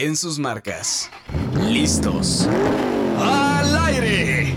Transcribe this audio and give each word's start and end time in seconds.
en 0.00 0.16
sus 0.16 0.38
marcas. 0.38 1.10
¿Listos? 1.68 2.48
¡Al 3.18 3.76
aire! 3.84 4.54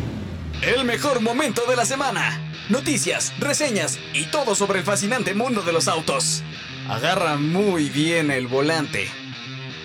El 0.62 0.86
mejor 0.86 1.20
momento 1.22 1.64
de 1.68 1.76
la 1.76 1.86
semana. 1.86 2.40
Noticias, 2.70 3.34
reseñas 3.40 4.00
y 4.14 4.26
todo 4.28 4.56
sobre 4.56 4.80
el 4.80 4.86
fascinante 4.86 5.34
mundo 5.34 5.62
de 5.62 5.74
los 5.74 5.90
autos. 5.90 6.44
Agarra 6.88 7.36
muy 7.36 7.90
bien 7.90 8.32
el 8.32 8.48
volante. 8.48 9.10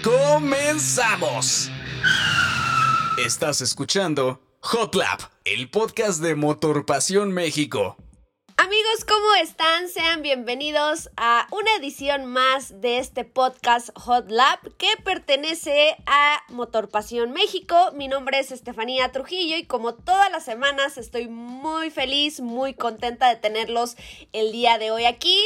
¡Comenzamos! 0.05 1.72
Estás 3.25 3.61
escuchando 3.61 4.40
Hot 4.61 4.95
Lap, 4.95 5.22
el 5.45 5.71
podcast 5.71 6.22
de 6.22 6.37
Motor 6.37 6.87
Pasión 6.87 7.33
México. 7.33 7.97
Amigos, 8.61 9.04
¿cómo 9.06 9.35
están? 9.40 9.88
Sean 9.88 10.21
bienvenidos 10.21 11.11
a 11.17 11.47
una 11.53 11.77
edición 11.77 12.24
más 12.24 12.81
de 12.81 12.99
este 12.99 13.23
podcast 13.23 13.91
Hot 13.95 14.29
Lab 14.33 14.59
que 14.79 14.88
pertenece 15.04 15.95
a 16.06 16.42
Motor 16.48 16.88
Pasión 16.88 17.30
México. 17.30 17.77
Mi 17.95 18.09
nombre 18.09 18.41
es 18.41 18.51
Estefanía 18.51 19.12
Trujillo 19.12 19.56
y 19.56 19.62
como 19.62 19.95
todas 19.95 20.32
las 20.32 20.45
semanas 20.45 20.98
estoy 20.98 21.29
muy 21.29 21.91
feliz, 21.91 22.41
muy 22.41 22.74
contenta 22.74 23.29
de 23.29 23.37
tenerlos 23.37 23.96
el 24.32 24.51
día 24.51 24.77
de 24.79 24.90
hoy 24.90 25.04
aquí. 25.04 25.38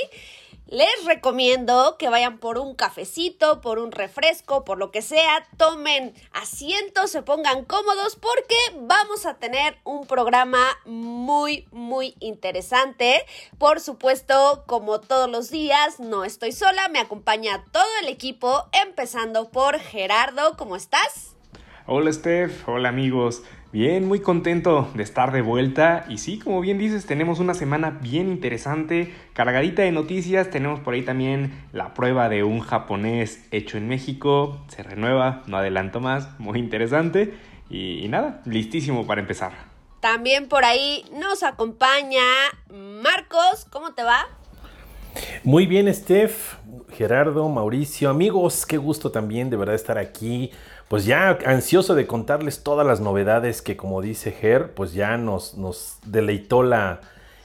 Les 0.72 1.04
recomiendo 1.04 1.96
que 1.98 2.08
vayan 2.08 2.38
por 2.38 2.56
un 2.56 2.74
cafecito, 2.74 3.60
por 3.60 3.78
un 3.78 3.92
refresco, 3.92 4.64
por 4.64 4.78
lo 4.78 4.90
que 4.90 5.02
sea, 5.02 5.46
tomen 5.58 6.14
asientos, 6.32 7.10
se 7.10 7.20
pongan 7.20 7.66
cómodos 7.66 8.16
porque 8.16 8.54
vamos 8.80 9.26
a 9.26 9.34
tener 9.34 9.76
un 9.84 10.06
programa 10.06 10.64
muy, 10.86 11.68
muy 11.72 12.14
interesante. 12.20 13.22
Por 13.58 13.80
supuesto, 13.80 14.64
como 14.66 14.98
todos 14.98 15.28
los 15.28 15.50
días, 15.50 16.00
no 16.00 16.24
estoy 16.24 16.52
sola, 16.52 16.88
me 16.88 17.00
acompaña 17.00 17.66
todo 17.70 17.84
el 18.00 18.08
equipo, 18.08 18.64
empezando 18.72 19.50
por 19.50 19.78
Gerardo, 19.78 20.56
¿cómo 20.56 20.76
estás? 20.76 21.36
Hola 21.86 22.10
Steph, 22.14 22.66
hola 22.66 22.88
amigos. 22.88 23.42
Bien, 23.72 24.06
muy 24.06 24.20
contento 24.20 24.90
de 24.92 25.02
estar 25.02 25.32
de 25.32 25.40
vuelta. 25.40 26.04
Y 26.10 26.18
sí, 26.18 26.38
como 26.38 26.60
bien 26.60 26.76
dices, 26.76 27.06
tenemos 27.06 27.38
una 27.40 27.54
semana 27.54 27.98
bien 28.02 28.28
interesante, 28.28 29.14
cargadita 29.32 29.80
de 29.80 29.92
noticias, 29.92 30.50
tenemos 30.50 30.80
por 30.80 30.92
ahí 30.92 31.00
también 31.00 31.64
la 31.72 31.94
prueba 31.94 32.28
de 32.28 32.44
un 32.44 32.60
japonés 32.60 33.48
hecho 33.50 33.78
en 33.78 33.88
México, 33.88 34.62
se 34.68 34.82
renueva, 34.82 35.42
no 35.46 35.56
adelanto 35.56 36.00
más, 36.00 36.38
muy 36.38 36.58
interesante. 36.58 37.32
Y, 37.70 38.04
y 38.04 38.08
nada, 38.08 38.42
listísimo 38.44 39.06
para 39.06 39.22
empezar. 39.22 39.52
También 40.00 40.48
por 40.48 40.66
ahí 40.66 41.06
nos 41.18 41.42
acompaña 41.42 42.20
Marcos, 42.68 43.66
¿cómo 43.70 43.94
te 43.94 44.02
va? 44.02 44.26
Muy 45.44 45.66
bien, 45.66 45.92
Steph, 45.94 46.56
Gerardo, 46.90 47.48
Mauricio, 47.48 48.10
amigos, 48.10 48.66
qué 48.66 48.76
gusto 48.76 49.10
también 49.10 49.48
de 49.48 49.56
verdad 49.56 49.74
estar 49.74 49.96
aquí 49.96 50.50
pues 50.92 51.06
ya 51.06 51.38
ansioso 51.46 51.94
de 51.94 52.06
contarles 52.06 52.62
todas 52.62 52.86
las 52.86 53.00
novedades 53.00 53.62
que, 53.62 53.78
como 53.78 54.02
dice 54.02 54.30
Ger, 54.30 54.74
pues 54.74 54.92
ya 54.92 55.16
nos, 55.16 55.54
nos 55.54 55.96
deleitó 56.04 56.62
la 56.62 57.00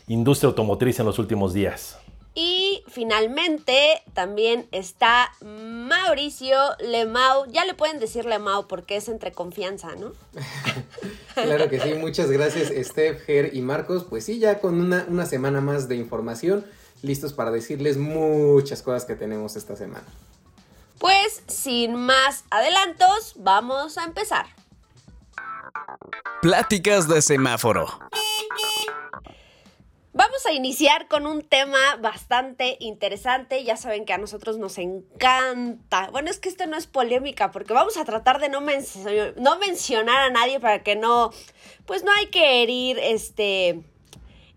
industria 0.08 0.50
automotriz 0.50 1.00
en 1.00 1.06
los 1.06 1.18
últimos 1.18 1.54
días. 1.54 1.98
Y 2.36 2.84
finalmente 2.90 4.02
también 4.14 4.68
está 4.74 5.32
Mauricio 5.40 6.58
Lemau. 6.82 7.46
Ya 7.50 7.64
le 7.64 7.74
pueden 7.74 8.02
decir 8.02 8.26
Lemau 8.26 8.68
porque 8.68 8.98
es 8.98 9.08
entre 9.08 9.32
confianza, 9.32 9.96
¿no? 9.96 10.12
claro 11.34 11.70
que 11.70 11.80
sí, 11.80 11.94
muchas 11.94 12.30
gracias 12.30 12.70
Steph, 12.86 13.22
Ger 13.22 13.56
y 13.56 13.62
Marcos. 13.62 14.04
Pues 14.10 14.26
sí, 14.26 14.40
ya 14.40 14.60
con 14.60 14.82
una, 14.82 15.06
una 15.08 15.26
semana 15.26 15.62
más 15.62 15.88
de 15.88 15.96
información, 15.96 16.66
listos 17.02 17.32
para 17.32 17.52
decirles 17.52 17.96
muchas 17.96 18.82
cosas 18.82 19.06
que 19.06 19.16
tenemos 19.16 19.56
esta 19.56 19.78
semana. 19.78 20.04
Pues 21.00 21.44
sin 21.48 21.96
más 21.96 22.46
adelantos, 22.50 23.34
vamos 23.38 23.98
a 23.98 24.06
empezar. 24.06 24.48
Pláticas 26.42 27.08
de 27.08 27.22
semáforo. 27.22 27.88
Vamos 30.14 30.44
a 30.48 30.52
iniciar 30.52 31.08
con 31.08 31.28
un 31.28 31.44
tema 31.44 31.78
bastante 32.02 32.78
interesante. 32.80 33.64
Ya 33.64 33.78
saben 33.78 34.04
que 34.04 34.14
a 34.14 34.18
nosotros 34.18 34.58
nos 34.58 34.80
encanta. 34.80 36.10
Bueno, 36.10 36.32
es 36.32 36.40
que 36.40 36.50
esto 36.50 36.66
no 36.66 36.76
es 36.76 36.88
polémica 36.88 37.52
porque 37.52 37.74
vamos 37.74 37.98
a 37.98 38.06
tratar 38.06 38.40
de 38.40 38.50
no, 38.50 38.62
no 38.62 39.60
mencionar 39.60 40.18
a 40.18 40.30
nadie 40.32 40.60
para 40.60 40.82
que 40.82 40.96
no, 40.96 41.32
pues 41.86 42.04
no 42.04 42.12
hay 42.12 42.28
que 42.28 42.64
herir 42.64 42.98
este, 43.00 43.82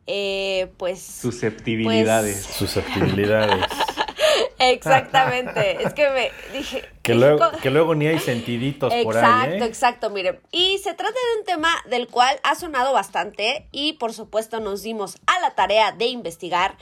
eh, 0.06 0.72
pues... 0.78 1.02
Susceptibilidades. 1.02 2.46
Pues, 2.46 2.56
Susceptibilidades. 2.56 3.66
Exactamente. 4.58 5.82
es 5.82 5.94
que 5.94 6.10
me 6.10 6.58
dije. 6.58 6.84
Que 7.02 7.14
luego, 7.14 7.50
que 7.62 7.70
luego 7.70 7.94
ni 7.94 8.06
hay 8.06 8.18
sentiditos 8.18 8.92
por 9.04 9.16
ahí. 9.16 9.24
Exacto, 9.24 9.64
¿eh? 9.64 9.66
exacto. 9.66 10.10
Miren. 10.10 10.40
Y 10.52 10.78
se 10.78 10.94
trata 10.94 11.12
de 11.12 11.40
un 11.40 11.46
tema 11.46 11.70
del 11.88 12.08
cual 12.08 12.38
ha 12.42 12.54
sonado 12.54 12.92
bastante 12.92 13.68
y 13.72 13.94
por 13.94 14.12
supuesto 14.12 14.60
nos 14.60 14.82
dimos 14.82 15.16
a 15.26 15.40
la 15.40 15.50
tarea 15.54 15.92
de 15.92 16.06
investigar. 16.06 16.76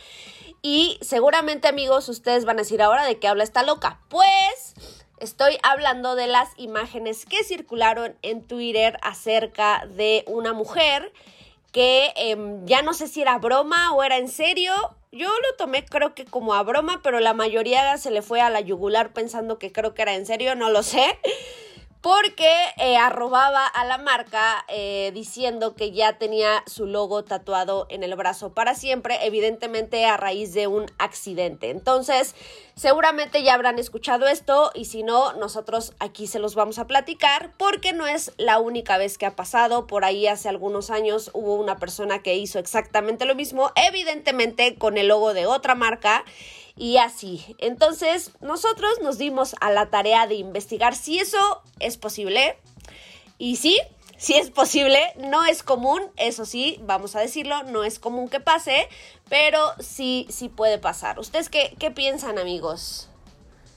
Y 0.61 0.99
seguramente, 1.01 1.69
amigos, 1.69 2.09
ustedes 2.09 2.45
van 2.45 2.57
a 2.57 2.63
decir 2.63 2.83
ahora 2.83 3.05
de 3.05 3.19
qué 3.19 3.29
habla 3.29 3.45
esta 3.45 3.63
loca. 3.63 4.01
Pues. 4.09 4.75
Estoy 5.21 5.59
hablando 5.65 6.15
de 6.15 6.29
las 6.29 6.49
imágenes 6.59 7.27
que 7.27 7.43
circularon 7.43 8.17
en 8.23 8.47
Twitter 8.47 8.97
acerca 9.03 9.85
de 9.89 10.23
una 10.29 10.53
mujer 10.53 11.13
que 11.73 12.13
em, 12.17 12.65
ya 12.67 12.83
no 12.83 12.95
sé 12.95 13.09
si 13.09 13.21
era 13.21 13.39
broma 13.39 13.93
o 13.95 14.03
era 14.03 14.17
en 14.17 14.29
serio, 14.29 14.73
yo 15.13 15.29
lo 15.29 15.57
tomé 15.57 15.85
creo 15.85 16.15
que 16.15 16.25
como 16.25 16.55
a 16.55 16.63
broma, 16.63 17.01
pero 17.03 17.21
la 17.21 17.35
mayoría 17.35 17.97
se 17.99 18.11
le 18.11 18.23
fue 18.23 18.41
a 18.41 18.51
la 18.51 18.61
yugular 18.61 19.13
pensando 19.13 19.59
que 19.59 19.73
creo 19.73 19.95
que 19.95 20.03
era 20.03 20.15
en 20.15 20.27
serio, 20.27 20.55
no 20.55 20.71
lo 20.71 20.83
sé 20.83 21.19
porque 22.01 22.51
eh, 22.77 22.97
arrobaba 22.97 23.67
a 23.67 23.85
la 23.85 23.99
marca 23.99 24.65
eh, 24.69 25.11
diciendo 25.15 25.75
que 25.75 25.91
ya 25.91 26.19
tenía 26.19 26.63
su 26.67 26.87
logo 26.87 27.25
tatuado 27.25 27.87
en 27.91 28.05
el 28.05 28.15
brazo 28.15 28.53
para 28.53 28.75
siempre, 28.75 29.27
evidentemente 29.27 30.07
a 30.07 30.17
raíz 30.17 30.55
de 30.55 30.69
un 30.69 30.87
accidente. 30.99 31.71
Entonces, 31.71 32.37
seguramente 32.77 33.43
ya 33.43 33.55
habrán 33.55 33.79
escuchado 33.79 34.29
esto 34.29 34.71
y 34.75 34.85
si 34.85 35.03
no, 35.03 35.33
nosotros 35.35 35.95
aquí 35.99 36.27
se 36.29 36.39
los 36.39 36.55
vamos 36.55 36.79
a 36.79 36.87
platicar 36.87 37.53
porque 37.57 37.93
no 37.93 38.07
es 38.07 38.33
la 38.37 38.61
única 38.61 38.97
vez 38.97 39.19
que 39.19 39.27
ha 39.27 39.35
pasado. 39.35 39.87
Por 39.87 40.05
ahí 40.05 40.29
hace 40.29 40.49
algunos 40.49 40.91
años 40.91 41.31
hubo 41.35 41.55
una 41.57 41.79
persona 41.79 42.23
que 42.23 42.37
hizo 42.37 42.59
exactamente 42.59 43.25
lo 43.25 43.35
mismo, 43.35 43.73
evidentemente 43.75 44.77
con 44.77 44.99
el 44.99 45.09
logo 45.09 45.35
de 45.35 45.47
otra 45.47 45.75
marca 45.75 46.25
y 46.79 46.99
así. 46.99 47.57
Entonces, 47.59 48.33
nosotros 48.41 48.91
nos 49.03 49.19
dimos 49.19 49.57
a 49.61 49.71
la 49.71 49.91
tarea 49.91 50.27
de 50.27 50.37
investigar 50.37 50.95
si 50.95 51.19
eso 51.19 51.63
es 51.81 51.97
posible. 51.97 52.57
Y 53.37 53.57
sí, 53.57 53.79
sí 54.17 54.35
es 54.35 54.51
posible, 54.51 54.99
no 55.19 55.45
es 55.45 55.63
común, 55.63 56.03
eso 56.17 56.45
sí, 56.45 56.81
vamos 56.83 57.17
a 57.17 57.21
decirlo, 57.21 57.63
no 57.65 57.85
es 57.85 57.99
común 57.99 58.29
que 58.29 58.41
pase, 58.41 58.89
pero 59.29 59.61
sí, 59.79 60.27
sí 60.29 60.49
puede 60.49 60.79
pasar. 60.79 61.19
¿Ustedes 61.19 61.49
qué, 61.49 61.75
qué 61.79 61.91
piensan, 61.91 62.39
amigos? 62.39 63.11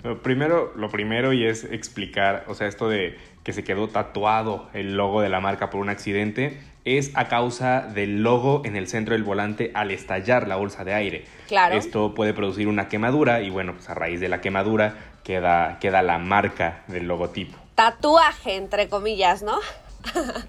Lo 0.04 0.22
primero, 0.24 0.74
lo 0.76 0.90
primero 0.90 1.32
y 1.32 1.46
es 1.46 1.64
explicar, 1.64 2.46
o 2.48 2.56
sea, 2.56 2.68
esto 2.68 2.90
de 2.90 3.18
que 3.44 3.54
se 3.54 3.64
quedó 3.64 3.88
tatuado 3.88 4.68
el 4.74 4.96
logo 4.96 5.22
de 5.22 5.30
la 5.30 5.40
marca 5.40 5.70
por 5.70 5.80
un 5.80 5.90
accidente 5.90 6.60
es 6.86 7.12
a 7.16 7.28
causa 7.28 7.82
del 7.82 8.24
logo 8.24 8.64
en 8.66 8.76
el 8.76 8.88
centro 8.88 9.14
del 9.14 9.24
volante 9.24 9.72
al 9.76 9.92
estallar 9.92 10.48
la 10.48 10.56
bolsa 10.56 10.84
de 10.84 10.94
aire. 10.94 11.26
Claro. 11.52 11.76
Esto 11.76 12.14
puede 12.14 12.34
producir 12.34 12.70
una 12.70 12.88
quemadura 12.88 13.42
y 13.42 13.50
bueno, 13.50 13.74
pues 13.74 13.90
a 13.90 13.94
raíz 13.94 14.22
de 14.22 14.30
la 14.30 14.40
quemadura 14.40 15.18
queda, 15.22 15.80
queda 15.82 16.02
la 16.02 16.18
marca 16.18 16.86
del 16.88 17.10
logotipo. 17.10 17.58
Tatuaje, 17.76 18.56
entre 18.56 18.88
comillas, 18.88 19.44
¿no? 19.44 19.60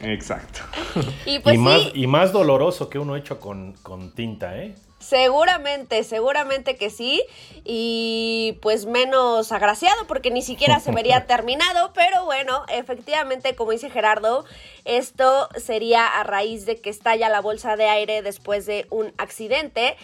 Exacto. 0.01 0.61
y, 1.27 1.41
pues 1.41 1.59
más, 1.59 1.91
y 1.93 2.07
más 2.07 2.31
doloroso 2.31 2.89
que 2.89 3.01
uno 3.01 3.17
hecho 3.17 3.41
con, 3.41 3.73
con 3.83 4.13
tinta, 4.13 4.57
¿eh? 4.59 4.77
Seguramente, 5.03 6.05
seguramente 6.05 6.77
que 6.77 6.89
sí. 6.89 7.23
Y 7.65 8.59
pues 8.63 8.87
menos 8.87 9.53
agraciado 9.53 10.07
porque 10.07 10.31
ni 10.31 10.43
siquiera 10.43 10.81
se 10.81 10.93
vería 10.93 11.27
terminado. 11.27 11.93
Pero 11.93 12.25
bueno, 12.25 12.65
efectivamente, 12.69 13.55
como 13.55 13.73
dice 13.73 13.91
Gerardo, 13.91 14.45
esto 14.85 15.49
sería 15.57 16.07
a 16.07 16.23
raíz 16.23 16.67
de 16.67 16.81
que 16.81 16.91
estalla 16.91 17.29
la 17.29 17.41
bolsa 17.41 17.77
de 17.77 17.89
aire 17.89 18.23
después 18.23 18.65
de 18.67 18.87
un 18.91 19.13
accidente. 19.19 19.97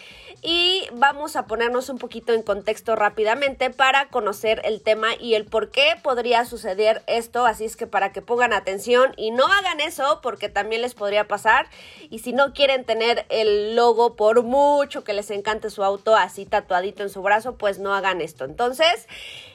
Y 0.42 0.84
vamos 0.92 1.36
a 1.36 1.46
ponernos 1.46 1.88
un 1.88 1.98
poquito 1.98 2.32
en 2.32 2.42
contexto 2.42 2.94
rápidamente 2.94 3.70
para 3.70 4.08
conocer 4.08 4.60
el 4.64 4.82
tema 4.82 5.08
y 5.18 5.34
el 5.34 5.44
por 5.44 5.70
qué 5.70 5.94
podría 6.02 6.44
suceder 6.44 7.02
esto. 7.06 7.46
Así 7.46 7.64
es 7.64 7.76
que 7.76 7.86
para 7.86 8.12
que 8.12 8.22
pongan 8.22 8.52
atención 8.52 9.14
y 9.16 9.30
no 9.30 9.46
hagan 9.46 9.80
eso 9.80 10.20
porque 10.22 10.48
también 10.48 10.82
les 10.82 10.94
podría 10.94 11.26
pasar. 11.26 11.68
Y 12.10 12.20
si 12.20 12.32
no 12.32 12.52
quieren 12.52 12.84
tener 12.84 13.26
el 13.28 13.74
logo 13.74 14.16
por 14.16 14.42
mucho 14.42 14.87
que 14.88 15.12
les 15.12 15.30
encante 15.30 15.70
su 15.70 15.84
auto 15.84 16.16
así 16.16 16.46
tatuadito 16.46 17.02
en 17.02 17.10
su 17.10 17.22
brazo, 17.22 17.56
pues 17.56 17.78
no 17.78 17.94
hagan 17.94 18.20
esto. 18.20 18.44
Entonces, 18.44 19.06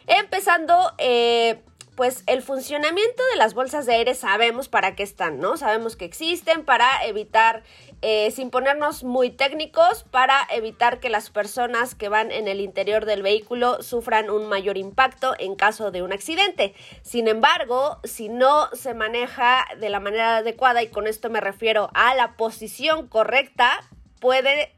empezando... 0.08 0.94
Eh, 0.98 1.62
pues 1.96 2.24
el 2.26 2.42
funcionamiento 2.42 3.24
de 3.32 3.38
las 3.38 3.54
bolsas 3.54 3.86
de 3.86 3.94
aire 3.94 4.16
sabemos 4.16 4.68
para 4.68 4.96
qué 4.96 5.04
están, 5.04 5.40
¿no? 5.40 5.58
Sabemos 5.58 5.96
que 5.96 6.06
existen 6.06 6.66
para 6.66 6.88
evitar, 7.06 7.64
eh, 8.02 8.32
sin 8.32 8.50
ponernos 8.50 9.04
muy 9.04 9.30
técnicos, 9.30 10.04
para 10.04 10.48
evitar 10.50 11.00
que 11.00 11.10
las 11.10 11.30
personas 11.30 11.94
que 11.96 12.10
van 12.10 12.32
en 12.32 12.48
el 12.48 12.62
interior 12.62 13.06
del 13.06 13.22
vehículo 13.22 13.84
sufran 13.84 14.30
un 14.30 14.48
mayor 14.48 14.78
impacto 14.78 15.36
en 15.38 15.56
caso 15.56 15.92
de 15.92 16.02
un 16.02 16.14
accidente. 16.14 16.74
Sin 17.04 17.28
embargo, 17.28 18.00
si 18.04 18.30
no 18.30 18.70
se 18.74 18.94
maneja 18.94 19.66
de 19.80 19.90
la 19.90 20.00
manera 20.00 20.38
adecuada, 20.38 20.82
y 20.82 20.88
con 20.88 21.08
esto 21.08 21.30
me 21.30 21.42
refiero 21.42 21.90
a 21.94 22.16
la 22.16 22.36
posición 22.36 23.08
correcta, 23.08 23.88
puede, 24.20 24.74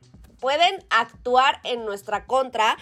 pueden 0.45 0.85
actuar 0.91 1.59
en 1.63 1.85
nuestra 1.85 2.27
contra 2.27 2.77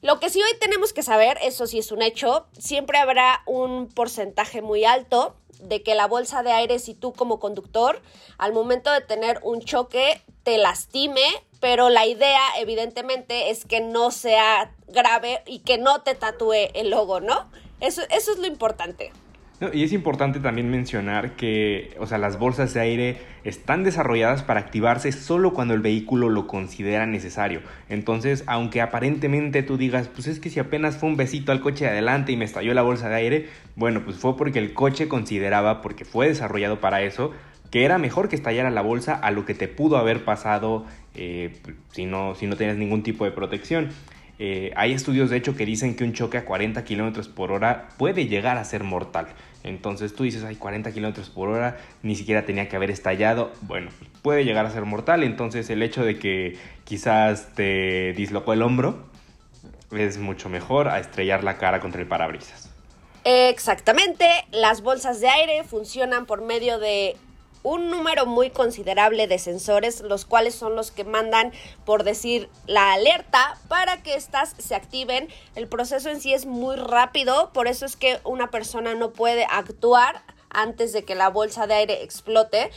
lo 0.00 0.18
que 0.18 0.30
sí 0.30 0.40
hoy 0.40 0.58
tenemos 0.58 0.94
que 0.94 1.02
saber, 1.02 1.36
eso 1.42 1.66
sí 1.66 1.78
es 1.78 1.92
un 1.92 2.00
hecho, 2.00 2.46
siempre 2.58 2.96
habrá 2.96 3.42
un 3.44 3.88
porcentaje 3.88 4.62
muy 4.62 4.86
alto 4.86 5.36
de 5.60 5.82
que 5.82 5.94
la 5.94 6.06
bolsa 6.06 6.42
de 6.42 6.52
aire, 6.52 6.78
si 6.78 6.94
tú 6.94 7.12
como 7.12 7.38
conductor, 7.38 8.00
al 8.38 8.54
momento 8.54 8.90
de 8.90 9.02
tener 9.02 9.40
un 9.42 9.60
choque, 9.60 10.22
te 10.42 10.56
lastime, 10.56 11.26
pero 11.60 11.90
la 11.90 12.06
idea 12.06 12.40
evidentemente 12.58 13.50
es 13.50 13.66
que 13.66 13.82
no 13.82 14.10
sea 14.10 14.72
grave 14.86 15.42
y 15.44 15.58
que 15.58 15.76
no 15.76 16.00
te 16.00 16.14
tatúe 16.14 16.70
el 16.72 16.88
logo, 16.88 17.20
¿no? 17.20 17.50
Eso, 17.80 18.00
eso 18.08 18.32
es 18.32 18.38
lo 18.38 18.46
importante 18.46 19.12
y 19.72 19.84
es 19.84 19.92
importante 19.92 20.38
también 20.38 20.70
mencionar 20.70 21.32
que, 21.32 21.94
o 21.98 22.06
sea, 22.06 22.18
las 22.18 22.38
bolsas 22.38 22.74
de 22.74 22.80
aire 22.80 23.16
están 23.42 23.84
desarrolladas 23.84 24.42
para 24.42 24.60
activarse 24.60 25.12
solo 25.12 25.54
cuando 25.54 25.72
el 25.72 25.80
vehículo 25.80 26.28
lo 26.28 26.46
considera 26.46 27.06
necesario. 27.06 27.62
Entonces, 27.88 28.44
aunque 28.46 28.82
aparentemente 28.82 29.62
tú 29.62 29.78
digas, 29.78 30.08
pues 30.08 30.26
es 30.26 30.40
que 30.40 30.50
si 30.50 30.60
apenas 30.60 30.98
fue 30.98 31.08
un 31.08 31.16
besito 31.16 31.52
al 31.52 31.60
coche 31.60 31.86
de 31.86 31.92
adelante 31.92 32.32
y 32.32 32.36
me 32.36 32.44
estalló 32.44 32.74
la 32.74 32.82
bolsa 32.82 33.08
de 33.08 33.14
aire, 33.14 33.48
bueno, 33.76 34.02
pues 34.04 34.18
fue 34.18 34.36
porque 34.36 34.58
el 34.58 34.74
coche 34.74 35.08
consideraba, 35.08 35.80
porque 35.80 36.04
fue 36.04 36.28
desarrollado 36.28 36.80
para 36.80 37.00
eso, 37.00 37.32
que 37.70 37.84
era 37.84 37.96
mejor 37.96 38.28
que 38.28 38.36
estallara 38.36 38.70
la 38.70 38.82
bolsa 38.82 39.14
a 39.14 39.30
lo 39.30 39.46
que 39.46 39.54
te 39.54 39.68
pudo 39.68 39.96
haber 39.96 40.24
pasado 40.24 40.84
eh, 41.14 41.56
si, 41.92 42.04
no, 42.04 42.34
si 42.34 42.46
no 42.46 42.56
tenías 42.56 42.76
ningún 42.76 43.02
tipo 43.02 43.24
de 43.24 43.30
protección. 43.30 43.88
Eh, 44.38 44.72
hay 44.76 44.92
estudios 44.92 45.30
de 45.30 45.38
hecho 45.38 45.56
que 45.56 45.64
dicen 45.64 45.96
que 45.96 46.04
un 46.04 46.12
choque 46.12 46.36
a 46.36 46.44
40 46.44 46.84
kilómetros 46.84 47.28
por 47.28 47.52
hora 47.52 47.88
puede 47.96 48.26
llegar 48.26 48.58
a 48.58 48.64
ser 48.64 48.84
mortal. 48.84 49.28
Entonces 49.64 50.14
tú 50.14 50.24
dices, 50.24 50.44
hay 50.44 50.56
40 50.56 50.92
kilómetros 50.92 51.30
por 51.30 51.48
hora, 51.48 51.78
ni 52.02 52.14
siquiera 52.14 52.44
tenía 52.44 52.68
que 52.68 52.76
haber 52.76 52.90
estallado. 52.90 53.52
Bueno, 53.62 53.90
puede 54.22 54.44
llegar 54.44 54.66
a 54.66 54.70
ser 54.70 54.84
mortal. 54.84 55.22
Entonces 55.22 55.68
el 55.70 55.82
hecho 55.82 56.04
de 56.04 56.18
que 56.18 56.56
quizás 56.84 57.54
te 57.54 58.12
dislocó 58.12 58.52
el 58.52 58.62
hombro 58.62 59.06
es 59.90 60.18
mucho 60.18 60.48
mejor 60.48 60.88
a 60.88 60.98
estrellar 61.00 61.42
la 61.42 61.58
cara 61.58 61.80
contra 61.80 62.00
el 62.00 62.06
parabrisas. 62.06 62.70
Exactamente, 63.24 64.28
las 64.52 64.82
bolsas 64.82 65.20
de 65.20 65.28
aire 65.28 65.64
funcionan 65.64 66.26
por 66.26 66.42
medio 66.42 66.78
de 66.78 67.16
un 67.66 67.90
número 67.90 68.26
muy 68.26 68.50
considerable 68.50 69.26
de 69.26 69.40
sensores, 69.40 70.00
los 70.00 70.24
cuales 70.24 70.54
son 70.54 70.76
los 70.76 70.92
que 70.92 71.02
mandan, 71.02 71.52
por 71.84 72.04
decir, 72.04 72.48
la 72.68 72.92
alerta 72.92 73.58
para 73.66 74.04
que 74.04 74.14
éstas 74.14 74.54
se 74.56 74.76
activen. 74.76 75.28
El 75.56 75.66
proceso 75.66 76.08
en 76.08 76.20
sí 76.20 76.32
es 76.32 76.46
muy 76.46 76.76
rápido, 76.76 77.50
por 77.52 77.66
eso 77.66 77.84
es 77.84 77.96
que 77.96 78.20
una 78.22 78.52
persona 78.52 78.94
no 78.94 79.10
puede 79.10 79.46
actuar 79.50 80.22
antes 80.48 80.92
de 80.92 81.04
que 81.04 81.16
la 81.16 81.28
bolsa 81.28 81.66
de 81.66 81.74
aire 81.74 82.04
explote. 82.04 82.70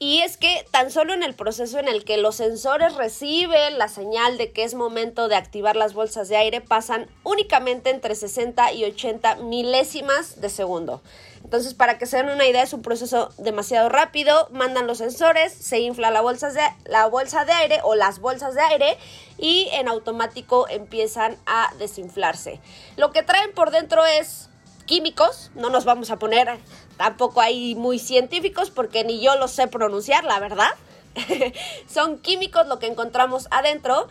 Y 0.00 0.22
es 0.22 0.36
que 0.36 0.66
tan 0.72 0.90
solo 0.90 1.14
en 1.14 1.22
el 1.22 1.34
proceso 1.34 1.78
en 1.78 1.86
el 1.86 2.04
que 2.04 2.16
los 2.16 2.34
sensores 2.34 2.96
reciben 2.96 3.78
la 3.78 3.86
señal 3.86 4.38
de 4.38 4.50
que 4.50 4.64
es 4.64 4.74
momento 4.74 5.28
de 5.28 5.36
activar 5.36 5.76
las 5.76 5.94
bolsas 5.94 6.28
de 6.28 6.36
aire, 6.36 6.60
pasan 6.60 7.06
únicamente 7.22 7.90
entre 7.90 8.16
60 8.16 8.72
y 8.72 8.82
80 8.82 9.36
milésimas 9.36 10.40
de 10.40 10.48
segundo. 10.48 11.00
Entonces, 11.44 11.74
para 11.74 11.98
que 11.98 12.06
se 12.06 12.16
den 12.16 12.30
una 12.30 12.46
idea, 12.46 12.62
es 12.62 12.72
un 12.72 12.82
proceso 12.82 13.28
demasiado 13.38 13.88
rápido. 13.88 14.48
Mandan 14.52 14.86
los 14.86 14.98
sensores, 14.98 15.52
se 15.52 15.80
infla 15.80 16.10
la 16.10 16.20
bolsa 16.20 16.50
de, 16.50 16.62
la 16.84 17.06
bolsa 17.06 17.44
de 17.44 17.52
aire 17.52 17.80
o 17.82 17.94
las 17.94 18.20
bolsas 18.20 18.54
de 18.54 18.62
aire 18.62 18.98
y 19.38 19.68
en 19.72 19.88
automático 19.88 20.66
empiezan 20.68 21.36
a 21.46 21.72
desinflarse. 21.78 22.60
Lo 22.96 23.12
que 23.12 23.22
traen 23.22 23.52
por 23.52 23.70
dentro 23.70 24.04
es 24.06 24.48
químicos, 24.86 25.50
no 25.54 25.70
nos 25.70 25.84
vamos 25.84 26.10
a 26.10 26.18
poner 26.18 26.58
tampoco 26.96 27.40
ahí 27.40 27.74
muy 27.74 27.98
científicos 27.98 28.70
porque 28.70 29.04
ni 29.04 29.20
yo 29.20 29.36
lo 29.36 29.48
sé 29.48 29.66
pronunciar, 29.68 30.24
la 30.24 30.38
verdad. 30.38 30.70
Son 31.88 32.18
químicos 32.18 32.66
lo 32.66 32.78
que 32.78 32.86
encontramos 32.86 33.48
adentro 33.50 34.08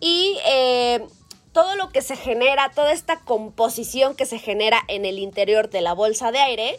y 0.00 0.38
eh, 0.46 1.06
todo 1.54 1.76
lo 1.76 1.88
que 1.90 2.02
se 2.02 2.16
genera, 2.16 2.72
toda 2.74 2.92
esta 2.92 3.20
composición 3.20 4.14
que 4.14 4.26
se 4.26 4.38
genera 4.38 4.82
en 4.88 5.06
el 5.06 5.18
interior 5.18 5.70
de 5.70 5.80
la 5.80 5.94
bolsa 5.94 6.32
de 6.32 6.40
aire, 6.40 6.78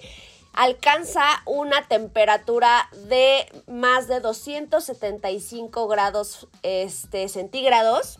alcanza 0.53 1.23
una 1.45 1.87
temperatura 1.87 2.89
de 3.07 3.47
más 3.67 4.07
de 4.07 4.19
275 4.19 5.87
grados 5.87 6.47
este, 6.61 7.29
centígrados. 7.29 8.19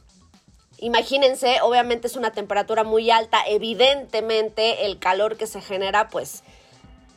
Imagínense, 0.78 1.62
obviamente 1.62 2.08
es 2.08 2.16
una 2.16 2.32
temperatura 2.32 2.84
muy 2.84 3.12
alta, 3.12 3.40
evidentemente 3.48 4.86
el 4.86 4.98
calor 4.98 5.38
que 5.38 5.48
se 5.48 5.62
genera 5.62 6.08
pues, 6.08 6.44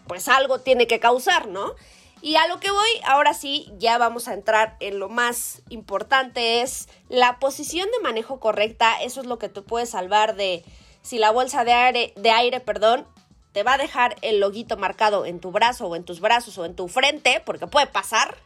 pues 0.09 0.29
algo 0.29 0.61
tiene 0.61 0.89
que 0.89 0.99
causar, 0.99 1.47
¿no? 1.47 1.75
Y 2.21 2.37
a 2.37 2.49
lo 2.49 2.59
que 2.59 2.71
voy, 2.71 2.89
ahora 3.07 3.33
sí, 3.33 3.73
ya 3.79 3.97
vamos 3.97 4.27
a 4.27 4.35
entrar 4.35 4.77
en 4.81 4.99
lo 4.99 5.09
más 5.09 5.63
importante, 5.69 6.63
es 6.63 6.89
la 7.09 7.39
posición 7.39 7.89
de 7.93 8.01
manejo 8.03 8.41
correcta. 8.41 9.01
Eso 9.03 9.21
es 9.21 9.27
lo 9.27 9.39
que 9.39 9.49
te 9.49 9.63
puede 9.63 9.87
salvar 9.87 10.35
de 10.35 10.65
si 11.03 11.19
la 11.19 11.31
bolsa 11.31 11.65
de 11.65 11.73
aire, 11.73 12.13
de 12.17 12.31
aire, 12.31 12.61
perdón, 12.61 13.07
te 13.53 13.63
va 13.63 13.75
a 13.75 13.79
dejar 13.79 14.17
el 14.23 14.41
loguito 14.41 14.77
marcado 14.77 15.27
en 15.27 15.41
tu 15.41 15.53
brazo 15.53 15.87
o 15.87 15.97
en 15.97 16.05
tus 16.05 16.21
brazos 16.21 16.59
o 16.59 16.65
en 16.65 16.75
tu 16.75 16.89
frente, 16.89 17.41
porque 17.45 17.67
puede 17.67 17.87
pasar. 17.87 18.37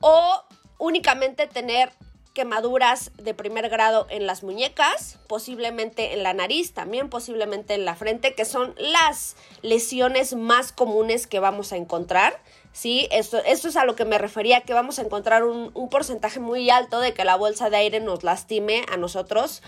O 0.00 0.44
únicamente 0.78 1.46
tener 1.46 1.92
quemaduras 2.32 3.12
de 3.18 3.34
primer 3.34 3.68
grado 3.68 4.06
en 4.08 4.26
las 4.26 4.42
muñecas, 4.42 5.18
posiblemente 5.26 6.14
en 6.14 6.22
la 6.22 6.32
nariz, 6.32 6.72
también 6.72 7.10
posiblemente 7.10 7.74
en 7.74 7.84
la 7.84 7.94
frente, 7.94 8.34
que 8.34 8.44
son 8.44 8.74
las 8.78 9.36
lesiones 9.62 10.34
más 10.34 10.72
comunes 10.72 11.26
que 11.26 11.40
vamos 11.40 11.72
a 11.72 11.76
encontrar. 11.76 12.40
Sí, 12.72 13.06
esto, 13.10 13.38
es 13.44 13.76
a 13.76 13.84
lo 13.84 13.94
que 13.94 14.06
me 14.06 14.16
refería, 14.16 14.62
que 14.62 14.72
vamos 14.72 14.98
a 14.98 15.02
encontrar 15.02 15.44
un, 15.44 15.70
un 15.74 15.90
porcentaje 15.90 16.40
muy 16.40 16.70
alto 16.70 17.00
de 17.00 17.12
que 17.12 17.24
la 17.24 17.36
bolsa 17.36 17.68
de 17.68 17.76
aire 17.76 18.00
nos 18.00 18.24
lastime 18.24 18.86
a 18.90 18.96
nosotros. 18.96 19.62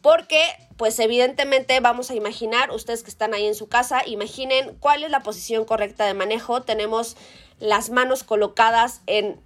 Porque, 0.00 0.42
pues 0.76 0.98
evidentemente 0.98 1.78
vamos 1.78 2.10
a 2.10 2.16
imaginar, 2.16 2.72
ustedes 2.72 3.04
que 3.04 3.10
están 3.10 3.34
ahí 3.34 3.46
en 3.46 3.54
su 3.54 3.68
casa, 3.68 4.02
imaginen 4.04 4.76
cuál 4.80 5.04
es 5.04 5.10
la 5.10 5.20
posición 5.20 5.64
correcta 5.64 6.04
de 6.06 6.14
manejo. 6.14 6.62
Tenemos 6.62 7.16
las 7.60 7.90
manos 7.90 8.24
colocadas 8.24 9.02
en 9.06 9.40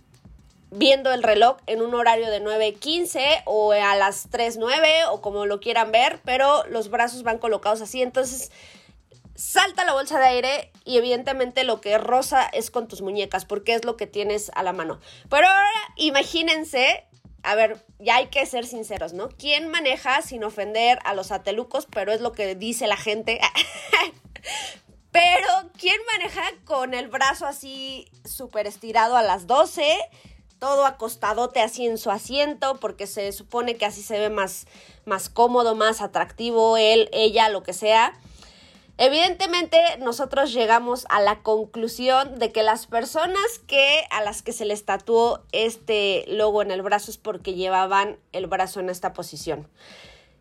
viendo 0.71 1.13
el 1.13 1.23
reloj 1.23 1.59
en 1.67 1.83
un 1.83 1.95
horario 1.95 2.31
de 2.31 2.43
9.15 2.43 3.43
o 3.45 3.73
a 3.73 3.95
las 3.97 4.31
3.09 4.31 5.09
o 5.11 5.21
como 5.21 5.47
lo 5.47 5.61
quieran 5.61 5.93
ver, 5.93 6.21
pero 6.25 6.65
los 6.67 6.91
brazos 6.91 7.23
van 7.23 7.39
colocados 7.39 7.81
así, 7.81 8.03
entonces 8.03 8.51
salta 9.35 9.85
la 9.85 9.93
bolsa 9.93 10.19
de 10.19 10.27
aire 10.27 10.73
y 10.85 10.97
evidentemente 10.97 11.65
lo 11.65 11.81
que 11.81 11.99
rosa 11.99 12.47
es 12.47 12.71
con 12.71 12.89
tus 12.89 13.03
muñecas 13.03 13.45
porque 13.45 13.75
es 13.75 13.85
lo 13.85 13.97
que 13.97 14.07
tienes 14.07 14.51
a 14.55 14.63
la 14.63 14.73
mano. 14.73 14.99
Pero 15.29 15.47
ahora 15.47 15.71
imagínense, 15.97 17.05
a 17.43 17.55
ver, 17.55 17.85
ya 17.99 18.17
hay 18.17 18.27
que 18.27 18.45
ser 18.47 18.67
sinceros, 18.67 19.13
¿no? 19.13 19.29
¿Quién 19.29 19.69
maneja 19.69 20.23
sin 20.23 20.43
ofender 20.43 20.99
a 21.05 21.15
los 21.15 21.31
atelucos? 21.31 21.87
Pero 21.87 22.13
es 22.13 22.21
lo 22.21 22.33
que 22.33 22.55
dice 22.55 22.87
la 22.87 22.97
gente. 22.97 23.41
Pero, 25.13 25.49
¿quién 25.79 25.97
maneja 26.13 26.43
con 26.65 26.93
el 26.93 27.09
brazo 27.09 27.47
así 27.47 28.07
súper 28.25 28.67
estirado 28.67 29.17
a 29.17 29.23
las 29.23 29.47
12? 29.47 29.97
Todo 30.59 30.87
acostadote 30.87 31.61
así 31.61 31.87
en 31.87 31.99
su 31.99 32.11
asiento, 32.11 32.79
porque 32.81 33.07
se 33.07 33.33
supone 33.33 33.77
que 33.77 33.87
así 33.87 34.03
se 34.03 34.19
ve 34.19 34.31
más, 34.31 34.67
más 35.05 35.29
cómodo, 35.29 35.75
más 35.75 36.01
atractivo 36.01 36.77
él, 36.77 37.09
ella, 37.13 37.49
lo 37.49 37.63
que 37.63 37.73
sea. 37.73 38.19
Evidentemente 38.99 39.79
nosotros 39.99 40.55
llegamos 40.55 41.07
a 41.11 41.21
la 41.21 41.43
conclusión 41.43 42.39
de 42.39 42.51
que 42.51 42.63
las 42.63 42.87
personas 42.87 43.59
que 43.67 44.05
a 44.11 44.23
las 44.23 44.43
que 44.43 44.53
se 44.53 44.65
les 44.65 44.87
tatuó 44.87 45.43
este 45.53 46.25
logo 46.29 46.63
en 46.63 46.71
el 46.71 46.81
brazo 46.81 47.11
es 47.11 47.19
porque 47.19 47.53
llevaban 47.53 48.19
el 48.33 48.47
brazo 48.47 48.81
en 48.81 48.89
esta 48.89 49.13
posición. 49.13 49.69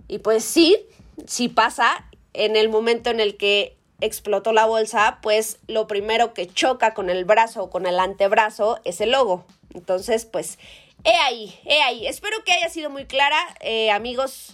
Y 0.07 0.19
pues 0.19 0.45
sí, 0.45 0.87
sí 1.27 1.49
pasa 1.49 2.09
en 2.31 2.55
el 2.55 2.69
momento 2.69 3.09
en 3.09 3.19
el 3.19 3.35
que 3.35 3.77
explotó 4.01 4.53
la 4.53 4.65
bolsa, 4.65 5.19
pues 5.21 5.59
lo 5.67 5.87
primero 5.87 6.33
que 6.33 6.47
choca 6.47 6.93
con 6.93 7.09
el 7.09 7.25
brazo 7.25 7.63
o 7.63 7.69
con 7.69 7.85
el 7.85 7.99
antebrazo 7.99 8.79
es 8.83 9.01
el 9.01 9.11
logo. 9.11 9.45
Entonces, 9.73 10.25
pues, 10.25 10.57
he 11.03 11.15
ahí, 11.15 11.59
he 11.65 11.81
ahí. 11.81 12.07
Espero 12.07 12.37
que 12.45 12.53
haya 12.53 12.69
sido 12.69 12.89
muy 12.89 13.05
clara. 13.05 13.37
Eh, 13.61 13.91
amigos, 13.91 14.53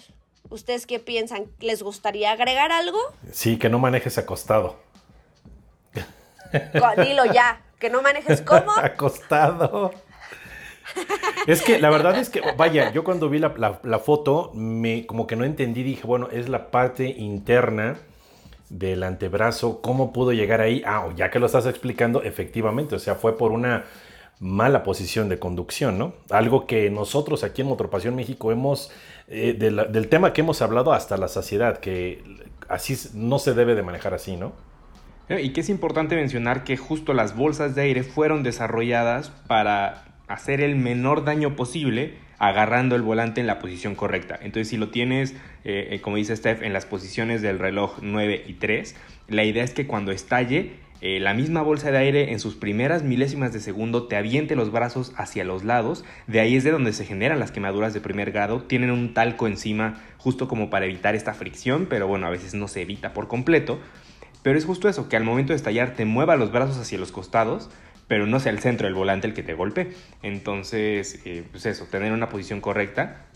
¿ustedes 0.49 0.85
qué 0.85 0.99
piensan? 0.99 1.47
¿Les 1.59 1.83
gustaría 1.83 2.31
agregar 2.31 2.71
algo? 2.71 2.99
Sí, 3.31 3.57
que 3.57 3.69
no 3.69 3.79
manejes 3.79 4.17
acostado. 4.17 4.77
Dilo 6.97 7.25
ya, 7.25 7.61
que 7.79 7.89
no 7.89 8.01
manejes 8.01 8.41
cómo. 8.41 8.71
acostado. 8.77 9.91
Es 11.47 11.61
que 11.61 11.79
la 11.79 11.89
verdad 11.89 12.17
es 12.17 12.29
que, 12.29 12.41
vaya, 12.57 12.91
yo 12.91 13.03
cuando 13.03 13.29
vi 13.29 13.39
la, 13.39 13.99
foto, 14.03 14.51
me 14.53 15.05
como 15.05 15.25
que 15.25 15.37
no 15.37 15.45
entendí, 15.45 15.83
dije, 15.83 16.05
bueno, 16.05 16.27
es 16.31 16.49
la 16.49 16.69
parte 16.69 17.05
interna 17.05 17.97
del 18.71 19.03
antebrazo, 19.03 19.81
¿cómo 19.81 20.13
pudo 20.13 20.31
llegar 20.31 20.61
ahí? 20.61 20.81
Ah, 20.85 21.09
ya 21.15 21.29
que 21.29 21.39
lo 21.39 21.45
estás 21.45 21.65
explicando, 21.65 22.23
efectivamente, 22.23 22.95
o 22.95 22.99
sea, 22.99 23.15
fue 23.15 23.37
por 23.37 23.51
una 23.51 23.83
mala 24.39 24.81
posición 24.83 25.27
de 25.27 25.39
conducción, 25.39 25.97
¿no? 25.97 26.13
Algo 26.29 26.65
que 26.65 26.89
nosotros 26.89 27.43
aquí 27.43 27.61
en 27.61 27.67
Motropasión 27.67 28.15
México 28.15 28.51
hemos, 28.51 28.89
eh, 29.27 29.53
del 29.53 30.07
tema 30.07 30.31
que 30.31 30.41
hemos 30.41 30.61
hablado 30.61 30.93
hasta 30.93 31.17
la 31.17 31.27
saciedad, 31.27 31.79
que 31.79 32.23
así 32.69 32.97
no 33.13 33.39
se 33.39 33.53
debe 33.53 33.75
de 33.75 33.83
manejar 33.83 34.13
así, 34.13 34.37
¿no? 34.37 34.53
Y 35.29 35.51
que 35.51 35.61
es 35.61 35.69
importante 35.69 36.15
mencionar 36.15 36.63
que 36.63 36.77
justo 36.77 37.13
las 37.13 37.35
bolsas 37.35 37.75
de 37.75 37.83
aire 37.83 38.03
fueron 38.03 38.41
desarrolladas 38.41 39.29
para 39.47 40.05
hacer 40.27 40.61
el 40.61 40.75
menor 40.77 41.25
daño 41.25 41.55
posible 41.55 42.17
agarrando 42.41 42.95
el 42.95 43.03
volante 43.03 43.39
en 43.39 43.45
la 43.45 43.59
posición 43.59 43.93
correcta. 43.93 44.33
Entonces, 44.41 44.67
si 44.67 44.77
lo 44.77 44.89
tienes, 44.89 45.33
eh, 45.63 45.89
eh, 45.91 46.01
como 46.01 46.15
dice 46.15 46.35
Steph, 46.35 46.63
en 46.63 46.73
las 46.73 46.87
posiciones 46.87 47.43
del 47.43 47.59
reloj 47.59 47.99
9 48.01 48.45
y 48.47 48.53
3, 48.53 48.95
la 49.27 49.43
idea 49.43 49.63
es 49.63 49.75
que 49.75 49.85
cuando 49.85 50.11
estalle, 50.11 50.71
eh, 51.01 51.19
la 51.19 51.35
misma 51.35 51.61
bolsa 51.61 51.91
de 51.91 51.99
aire 51.99 52.31
en 52.31 52.39
sus 52.39 52.55
primeras 52.55 53.03
milésimas 53.03 53.53
de 53.53 53.59
segundo 53.59 54.07
te 54.07 54.15
aviente 54.15 54.55
los 54.55 54.71
brazos 54.71 55.13
hacia 55.17 55.43
los 55.43 55.63
lados, 55.63 56.03
de 56.25 56.39
ahí 56.39 56.55
es 56.55 56.63
de 56.63 56.71
donde 56.71 56.93
se 56.93 57.05
generan 57.05 57.39
las 57.39 57.51
quemaduras 57.51 57.93
de 57.93 58.01
primer 58.01 58.31
grado, 58.31 58.63
tienen 58.63 58.89
un 58.89 59.13
talco 59.13 59.45
encima 59.45 60.01
justo 60.17 60.47
como 60.47 60.71
para 60.71 60.85
evitar 60.85 61.13
esta 61.13 61.35
fricción, 61.35 61.85
pero 61.87 62.07
bueno, 62.07 62.25
a 62.25 62.31
veces 62.31 62.55
no 62.55 62.67
se 62.67 62.81
evita 62.81 63.13
por 63.13 63.27
completo, 63.27 63.79
pero 64.41 64.57
es 64.57 64.65
justo 64.65 64.89
eso, 64.89 65.09
que 65.09 65.15
al 65.15 65.23
momento 65.23 65.53
de 65.53 65.57
estallar 65.57 65.93
te 65.93 66.05
mueva 66.05 66.37
los 66.37 66.51
brazos 66.51 66.79
hacia 66.79 66.97
los 66.97 67.11
costados, 67.11 67.69
pero 68.11 68.27
no 68.27 68.41
sea 68.41 68.51
el 68.51 68.59
centro 68.59 68.87
del 68.87 68.93
volante 68.93 69.25
el 69.25 69.33
que 69.33 69.41
te 69.41 69.53
golpe. 69.53 69.93
Entonces, 70.21 71.21
eh, 71.23 71.45
pues 71.49 71.65
eso, 71.65 71.85
tener 71.85 72.11
una 72.11 72.27
posición 72.27 72.59
correcta. 72.59 73.27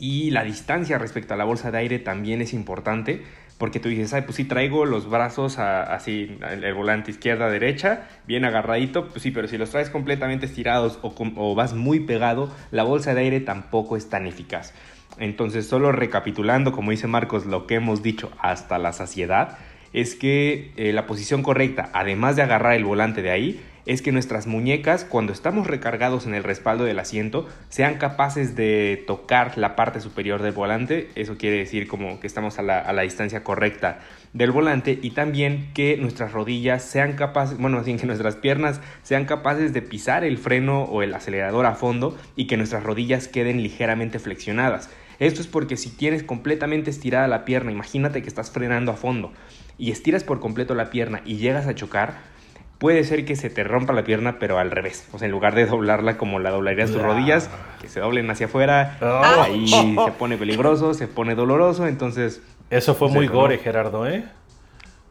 Y 0.00 0.32
la 0.32 0.42
distancia 0.42 0.98
respecto 0.98 1.34
a 1.34 1.36
la 1.36 1.44
bolsa 1.44 1.70
de 1.70 1.78
aire 1.78 2.00
también 2.00 2.42
es 2.42 2.52
importante, 2.52 3.22
porque 3.56 3.78
tú 3.78 3.88
dices, 3.88 4.12
ay, 4.14 4.22
pues 4.22 4.34
sí 4.34 4.42
traigo 4.42 4.84
los 4.84 5.08
brazos 5.08 5.60
así, 5.60 6.40
el, 6.50 6.74
volante 6.74 7.12
izquierda, 7.12 7.48
derecha, 7.48 8.08
bien 8.26 8.44
agarradito, 8.44 9.06
pues 9.10 9.22
sí, 9.22 9.30
pero 9.30 9.46
si 9.46 9.58
los 9.58 9.70
traes 9.70 9.90
completamente 9.90 10.46
estirados 10.46 10.98
o, 11.02 11.14
o 11.36 11.54
vas 11.54 11.74
muy 11.74 12.00
pegado, 12.00 12.52
la 12.72 12.82
bolsa 12.82 13.14
de 13.14 13.20
aire 13.20 13.38
tampoco 13.38 13.96
es 13.96 14.10
tan 14.10 14.26
eficaz. 14.26 14.74
Entonces, 15.20 15.68
solo 15.68 15.92
recapitulando, 15.92 16.72
como 16.72 16.90
dice 16.90 17.06
Marcos, 17.06 17.46
lo 17.46 17.68
que 17.68 17.76
hemos 17.76 18.02
dicho 18.02 18.32
hasta 18.40 18.76
la 18.78 18.92
saciedad, 18.92 19.56
es 19.92 20.16
que 20.16 20.72
eh, 20.76 20.92
la 20.92 21.06
posición 21.06 21.44
correcta, 21.44 21.90
además 21.92 22.34
de 22.34 22.42
agarrar 22.42 22.74
el 22.74 22.84
volante 22.84 23.22
de 23.22 23.30
ahí, 23.30 23.62
es 23.86 24.02
que 24.02 24.10
nuestras 24.10 24.48
muñecas, 24.48 25.04
cuando 25.04 25.32
estamos 25.32 25.68
recargados 25.68 26.26
en 26.26 26.34
el 26.34 26.42
respaldo 26.42 26.84
del 26.84 26.98
asiento, 26.98 27.48
sean 27.68 27.98
capaces 27.98 28.56
de 28.56 29.04
tocar 29.06 29.56
la 29.56 29.76
parte 29.76 30.00
superior 30.00 30.42
del 30.42 30.52
volante. 30.52 31.08
Eso 31.14 31.38
quiere 31.38 31.58
decir 31.58 31.86
como 31.86 32.18
que 32.18 32.26
estamos 32.26 32.58
a 32.58 32.62
la, 32.62 33.02
distancia 33.02 33.44
correcta 33.44 34.00
del 34.32 34.50
volante 34.50 34.98
y 35.00 35.10
también 35.10 35.70
que 35.72 35.96
nuestras 35.96 36.32
rodillas 36.32 36.82
sean 36.82 37.12
capaces, 37.12 37.56
bueno, 37.58 37.78
así 37.78 37.96
que 37.96 38.06
nuestras 38.06 38.34
piernas 38.34 38.80
sean 39.04 39.24
capaces 39.24 39.72
de 39.72 39.82
pisar 39.82 40.24
el 40.24 40.36
freno 40.36 40.82
o 40.82 41.02
el 41.02 41.14
acelerador 41.14 41.64
a 41.66 41.76
fondo 41.76 42.18
y 42.34 42.48
que 42.48 42.56
nuestras 42.56 42.82
rodillas 42.82 43.28
queden 43.28 43.62
ligeramente 43.62 44.18
flexionadas. 44.18 44.90
Esto 45.20 45.40
es 45.40 45.46
porque 45.46 45.76
si 45.76 45.90
tienes 45.90 46.24
completamente 46.24 46.90
estirada 46.90 47.28
la 47.28 47.44
pierna, 47.44 47.70
imagínate 47.70 48.20
que 48.20 48.28
estás 48.28 48.50
frenando 48.50 48.92
a 48.92 48.96
fondo 48.96 49.32
y 49.78 49.90
estiras 49.90 50.24
por 50.24 50.40
completo 50.40 50.74
la 50.74 50.90
pierna 50.90 51.22
y 51.24 51.36
llegas 51.36 51.66
a 51.66 51.74
chocar, 51.74 52.35
puede 52.78 53.04
ser 53.04 53.24
que 53.24 53.36
se 53.36 53.50
te 53.50 53.64
rompa 53.64 53.92
la 53.92 54.04
pierna, 54.04 54.38
pero 54.38 54.58
al 54.58 54.70
revés. 54.70 55.08
O 55.12 55.18
sea, 55.18 55.26
en 55.26 55.32
lugar 55.32 55.54
de 55.54 55.66
doblarla 55.66 56.16
como 56.18 56.38
la 56.38 56.50
doblarías 56.50 56.90
tus 56.90 57.02
rodillas, 57.02 57.50
que 57.80 57.88
se 57.88 58.00
doblen 58.00 58.30
hacia 58.30 58.46
afuera, 58.46 58.98
oh. 59.00 59.42
ahí 59.42 59.68
se 60.06 60.12
pone 60.18 60.36
peligroso, 60.36 60.94
se 60.94 61.08
pone 61.08 61.34
doloroso, 61.34 61.86
entonces... 61.86 62.42
Eso 62.68 62.94
fue 62.94 63.08
muy 63.08 63.28
gore, 63.28 63.58
Gerardo, 63.58 64.08
¿eh? 64.08 64.24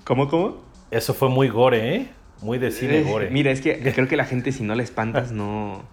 ¿Cómo, 0.03 0.27
cómo? 0.27 0.61
Eso 0.91 1.13
fue 1.13 1.29
muy 1.29 1.47
gore, 1.47 1.95
¿eh? 1.95 2.09
Muy 2.41 2.57
de 2.57 2.71
cine 2.71 2.99
eh, 2.99 3.03
gore. 3.03 3.29
Mira, 3.29 3.51
es 3.51 3.61
que 3.61 3.79
creo 3.95 4.07
que 4.07 4.17
la 4.17 4.25
gente 4.25 4.51
si 4.51 4.63
no 4.63 4.75
la 4.75 4.83
espantas, 4.83 5.31
no... 5.31 5.83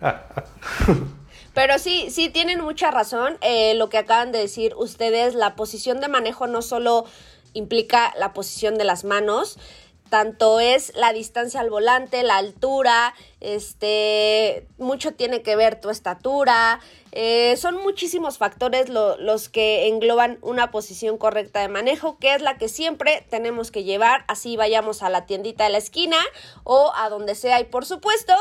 Pero 1.55 1.79
sí, 1.79 2.07
sí 2.11 2.31
tienen 2.31 2.61
mucha 2.63 2.91
razón. 2.91 3.37
Eh, 3.43 3.75
lo 3.75 3.91
que 3.91 3.99
acaban 3.99 4.33
de 4.33 4.39
decir 4.39 4.75
ustedes, 4.77 5.35
la 5.35 5.55
posición 5.55 6.01
de 6.01 6.09
manejo 6.09 6.47
no 6.47 6.63
solo 6.63 7.05
implica 7.55 8.13
la 8.19 8.33
posición 8.33 8.77
de 8.77 8.85
las 8.85 9.05
manos, 9.05 9.59
tanto 10.13 10.61
es 10.61 10.95
la 10.95 11.15
distancia 11.15 11.59
al 11.63 11.71
volante, 11.71 12.23
la 12.23 12.37
altura, 12.37 13.15
este, 13.41 14.67
mucho 14.77 15.15
tiene 15.15 15.41
que 15.41 15.57
ver 15.57 15.81
tu 15.81 15.89
estatura, 15.89 16.81
eh, 17.13 17.57
son 17.57 17.77
muchísimos 17.77 18.37
factores 18.37 18.91
los 18.91 19.49
que 19.49 19.89
engloban 19.89 20.37
una 20.43 20.71
posición 20.71 21.17
correcta 21.17 21.61
de 21.61 21.69
manejo, 21.69 22.19
que 22.19 22.35
es 22.35 22.43
la 22.43 22.59
que 22.59 22.69
siempre 22.69 23.27
tenemos 23.31 23.71
que 23.71 23.85
llevar, 23.85 24.27
así 24.29 24.55
vayamos 24.55 25.03
a 25.03 25.09
la 25.09 25.25
tiendita 25.25 25.65
de 25.65 25.71
la 25.71 25.79
esquina 25.79 26.19
o 26.63 26.93
a 26.95 27.09
donde 27.09 27.35
sea. 27.35 27.59
Y 27.61 27.65
por 27.65 27.87
supuesto 27.87 28.35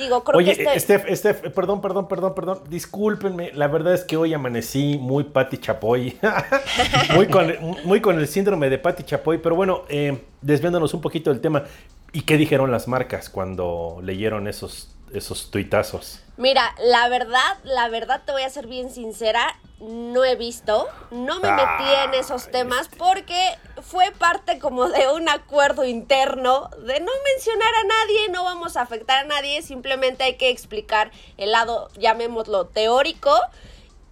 Digo, 0.00 0.24
creo 0.24 0.38
Oye, 0.38 0.56
que 0.56 0.62
este... 0.74 1.14
Steph, 1.14 1.52
perdón, 1.54 1.82
perdón, 1.82 2.08
perdón, 2.08 2.34
perdón. 2.34 2.60
Discúlpenme. 2.68 3.52
La 3.52 3.68
verdad 3.68 3.92
es 3.92 4.04
que 4.04 4.16
hoy 4.16 4.32
amanecí 4.32 4.96
muy 4.98 5.24
Pati 5.24 5.58
Chapoy. 5.58 6.16
muy, 7.14 7.26
con, 7.26 7.52
muy 7.84 8.00
con 8.00 8.18
el 8.18 8.26
síndrome 8.26 8.70
de 8.70 8.78
Pati 8.78 9.02
Chapoy. 9.02 9.38
Pero 9.38 9.56
bueno, 9.56 9.82
eh, 9.88 10.22
desviándonos 10.40 10.94
un 10.94 11.02
poquito 11.02 11.30
del 11.30 11.40
tema. 11.40 11.64
¿Y 12.12 12.22
qué 12.22 12.38
dijeron 12.38 12.70
las 12.70 12.88
marcas 12.88 13.28
cuando 13.28 14.00
leyeron 14.02 14.48
esos 14.48 14.96
esos 15.14 15.50
tuitazos? 15.50 16.20
Mira, 16.36 16.74
la 16.82 17.08
verdad, 17.08 17.58
la 17.64 17.88
verdad 17.88 18.22
te 18.24 18.32
voy 18.32 18.42
a 18.42 18.50
ser 18.50 18.66
bien 18.66 18.90
sincera, 18.90 19.58
no 19.78 20.24
he 20.24 20.36
visto, 20.36 20.88
no 21.10 21.40
me 21.40 21.52
metí 21.52 21.84
en 22.04 22.14
esos 22.14 22.50
temas 22.50 22.88
porque 22.96 23.58
fue 23.82 24.10
parte 24.12 24.58
como 24.58 24.88
de 24.88 25.08
un 25.08 25.28
acuerdo 25.28 25.84
interno 25.84 26.68
de 26.82 27.00
no 27.00 27.12
mencionar 27.34 27.74
a 27.74 27.84
nadie, 27.84 28.28
no 28.30 28.44
vamos 28.44 28.76
a 28.76 28.82
afectar 28.82 29.24
a 29.24 29.28
nadie, 29.28 29.62
simplemente 29.62 30.24
hay 30.24 30.36
que 30.36 30.50
explicar 30.50 31.10
el 31.36 31.52
lado, 31.52 31.90
llamémoslo 31.98 32.66
teórico. 32.66 33.34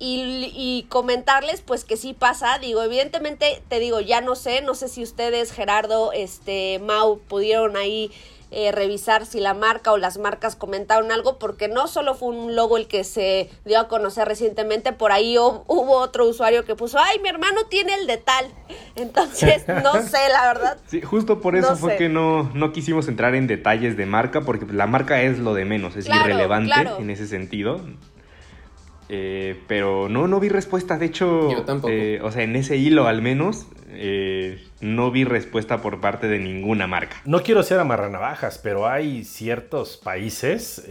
Y, 0.01 0.53
y, 0.55 0.87
comentarles 0.89 1.61
pues 1.61 1.85
que 1.85 1.97
sí 1.97 2.15
pasa, 2.15 2.61
digo, 2.61 2.85
evidentemente 2.85 3.61
te 3.69 3.81
digo, 3.81 3.99
ya 3.99 4.21
no 4.21 4.37
sé, 4.37 4.63
no 4.63 4.77
sé 4.77 4.87
si 4.87 5.03
ustedes, 5.03 5.51
Gerardo, 5.51 6.13
este, 6.13 6.79
Mau, 6.79 7.19
pudieron 7.19 7.77
ahí 7.77 8.13
eh, 8.51 8.73
revisar 8.73 9.27
si 9.27 9.41
la 9.41 9.55
marca 9.55 9.93
o 9.93 9.99
las 9.99 10.19
marcas 10.19 10.57
comentaron 10.57 11.13
algo, 11.13 11.39
porque 11.39 11.69
no 11.69 11.87
solo 11.87 12.15
fue 12.15 12.29
un 12.29 12.57
logo 12.57 12.77
el 12.77 12.87
que 12.87 13.05
se 13.05 13.51
dio 13.65 13.79
a 13.79 13.89
conocer 13.89 14.27
recientemente, 14.27 14.93
por 14.93 15.13
ahí 15.13 15.37
hubo 15.39 15.99
otro 15.99 16.27
usuario 16.27 16.65
que 16.65 16.75
puso, 16.75 16.99
ay, 16.99 17.19
mi 17.21 17.29
hermano 17.29 17.65
tiene 17.69 17.95
el 17.95 18.07
de 18.07 18.17
tal. 18.17 18.47
Entonces, 18.97 19.65
no 19.69 20.03
sé, 20.03 20.29
la 20.33 20.53
verdad. 20.53 20.79
Sí, 20.87 21.01
justo 21.01 21.41
por 21.41 21.57
eso 21.57 21.77
fue 21.77 21.97
que 21.97 22.09
no, 22.09 22.51
no 22.55 22.73
quisimos 22.73 23.09
entrar 23.09 23.35
en 23.35 23.47
detalles 23.47 23.97
de 23.97 24.07
marca, 24.07 24.41
porque 24.43 24.67
la 24.73 24.87
marca 24.87 25.23
es 25.23 25.39
lo 25.39 25.55
de 25.55 25.65
menos, 25.65 25.97
es 25.97 26.07
irrelevante 26.09 26.73
en 26.99 27.11
ese 27.11 27.27
sentido. 27.27 27.81
Eh, 29.09 29.63
pero 29.67 30.09
no, 30.09 30.29
no 30.29 30.41
vi 30.41 30.49
respuesta. 30.49 30.99
De 30.99 31.07
hecho, 31.07 31.49
eh, 31.89 32.21
o 32.23 32.31
sea, 32.31 32.43
en 32.43 32.57
ese 32.57 32.77
hilo 32.77 33.07
al 33.07 33.23
menos, 33.23 33.67
eh, 33.89 34.63
no 34.81 35.11
vi 35.11 35.25
respuesta 35.25 35.81
por 35.81 36.01
parte 36.01 36.29
de 36.29 36.39
ninguna 36.39 36.87
marca. 36.87 37.17
No 37.25 37.43
quiero 37.43 37.63
ser 37.63 37.81
amarranavajas, 37.81 38.59
pero 38.59 38.87
hay 38.87 39.25
ciertos 39.25 39.97
países, 39.97 40.87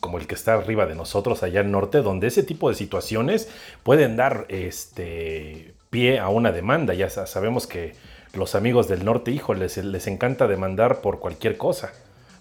como 0.00 0.18
el 0.18 0.26
que 0.26 0.34
está 0.34 0.54
arriba 0.54 0.86
de 0.86 0.94
nosotros, 0.94 1.42
allá 1.42 1.60
al 1.60 1.70
norte, 1.70 1.98
donde 1.98 2.28
ese 2.28 2.42
tipo 2.42 2.70
de 2.70 2.74
situaciones 2.74 3.50
pueden 3.82 4.16
dar 4.16 4.46
este 4.48 5.74
pie 5.90 6.18
a 6.18 6.28
una 6.28 6.52
demanda. 6.52 6.94
Ya 6.94 7.10
sabemos 7.10 7.66
que 7.66 7.94
los 8.32 8.54
amigos 8.54 8.88
del 8.88 9.04
norte, 9.04 9.32
hijo, 9.32 9.54
les 9.54 10.06
encanta 10.06 10.46
demandar 10.48 11.02
por 11.02 11.20
cualquier 11.20 11.56
cosa. 11.56 11.92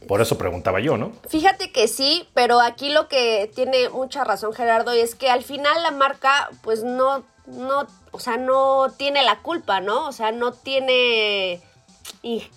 Por 0.07 0.21
eso 0.21 0.37
preguntaba 0.37 0.79
yo, 0.79 0.97
¿no? 0.97 1.11
Fíjate 1.27 1.71
que 1.71 1.87
sí, 1.87 2.27
pero 2.33 2.61
aquí 2.61 2.89
lo 2.89 3.07
que 3.07 3.51
tiene 3.53 3.89
mucha 3.89 4.23
razón 4.23 4.53
Gerardo 4.53 4.91
es 4.91 5.15
que 5.15 5.29
al 5.29 5.43
final 5.43 5.83
la 5.83 5.91
marca 5.91 6.49
pues 6.61 6.83
no, 6.83 7.23
no, 7.47 7.85
o 8.11 8.19
sea, 8.19 8.37
no 8.37 8.91
tiene 8.97 9.23
la 9.23 9.39
culpa, 9.41 9.81
¿no? 9.81 10.07
O 10.07 10.11
sea, 10.11 10.31
no 10.31 10.53
tiene, 10.53 11.61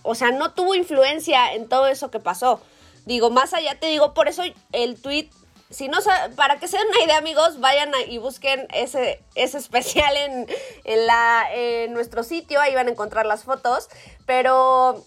o 0.02 0.14
sea, 0.14 0.30
no 0.30 0.52
tuvo 0.52 0.74
influencia 0.74 1.52
en 1.54 1.68
todo 1.68 1.86
eso 1.88 2.10
que 2.10 2.20
pasó. 2.20 2.60
Digo, 3.04 3.30
más 3.30 3.52
allá 3.52 3.78
te 3.78 3.86
digo, 3.86 4.14
por 4.14 4.28
eso 4.28 4.42
el 4.72 5.00
tweet 5.00 5.28
si 5.72 5.88
no 5.88 5.98
para 6.36 6.58
que 6.58 6.68
se 6.68 6.76
den 6.76 6.86
una 6.88 7.04
idea, 7.04 7.18
amigos, 7.18 7.58
vayan 7.58 7.90
y 8.08 8.18
busquen 8.18 8.68
ese, 8.74 9.22
ese 9.34 9.58
especial 9.58 10.14
en, 10.16 10.46
en, 10.84 11.06
la, 11.06 11.46
en 11.52 11.94
nuestro 11.94 12.22
sitio, 12.22 12.60
ahí 12.60 12.74
van 12.74 12.88
a 12.88 12.90
encontrar 12.90 13.26
las 13.26 13.44
fotos. 13.44 13.88
Pero 14.26 15.02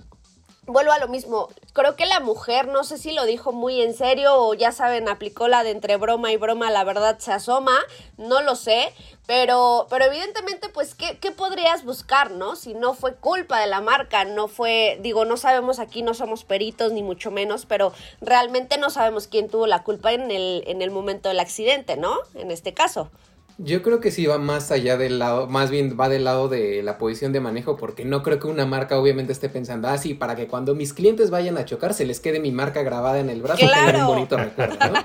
vuelvo 0.67 0.91
a 0.91 0.99
lo 0.99 1.07
mismo. 1.07 1.49
Creo 1.73 1.95
que 1.95 2.05
la 2.05 2.19
mujer, 2.19 2.67
no 2.67 2.83
sé 2.83 2.97
si 2.97 3.11
lo 3.11 3.25
dijo 3.25 3.51
muy 3.51 3.81
en 3.81 3.93
serio 3.93 4.35
o 4.35 4.53
ya 4.53 4.71
saben, 4.71 5.07
aplicó 5.09 5.47
la 5.47 5.63
de 5.63 5.71
entre 5.71 5.97
broma 5.97 6.31
y 6.31 6.37
broma, 6.37 6.71
la 6.71 6.83
verdad 6.83 7.19
se 7.19 7.31
asoma, 7.31 7.77
no 8.17 8.41
lo 8.41 8.55
sé, 8.55 8.93
pero, 9.27 9.87
pero 9.89 10.05
evidentemente, 10.05 10.69
pues, 10.69 10.95
¿qué, 10.95 11.17
¿qué, 11.17 11.31
podrías 11.31 11.83
buscar, 11.83 12.31
no? 12.31 12.55
Si 12.55 12.73
no 12.73 12.93
fue 12.93 13.15
culpa 13.15 13.59
de 13.59 13.67
la 13.67 13.81
marca, 13.81 14.25
no 14.25 14.47
fue, 14.47 14.97
digo, 15.01 15.25
no 15.25 15.37
sabemos 15.37 15.79
aquí, 15.79 16.01
no 16.01 16.13
somos 16.13 16.43
peritos 16.43 16.91
ni 16.91 17.03
mucho 17.03 17.31
menos, 17.31 17.65
pero 17.65 17.91
realmente 18.21 18.77
no 18.77 18.89
sabemos 18.89 19.27
quién 19.27 19.49
tuvo 19.49 19.67
la 19.67 19.83
culpa 19.83 20.13
en 20.13 20.31
el, 20.31 20.63
en 20.67 20.81
el 20.81 20.91
momento 20.91 21.29
del 21.29 21.39
accidente, 21.39 21.97
¿no? 21.97 22.17
En 22.35 22.51
este 22.51 22.73
caso. 22.73 23.09
Yo 23.57 23.81
creo 23.81 24.01
que 24.01 24.11
sí 24.11 24.25
va 24.25 24.37
más 24.37 24.69
allá 24.71 24.97
del 24.97 25.17
lado, 25.17 25.47
más 25.47 25.71
bien 25.71 25.95
va 25.97 26.09
del 26.09 26.25
lado 26.25 26.49
de 26.49 26.83
la 26.83 26.97
posición 26.97 27.31
de 27.31 27.39
manejo, 27.39 27.77
porque 27.77 28.03
no 28.03 28.21
creo 28.21 28.37
que 28.37 28.47
una 28.47 28.65
marca 28.65 28.99
obviamente 28.99 29.31
esté 29.31 29.47
pensando, 29.47 29.87
ah, 29.87 29.97
sí, 29.97 30.13
para 30.13 30.35
que 30.35 30.47
cuando 30.47 30.75
mis 30.75 30.93
clientes 30.93 31.29
vayan 31.29 31.57
a 31.57 31.63
chocar 31.63 31.93
se 31.93 32.05
les 32.05 32.19
quede 32.19 32.41
mi 32.41 32.51
marca 32.51 32.83
grabada 32.83 33.19
en 33.19 33.29
el 33.29 33.41
brazo 33.41 33.65
¡Claro! 33.65 33.99
un 33.99 34.07
bonito 34.07 34.35
recuerdo, 34.35 34.75
¿no? 34.77 34.99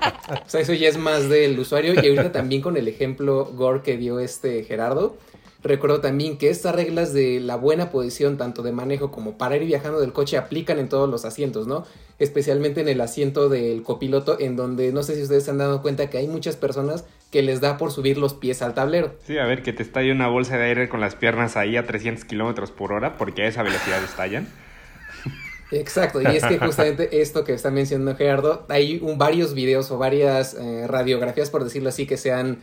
O 0.45 0.49
sea, 0.49 0.59
eso 0.59 0.73
ya 0.73 0.89
es 0.89 0.97
más 0.97 1.29
del 1.29 1.57
usuario. 1.57 1.93
Y 1.93 2.05
ahorita 2.05 2.33
también 2.33 2.61
con 2.61 2.75
el 2.75 2.89
ejemplo 2.89 3.45
Gore 3.55 3.83
que 3.83 3.95
dio 3.95 4.19
este 4.19 4.65
Gerardo, 4.65 5.15
recuerdo 5.63 6.01
también 6.01 6.37
que 6.37 6.49
estas 6.49 6.75
reglas 6.75 7.13
de 7.13 7.39
la 7.39 7.55
buena 7.55 7.89
posición, 7.89 8.37
tanto 8.37 8.63
de 8.63 8.73
manejo 8.73 9.11
como 9.11 9.37
para 9.37 9.55
ir 9.55 9.65
viajando 9.65 10.01
del 10.01 10.11
coche, 10.11 10.37
aplican 10.37 10.77
en 10.77 10.89
todos 10.89 11.09
los 11.09 11.23
asientos, 11.23 11.67
¿no? 11.67 11.85
Especialmente 12.19 12.81
en 12.81 12.89
el 12.89 12.99
asiento 12.99 13.47
del 13.47 13.81
copiloto, 13.83 14.37
en 14.41 14.57
donde 14.57 14.91
no 14.91 15.03
sé 15.03 15.15
si 15.15 15.21
ustedes 15.21 15.45
se 15.45 15.51
han 15.51 15.57
dado 15.57 15.81
cuenta 15.81 16.09
que 16.09 16.17
hay 16.17 16.27
muchas 16.27 16.57
personas 16.57 17.05
que 17.31 17.41
les 17.41 17.61
da 17.61 17.77
por 17.77 17.91
subir 17.91 18.17
los 18.17 18.33
pies 18.33 18.61
al 18.61 18.73
tablero. 18.73 19.15
Sí, 19.25 19.37
a 19.37 19.45
ver, 19.45 19.63
que 19.63 19.71
te 19.73 19.83
estalle 19.83 20.11
una 20.11 20.27
bolsa 20.27 20.57
de 20.57 20.65
aire 20.65 20.89
con 20.89 20.99
las 20.99 21.15
piernas 21.15 21.55
ahí 21.55 21.77
a 21.77 21.85
300 21.87 22.25
kilómetros 22.25 22.71
por 22.71 22.91
hora, 22.91 23.17
porque 23.17 23.43
a 23.43 23.47
esa 23.47 23.63
velocidad 23.63 24.03
estallan. 24.03 24.47
Exacto, 25.73 26.21
y 26.21 26.35
es 26.35 26.45
que 26.45 26.59
justamente 26.59 27.07
esto 27.21 27.45
que 27.45 27.53
está 27.53 27.71
mencionando 27.71 28.15
Gerardo, 28.17 28.65
hay 28.67 28.99
un, 29.01 29.17
varios 29.17 29.53
videos 29.53 29.89
o 29.91 29.97
varias 29.97 30.53
eh, 30.55 30.85
radiografías, 30.87 31.49
por 31.49 31.63
decirlo 31.63 31.87
así, 31.89 32.05
que 32.05 32.17
se 32.17 32.33
han 32.33 32.59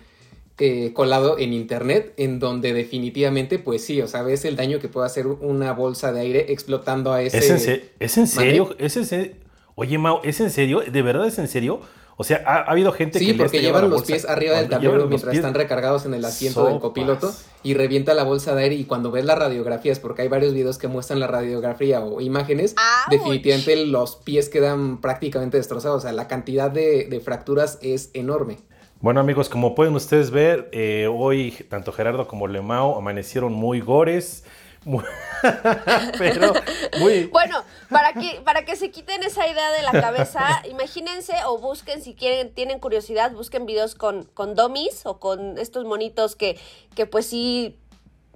eh, 0.58 0.92
colado 0.94 1.38
en 1.38 1.52
internet, 1.54 2.12
en 2.18 2.38
donde 2.38 2.74
definitivamente, 2.74 3.58
pues 3.58 3.84
sí, 3.84 4.02
o 4.02 4.08
sea, 4.08 4.22
ves 4.22 4.44
el 4.44 4.56
daño 4.56 4.80
que 4.80 4.88
puede 4.88 5.06
hacer 5.06 5.26
una 5.26 5.72
bolsa 5.72 6.12
de 6.12 6.20
aire 6.20 6.52
explotando 6.52 7.12
a 7.12 7.22
ese... 7.22 7.38
¿Es 7.38 7.50
en, 7.50 7.60
se- 7.60 7.90
¿es 8.00 8.18
en 8.18 8.26
serio? 8.26 8.74
¿Es 8.78 8.96
en 8.96 9.06
serio? 9.06 9.32
Oye, 9.74 9.98
Mau, 9.98 10.20
¿es 10.24 10.40
en 10.40 10.50
serio? 10.50 10.80
¿De 10.80 11.02
verdad 11.02 11.26
es 11.26 11.38
en 11.38 11.48
serio? 11.48 11.80
O 12.20 12.24
sea, 12.24 12.42
ha, 12.44 12.56
ha 12.56 12.70
habido 12.72 12.90
gente 12.90 13.20
que 13.20 13.24
Sí, 13.24 13.32
porque 13.34 13.60
llevan 13.60 13.82
los 13.82 13.92
bolsa 14.00 14.06
pies 14.06 14.24
arriba 14.28 14.56
del 14.58 14.68
tablero 14.68 15.06
mientras 15.06 15.32
pies- 15.32 15.36
están 15.38 15.54
recargados 15.54 16.04
en 16.04 16.14
el 16.14 16.24
asiento 16.24 16.66
del 16.66 16.80
copiloto 16.80 17.32
y 17.62 17.74
revienta 17.74 18.12
la 18.12 18.24
bolsa 18.24 18.56
de 18.56 18.64
aire 18.64 18.74
y 18.74 18.84
cuando 18.86 19.12
ves 19.12 19.24
las 19.24 19.38
radiografías, 19.38 20.00
porque 20.00 20.22
hay 20.22 20.28
varios 20.28 20.52
videos 20.52 20.78
que 20.78 20.88
muestran 20.88 21.20
la 21.20 21.28
radiografía 21.28 22.00
o 22.00 22.20
imágenes, 22.20 22.74
¡Auch! 22.76 23.10
definitivamente 23.10 23.76
los 23.86 24.16
pies 24.16 24.48
quedan 24.48 25.00
prácticamente 25.00 25.58
destrozados, 25.58 25.98
o 25.98 26.00
sea, 26.00 26.12
la 26.12 26.26
cantidad 26.26 26.70
de, 26.72 27.04
de 27.04 27.20
fracturas 27.20 27.78
es 27.82 28.10
enorme. 28.14 28.58
Bueno 29.00 29.20
amigos, 29.20 29.48
como 29.48 29.76
pueden 29.76 29.94
ustedes 29.94 30.32
ver, 30.32 30.68
eh, 30.72 31.06
hoy 31.08 31.52
tanto 31.68 31.92
Gerardo 31.92 32.26
como 32.26 32.48
Lemao 32.48 32.98
amanecieron 32.98 33.52
muy 33.52 33.80
gores, 33.80 34.42
muy- 34.84 35.04
pero 36.18 36.52
muy... 36.98 37.24
Bueno, 37.26 37.62
para 37.90 38.12
que, 38.12 38.40
para 38.44 38.64
que 38.64 38.76
se 38.76 38.90
quiten 38.90 39.22
esa 39.22 39.46
idea 39.46 39.70
de 39.72 39.82
la 39.82 39.92
cabeza, 39.92 40.62
imagínense 40.70 41.34
o 41.46 41.58
busquen, 41.58 42.02
si 42.02 42.14
quieren, 42.14 42.52
tienen 42.54 42.78
curiosidad, 42.80 43.32
busquen 43.32 43.66
videos 43.66 43.94
con, 43.94 44.24
con 44.24 44.54
dummies 44.54 45.04
o 45.04 45.18
con 45.18 45.58
estos 45.58 45.84
monitos 45.84 46.36
que, 46.36 46.58
que 46.94 47.06
pues 47.06 47.26
sí 47.26 47.76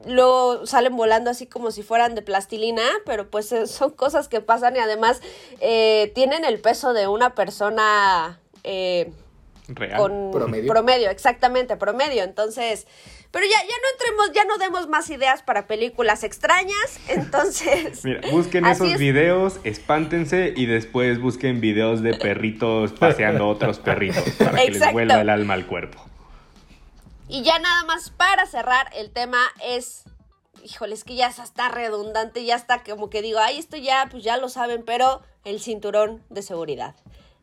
luego 0.04 0.66
salen 0.66 0.96
volando 0.96 1.30
así 1.30 1.46
como 1.46 1.70
si 1.70 1.82
fueran 1.82 2.14
de 2.14 2.22
plastilina, 2.22 2.82
pero 3.06 3.30
pues 3.30 3.52
eh, 3.52 3.66
son 3.66 3.90
cosas 3.90 4.28
que 4.28 4.40
pasan 4.40 4.75
y 4.76 4.80
además 4.80 5.20
eh, 5.61 6.11
tienen 6.14 6.44
el 6.44 6.61
peso 6.61 6.92
de 6.92 7.06
una 7.06 7.34
persona 7.34 8.40
eh, 8.64 9.12
Real. 9.68 9.99
con 9.99 10.30
Promedio. 10.32 11.11
exactamente, 11.11 11.76
promedio. 11.76 12.25
Entonces, 12.25 12.87
pero 13.32 13.46
ya, 13.46 13.58
ya 13.62 13.66
no 13.66 13.88
entremos, 13.94 14.32
ya 14.32 14.44
no 14.44 14.58
demos 14.58 14.88
más 14.88 15.10
ideas 15.10 15.42
para 15.42 15.66
películas 15.66 16.22
extrañas. 16.22 17.00
Entonces, 17.08 18.04
Mira, 18.04 18.20
busquen 18.30 18.66
esos 18.66 18.92
es. 18.92 18.98
videos, 18.98 19.58
espántense 19.64 20.52
y 20.54 20.66
después 20.66 21.20
busquen 21.20 21.60
videos 21.60 22.02
de 22.02 22.14
perritos 22.14 22.92
paseando 22.92 23.48
otros 23.48 23.78
perritos 23.78 24.22
para 24.38 24.58
que 24.62 24.70
les 24.70 24.92
vuelva 24.92 25.20
el 25.22 25.30
alma 25.30 25.54
al 25.54 25.66
cuerpo. 25.66 26.04
y 27.28 27.42
ya 27.42 27.58
nada 27.58 27.84
más 27.84 28.10
para 28.10 28.46
cerrar, 28.46 28.90
el 28.94 29.10
tema 29.10 29.38
es. 29.64 30.04
Híjole, 30.64 30.94
es 30.94 31.02
que 31.02 31.16
ya 31.16 31.26
está 31.26 31.70
redundante, 31.70 32.44
ya 32.44 32.54
está 32.54 32.84
como 32.84 33.10
que 33.10 33.20
digo, 33.20 33.40
ay, 33.40 33.58
esto 33.58 33.76
ya, 33.76 34.06
pues 34.08 34.22
ya 34.22 34.36
lo 34.36 34.48
saben, 34.48 34.84
pero 34.84 35.22
el 35.44 35.60
cinturón 35.60 36.22
de 36.30 36.42
seguridad. 36.42 36.94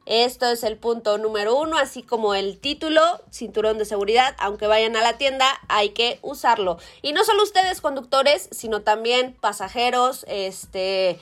Esto 0.10 0.48
es 0.48 0.63
el 0.63 0.75
punto 0.75 1.20
número 1.20 1.56
uno, 1.56 1.78
así 1.78 2.01
como 2.01 2.34
el 2.34 2.58
título, 2.58 3.00
cinturón 3.30 3.78
de 3.78 3.86
seguridad. 3.86 4.36
Aunque 4.39 4.66
vayan 4.66 4.96
a 4.96 5.04
la 5.04 5.20
tienda, 5.20 5.46
hay 5.68 5.89
que 5.89 6.18
usarlo. 6.24 6.80
Y 7.04 7.13
no 7.13 7.24
solo 7.24 7.44
ustedes, 7.44 7.80
conductores, 7.80 8.50
sino 8.51 8.82
también 8.82 9.38
pasajeros, 9.39 10.25
este, 10.28 11.20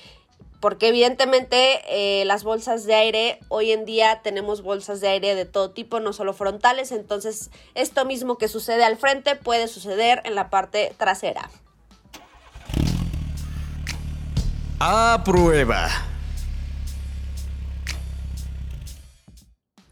porque 0.62 0.88
evidentemente 0.88 1.82
eh, 1.89 2.24
las 2.24 2.46
bolsas 2.46 2.86
de 2.86 2.96
aire, 2.96 3.39
hoy 3.50 3.74
en 3.74 3.84
día 3.84 4.22
tenemos 4.24 4.62
bolsas 4.62 5.02
de 5.02 5.10
aire 5.10 5.36
de 5.36 5.43
todo 5.43 5.71
tipo, 5.71 6.00
no 6.00 6.13
solo 6.13 6.32
frontales, 6.32 6.93
entonces 6.93 7.52
esto 7.76 8.06
mismo 8.06 8.38
que 8.38 8.47
sucede 8.47 8.86
al 8.86 8.95
frente 8.95 9.36
puede 9.36 9.67
suceder 9.67 10.21
en 10.23 10.34
la 10.34 10.50
parte 10.50 10.95
trasera. 10.97 11.50
A 14.80 15.23
prueba. 15.26 15.89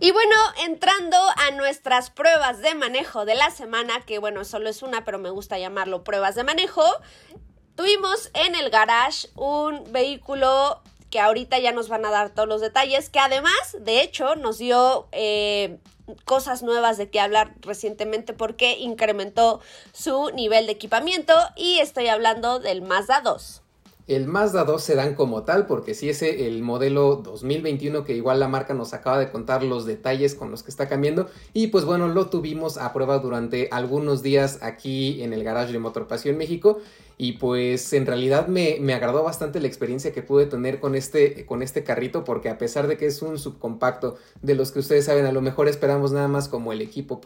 Y 0.06 0.12
bueno, 0.12 0.36
entrando 0.64 1.18
a 1.36 1.50
nuestras 1.56 2.12
pruebas 2.12 2.62
de 2.62 2.76
manejo 2.76 3.26
de 3.26 3.34
la 3.34 3.50
semana, 3.50 4.06
que 4.06 4.20
bueno, 4.20 4.46
solo 4.46 4.70
es 4.70 4.84
una, 4.84 5.04
pero 5.04 5.18
me 5.18 5.32
gusta 5.32 5.58
llamarlo 5.58 6.04
pruebas 6.04 6.36
de 6.36 6.44
manejo, 6.44 6.84
tuvimos 7.76 8.30
en 8.36 8.54
el 8.54 8.70
garage 8.70 9.30
un 9.34 9.92
vehículo 9.92 10.84
que 11.10 11.20
ahorita 11.20 11.58
ya 11.58 11.72
nos 11.72 11.90
van 11.90 12.06
a 12.06 12.12
dar 12.12 12.30
todos 12.30 12.48
los 12.48 12.62
detalles, 12.62 13.10
que 13.10 13.18
además, 13.18 13.78
de 13.80 14.02
hecho, 14.02 14.36
nos 14.36 14.60
dio 14.60 15.08
eh, 15.12 15.80
cosas 16.24 16.62
nuevas 16.62 17.00
de 17.00 17.10
qué 17.10 17.20
hablar 17.20 17.56
recientemente 17.62 18.34
porque 18.34 18.78
incrementó 18.78 19.60
su 19.92 20.30
nivel 20.36 20.68
de 20.68 20.74
equipamiento 20.74 21.34
y 21.56 21.80
estoy 21.80 22.10
hablando 22.10 22.60
del 22.60 22.84
Mazda 22.84 23.22
2. 23.22 23.64
El 24.08 24.28
Mazda 24.28 24.66
2 24.66 24.84
sedán 24.84 25.16
como 25.16 25.44
tal, 25.44 25.66
porque 25.66 25.96
sí 25.96 26.10
es 26.10 26.22
el 26.22 26.62
modelo 26.62 27.16
2021 27.24 28.04
que 28.04 28.16
igual 28.16 28.40
la 28.40 28.48
marca 28.48 28.76
nos 28.76 28.94
acaba 28.94 29.18
de 29.18 29.32
contar 29.32 29.64
los 29.64 29.88
detalles 29.88 30.36
con 30.36 30.52
los 30.52 30.62
que 30.62 30.70
está 30.70 30.88
cambiando. 30.88 31.28
Y 31.54 31.68
pues 31.68 31.86
bueno, 31.86 32.08
lo 32.08 32.28
tuvimos 32.28 32.78
a 32.78 32.94
prueba 32.94 33.18
durante 33.18 33.68
algunos 33.72 34.22
días 34.22 34.60
aquí 34.62 35.24
en 35.24 35.34
el 35.34 35.44
garage 35.44 35.74
de 35.74 35.80
Motor 35.80 36.08
Pasión 36.08 36.38
México. 36.38 36.80
Y 37.18 37.34
pues 37.34 37.94
en 37.94 38.06
realidad 38.06 38.48
me, 38.48 38.78
me 38.80 38.94
agradó 38.94 39.24
bastante 39.24 39.60
la 39.60 39.68
experiencia 39.68 40.12
que 40.12 40.22
pude 40.22 40.46
tener 40.46 40.80
con 40.80 40.94
este, 40.94 41.46
con 41.48 41.64
este 41.64 41.84
carrito, 41.84 42.24
porque 42.24 42.50
a 42.50 42.60
pesar 42.60 42.88
de 42.88 42.98
que 42.98 43.08
es 43.08 43.24
un 43.24 43.40
subcompacto 43.40 44.18
de 44.42 44.54
los 44.54 44.72
que 44.72 44.80
ustedes 44.80 45.06
saben, 45.06 45.26
a 45.26 45.32
lo 45.32 45.42
mejor 45.42 45.68
esperamos 45.68 46.12
nada 46.12 46.28
más 46.28 46.48
como 46.48 46.74
el 46.74 46.82
equipo 46.82 47.22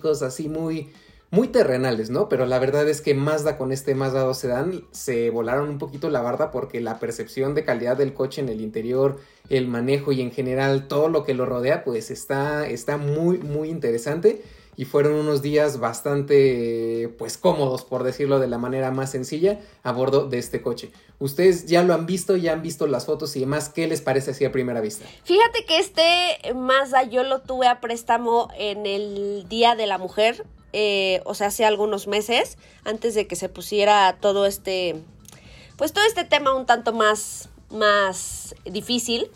cosas 0.00 0.34
así 0.34 0.48
muy 0.48 0.90
muy 1.34 1.48
terrenales, 1.48 2.10
¿no? 2.10 2.28
Pero 2.28 2.46
la 2.46 2.60
verdad 2.60 2.88
es 2.88 3.00
que 3.00 3.12
Mazda 3.12 3.58
con 3.58 3.72
este 3.72 3.96
Mazda 3.96 4.20
2 4.20 4.38
Sedan 4.38 4.84
se 4.92 5.30
volaron 5.30 5.68
un 5.68 5.78
poquito 5.78 6.08
la 6.08 6.22
barda 6.22 6.52
porque 6.52 6.80
la 6.80 7.00
percepción 7.00 7.56
de 7.56 7.64
calidad 7.64 7.96
del 7.96 8.14
coche 8.14 8.40
en 8.40 8.48
el 8.48 8.60
interior, 8.60 9.18
el 9.48 9.66
manejo 9.66 10.12
y 10.12 10.20
en 10.20 10.30
general 10.30 10.86
todo 10.86 11.08
lo 11.08 11.24
que 11.24 11.34
lo 11.34 11.44
rodea, 11.44 11.82
pues 11.82 12.12
está, 12.12 12.68
está 12.68 12.98
muy, 12.98 13.38
muy 13.38 13.68
interesante. 13.68 14.42
Y 14.76 14.86
fueron 14.86 15.14
unos 15.14 15.42
días 15.42 15.78
bastante, 15.78 17.12
pues 17.18 17.36
cómodos, 17.38 17.84
por 17.84 18.02
decirlo 18.02 18.40
de 18.40 18.48
la 18.48 18.58
manera 18.58 18.90
más 18.90 19.10
sencilla, 19.10 19.60
a 19.82 19.92
bordo 19.92 20.28
de 20.28 20.38
este 20.38 20.62
coche. 20.62 20.90
Ustedes 21.20 21.66
ya 21.66 21.82
lo 21.84 21.94
han 21.94 22.06
visto, 22.06 22.36
ya 22.36 22.52
han 22.52 22.62
visto 22.62 22.88
las 22.88 23.06
fotos 23.06 23.36
y 23.36 23.40
demás. 23.40 23.68
¿Qué 23.68 23.86
les 23.86 24.00
parece 24.00 24.32
así 24.32 24.44
a 24.44 24.50
primera 24.50 24.80
vista? 24.80 25.04
Fíjate 25.22 25.64
que 25.64 25.78
este 25.78 26.54
Mazda 26.54 27.04
yo 27.04 27.22
lo 27.22 27.40
tuve 27.42 27.68
a 27.68 27.80
préstamo 27.80 28.48
en 28.56 28.86
el 28.86 29.46
Día 29.48 29.76
de 29.76 29.86
la 29.86 29.98
Mujer, 29.98 30.44
eh, 30.76 31.22
o 31.24 31.34
sea, 31.34 31.46
hace 31.46 31.64
algunos 31.64 32.08
meses, 32.08 32.58
antes 32.84 33.14
de 33.14 33.28
que 33.28 33.36
se 33.36 33.48
pusiera 33.48 34.16
todo 34.20 34.44
este, 34.44 35.00
pues 35.76 35.92
todo 35.92 36.04
este 36.04 36.24
tema 36.24 36.52
un 36.52 36.66
tanto 36.66 36.92
más, 36.92 37.48
más 37.70 38.56
difícil. 38.64 39.30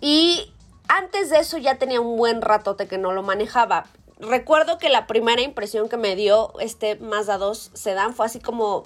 Y 0.00 0.50
antes 0.88 1.28
de 1.28 1.40
eso 1.40 1.58
ya 1.58 1.76
tenía 1.76 2.00
un 2.00 2.16
buen 2.16 2.40
ratote 2.40 2.88
que 2.88 2.96
no 2.96 3.12
lo 3.12 3.22
manejaba. 3.22 3.84
Recuerdo 4.18 4.78
que 4.78 4.88
la 4.88 5.06
primera 5.06 5.42
impresión 5.42 5.90
que 5.90 5.98
me 5.98 6.16
dio 6.16 6.58
este 6.60 6.96
Mazda 6.96 7.36
2 7.36 7.72
Sedan 7.74 8.14
fue 8.14 8.24
así 8.24 8.40
como, 8.40 8.84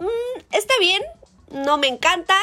"Mm, 0.00 0.40
está 0.50 0.74
bien, 0.80 1.00
no 1.52 1.78
me 1.78 1.86
encanta, 1.86 2.34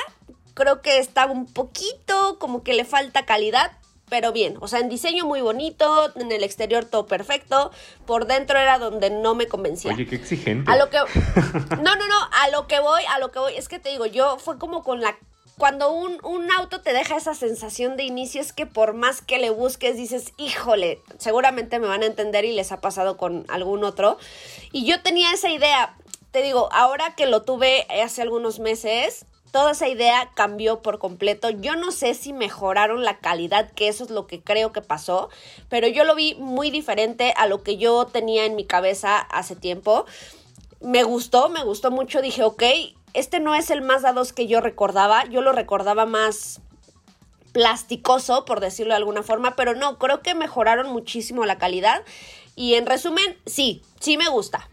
creo 0.54 0.82
que 0.82 1.00
está 1.00 1.26
un 1.26 1.46
poquito 1.46 2.40
como 2.40 2.64
que 2.64 2.74
le 2.74 2.86
falta 2.86 3.26
calidad, 3.26 3.74
pero 4.10 4.32
bien, 4.32 4.58
o 4.62 4.68
sea, 4.68 4.80
en 4.80 4.90
diseño 4.90 5.26
muy 5.26 5.42
bonito, 5.42 6.12
en 6.16 6.32
el 6.32 6.44
exterior 6.44 6.86
todo 6.86 7.08
perfecto, 7.08 7.72
por 8.06 8.26
dentro 8.26 8.58
era 8.58 8.80
donde 8.80 9.10
no 9.10 9.36
me 9.36 9.48
convencía. 9.48 9.94
Oye, 9.94 10.08
qué 10.08 10.16
exigente. 10.16 10.72
A 10.72 10.78
lo 10.78 10.90
que 10.90 10.98
No, 10.98 11.96
no, 11.96 12.08
no, 12.08 12.30
a 12.32 12.50
lo 12.52 12.68
que 12.68 12.80
voy, 12.80 13.02
a 13.10 13.20
lo 13.20 13.32
que 13.32 13.40
voy, 13.40 13.56
es 13.56 13.68
que 13.68 13.80
te 13.80 13.90
digo, 13.90 14.06
yo 14.06 14.38
fue 14.38 14.58
como 14.58 14.84
con 14.84 15.02
la 15.02 15.18
cuando 15.58 15.92
un, 15.92 16.20
un 16.24 16.52
auto 16.52 16.82
te 16.82 16.94
deja 16.94 17.18
esa 17.18 17.34
sensación 17.34 17.98
de 17.98 18.04
inicio 18.04 18.42
es 18.42 18.54
que 18.54 18.68
por 18.68 18.94
más 18.94 19.22
que 19.22 19.40
le 19.40 19.50
busques 19.50 19.98
dices, 19.98 20.34
híjole, 20.38 21.02
seguramente 21.18 21.80
me 21.80 21.88
van 21.88 22.04
a 22.04 22.06
entender 22.06 22.46
y 22.46 22.54
les 22.54 22.72
ha 22.72 22.80
pasado 22.80 23.18
con 23.18 23.44
algún 23.50 23.84
otro. 23.84 24.20
Y 24.72 24.86
yo 24.86 25.02
tenía 25.02 25.34
esa 25.34 25.50
idea, 25.50 25.98
te 26.30 26.44
digo, 26.44 26.70
ahora 26.72 27.16
que 27.16 27.26
lo 27.26 27.42
tuve 27.42 27.88
hace 28.04 28.22
algunos 28.22 28.60
meses, 28.60 29.26
toda 29.52 29.72
esa 29.72 29.88
idea 29.88 30.32
cambió 30.34 30.82
por 30.82 31.00
completo. 31.00 31.50
Yo 31.50 31.76
no 31.76 31.92
sé 31.92 32.14
si 32.14 32.34
mejoraron 32.34 33.04
la 33.04 33.20
calidad, 33.20 33.72
que 33.72 33.88
eso 33.88 34.04
es 34.04 34.10
lo 34.10 34.28
que 34.28 34.42
creo 34.42 34.72
que 34.72 34.82
pasó, 34.82 35.30
pero 35.70 35.88
yo 35.88 36.04
lo 36.04 36.16
vi 36.16 36.36
muy 36.36 36.70
diferente 36.70 37.34
a 37.38 37.48
lo 37.48 37.64
que 37.64 37.78
yo 37.78 38.06
tenía 38.06 38.46
en 38.46 38.56
mi 38.56 38.66
cabeza 38.66 39.18
hace 39.18 39.56
tiempo. 39.56 40.06
Me 40.82 41.04
gustó, 41.04 41.50
me 41.50 41.64
gustó 41.64 41.92
mucho. 41.92 42.22
Dije, 42.22 42.44
ok, 42.44 42.64
este 43.14 43.40
no 43.40 43.56
es 43.56 43.72
el 43.72 43.82
Mazda 43.82 44.14
2 44.14 44.34
que 44.34 44.48
yo 44.48 44.62
recordaba. 44.62 45.26
Yo 45.26 45.42
lo 45.42 45.52
recordaba 45.52 46.06
más 46.06 46.62
plasticoso, 47.52 48.46
por 48.46 48.60
decirlo 48.60 48.94
de 48.94 48.98
alguna 48.98 49.24
forma, 49.24 49.56
pero 49.56 49.74
no, 49.74 49.98
creo 49.98 50.22
que 50.22 50.36
mejoraron 50.36 50.92
muchísimo 50.92 51.46
la 51.46 51.58
calidad. 51.58 52.04
Y 52.56 52.76
en 52.76 52.86
resumen, 52.86 53.38
sí, 53.46 53.82
sí 54.00 54.18
me 54.18 54.30
gusta. 54.30 54.70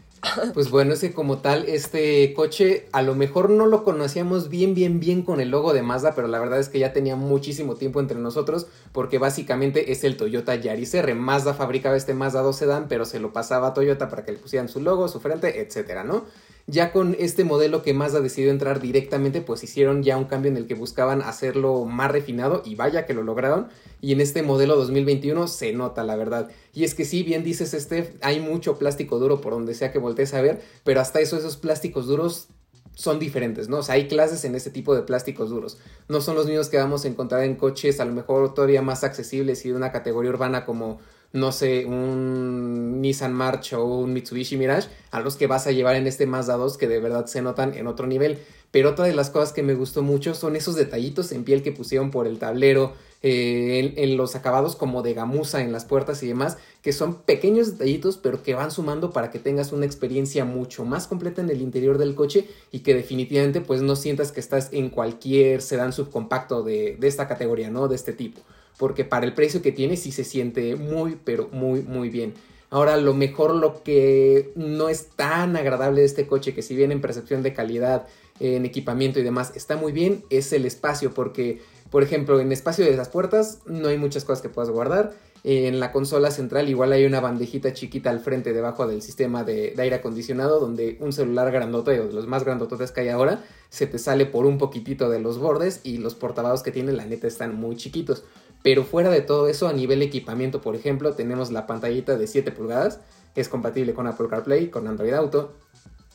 Pues 0.53 0.69
bueno, 0.69 0.93
ese 0.93 1.13
como 1.13 1.39
tal, 1.39 1.65
este 1.67 2.33
coche 2.33 2.87
a 2.91 3.01
lo 3.01 3.15
mejor 3.15 3.49
no 3.49 3.65
lo 3.65 3.83
conocíamos 3.83 4.49
bien, 4.49 4.73
bien, 4.73 4.99
bien 4.99 5.21
con 5.21 5.39
el 5.39 5.49
logo 5.49 5.73
de 5.73 5.81
Mazda, 5.81 6.15
pero 6.15 6.27
la 6.27 6.39
verdad 6.39 6.59
es 6.59 6.69
que 6.69 6.79
ya 6.79 6.93
tenía 6.93 7.15
muchísimo 7.15 7.75
tiempo 7.75 7.99
entre 7.99 8.19
nosotros, 8.19 8.67
porque 8.95 9.17
básicamente 9.17 9.91
es 9.91 10.05
el 10.05 10.15
Toyota 10.15 10.55
Yaris 10.55 10.93
R. 10.93 11.13
Mazda 11.15 11.53
fabricaba 11.53 11.97
este 11.97 12.13
Mazda 12.13 12.41
2 12.41 12.55
Sedan, 12.55 12.87
pero 12.87 13.03
se 13.03 13.19
lo 13.19 13.33
pasaba 13.33 13.67
a 13.67 13.73
Toyota 13.73 14.07
para 14.07 14.23
que 14.23 14.31
le 14.31 14.37
pusieran 14.37 14.69
su 14.69 14.79
logo, 14.79 15.09
su 15.09 15.19
frente, 15.19 15.59
etcétera, 15.59 16.05
¿no? 16.05 16.23
Ya 16.65 16.93
con 16.93 17.13
este 17.19 17.43
modelo 17.43 17.83
que 17.83 17.93
Mazda 17.93 18.21
decidió 18.21 18.51
entrar 18.51 18.79
directamente, 18.79 19.41
pues 19.41 19.65
hicieron 19.65 20.01
ya 20.01 20.15
un 20.15 20.23
cambio 20.23 20.49
en 20.49 20.55
el 20.55 20.65
que 20.65 20.75
buscaban 20.75 21.21
hacerlo 21.21 21.83
más 21.83 22.09
refinado 22.09 22.61
y 22.63 22.75
vaya 22.75 23.05
que 23.05 23.13
lo 23.13 23.21
lograron. 23.21 23.67
Y 23.99 24.13
en 24.13 24.21
este 24.21 24.43
modelo 24.43 24.77
2021 24.77 25.49
se 25.49 25.73
nota, 25.73 26.05
la 26.05 26.15
verdad. 26.15 26.49
Y 26.73 26.85
es 26.85 26.95
que 26.95 27.03
sí, 27.03 27.21
bien 27.21 27.43
dices, 27.43 27.75
Steph, 27.77 28.15
hay 28.21 28.39
mucho 28.39 28.79
plástico 28.79 29.19
duro 29.19 29.41
por 29.41 29.51
donde 29.51 29.73
sea 29.73 29.91
que 29.91 29.99
voltees 29.99 30.33
a 30.33 30.41
ver, 30.41 30.61
pero 30.85 31.01
hasta 31.01 31.19
eso, 31.19 31.35
esos 31.35 31.57
plásticos 31.57 32.07
duros 32.07 32.47
son 32.95 33.19
diferentes, 33.19 33.69
¿no? 33.69 33.77
O 33.77 33.83
sea, 33.83 33.95
hay 33.95 34.07
clases 34.07 34.43
en 34.45 34.55
ese 34.55 34.71
tipo 34.71 34.95
de 34.95 35.03
plásticos 35.03 35.49
duros. 35.49 35.77
No 36.09 36.21
son 36.21 36.35
los 36.35 36.47
mismos 36.47 36.69
que 36.69 36.77
vamos 36.77 37.05
a 37.05 37.07
encontrar 37.07 37.43
en 37.43 37.55
coches 37.55 37.99
a 37.99 38.05
lo 38.05 38.13
mejor 38.13 38.53
todavía 38.53 38.81
más 38.81 39.03
accesibles 39.03 39.63
y 39.65 39.69
de 39.69 39.75
una 39.75 39.91
categoría 39.91 40.31
urbana 40.31 40.65
como 40.65 40.99
no 41.35 41.51
sé, 41.51 41.85
un 41.85 43.01
Nissan 43.01 43.33
March 43.33 43.73
o 43.73 43.83
un 43.83 44.13
Mitsubishi 44.13 44.55
Mirage, 44.55 44.87
a 45.11 45.19
los 45.19 45.35
que 45.35 45.47
vas 45.47 45.67
a 45.67 45.71
llevar 45.71 45.97
en 45.97 46.07
este 46.07 46.25
Mazda 46.25 46.55
2 46.55 46.77
que 46.77 46.87
de 46.87 46.99
verdad 47.01 47.25
se 47.25 47.41
notan 47.41 47.73
en 47.73 47.87
otro 47.87 48.07
nivel. 48.07 48.39
Pero 48.71 48.91
otra 48.91 49.05
de 49.05 49.13
las 49.13 49.29
cosas 49.29 49.51
que 49.51 49.61
me 49.61 49.73
gustó 49.73 50.01
mucho 50.01 50.33
son 50.33 50.55
esos 50.55 50.75
detallitos 50.75 51.33
en 51.33 51.43
piel 51.43 51.61
que 51.61 51.73
pusieron 51.73 52.09
por 52.09 52.25
el 52.25 52.39
tablero, 52.39 52.93
eh, 53.27 53.93
en, 53.95 54.17
los 54.17 54.35
acabados 54.35 54.75
como 54.75 55.01
de 55.01 55.15
gamuza 55.15 55.61
en 55.61 55.71
las 55.71 55.83
puertas 55.83 56.21
y 56.21 56.27
demás, 56.27 56.59
que 56.83 56.93
son 56.93 57.15
pequeños 57.15 57.71
detallitos, 57.71 58.17
pero 58.17 58.43
que 58.43 58.53
van 58.53 58.69
sumando 58.69 59.11
para 59.11 59.31
que 59.31 59.39
tengas 59.39 59.71
una 59.71 59.87
experiencia 59.87 60.45
mucho 60.45 60.85
más 60.85 61.07
completa 61.07 61.41
en 61.41 61.49
el 61.49 61.63
interior 61.63 61.97
del 61.97 62.13
coche 62.13 62.47
y 62.71 62.81
que 62.81 62.93
definitivamente 62.93 63.61
pues 63.61 63.81
no 63.81 63.95
sientas 63.95 64.31
que 64.31 64.39
estás 64.39 64.69
en 64.73 64.89
cualquier 64.89 65.63
sedán 65.63 65.91
subcompacto 65.91 66.61
de, 66.61 66.97
de 66.99 67.07
esta 67.07 67.27
categoría, 67.27 67.71
¿no? 67.71 67.87
De 67.87 67.95
este 67.95 68.13
tipo 68.13 68.41
porque 68.77 69.05
para 69.05 69.25
el 69.25 69.33
precio 69.33 69.61
que 69.61 69.71
tiene 69.71 69.97
sí 69.97 70.11
se 70.11 70.23
siente 70.23 70.75
muy, 70.75 71.17
pero 71.23 71.49
muy, 71.51 71.81
muy 71.81 72.09
bien. 72.09 72.33
Ahora, 72.69 72.97
lo 72.97 73.13
mejor, 73.13 73.55
lo 73.55 73.83
que 73.83 74.51
no 74.55 74.89
es 74.89 75.07
tan 75.15 75.55
agradable 75.55 76.01
de 76.01 76.07
este 76.07 76.27
coche, 76.27 76.53
que 76.53 76.61
si 76.61 76.75
bien 76.75 76.91
en 76.91 77.01
percepción 77.01 77.41
de 77.41 77.53
calidad, 77.53 78.05
en 78.39 78.65
equipamiento 78.65 79.19
y 79.19 79.23
demás 79.23 79.53
está 79.55 79.77
muy 79.77 79.93
bien, 79.93 80.23
es 80.29 80.51
el 80.51 80.65
espacio, 80.65 81.13
porque, 81.13 81.61
por 81.89 82.03
ejemplo, 82.03 82.39
en 82.39 82.51
espacio 82.51 82.85
de 82.85 82.95
las 82.95 83.09
puertas 83.09 83.59
no 83.65 83.87
hay 83.87 83.97
muchas 83.97 84.25
cosas 84.25 84.41
que 84.41 84.49
puedas 84.49 84.69
guardar. 84.69 85.13
En 85.43 85.79
la 85.79 85.91
consola 85.91 86.31
central 86.31 86.69
igual 86.69 86.91
hay 86.91 87.05
una 87.05 87.19
bandejita 87.19 87.71
chiquita 87.71 88.09
al 88.09 88.19
frente 88.19 88.51
debajo 88.51 88.87
del 88.87 89.03
sistema 89.03 89.43
de, 89.43 89.75
aire 89.77 89.95
acondicionado 89.95 90.59
donde 90.59 90.97
un 90.99 91.13
celular 91.13 91.51
grandote 91.51 91.99
o 91.99 92.07
de 92.07 92.13
los 92.13 92.25
más 92.25 92.43
grandototes 92.43 92.91
que 92.91 93.01
hay 93.01 93.09
ahora 93.09 93.43
se 93.69 93.85
te 93.85 93.99
sale 93.99 94.25
por 94.25 94.47
un 94.47 94.57
poquitito 94.57 95.07
de 95.07 95.19
los 95.19 95.37
bordes 95.37 95.81
y 95.83 95.99
los 95.99 96.15
portavasos 96.15 96.63
que 96.63 96.71
tiene 96.71 96.93
la 96.93 97.05
neta 97.05 97.27
están 97.27 97.55
muy 97.55 97.75
chiquitos. 97.75 98.23
Pero 98.63 98.83
fuera 98.83 99.11
de 99.11 99.21
todo 99.21 99.47
eso, 99.47 99.67
a 99.67 99.73
nivel 99.73 100.01
equipamiento, 100.01 100.61
por 100.61 100.75
ejemplo, 100.75 101.13
tenemos 101.13 101.51
la 101.51 101.67
pantallita 101.67 102.17
de 102.17 102.25
7 102.25 102.51
pulgadas, 102.51 102.99
que 103.35 103.41
es 103.41 103.47
compatible 103.47 103.93
con 103.93 104.07
Apple 104.07 104.27
CarPlay, 104.27 104.71
con 104.71 104.87
Android 104.87 105.13
Auto. 105.13 105.53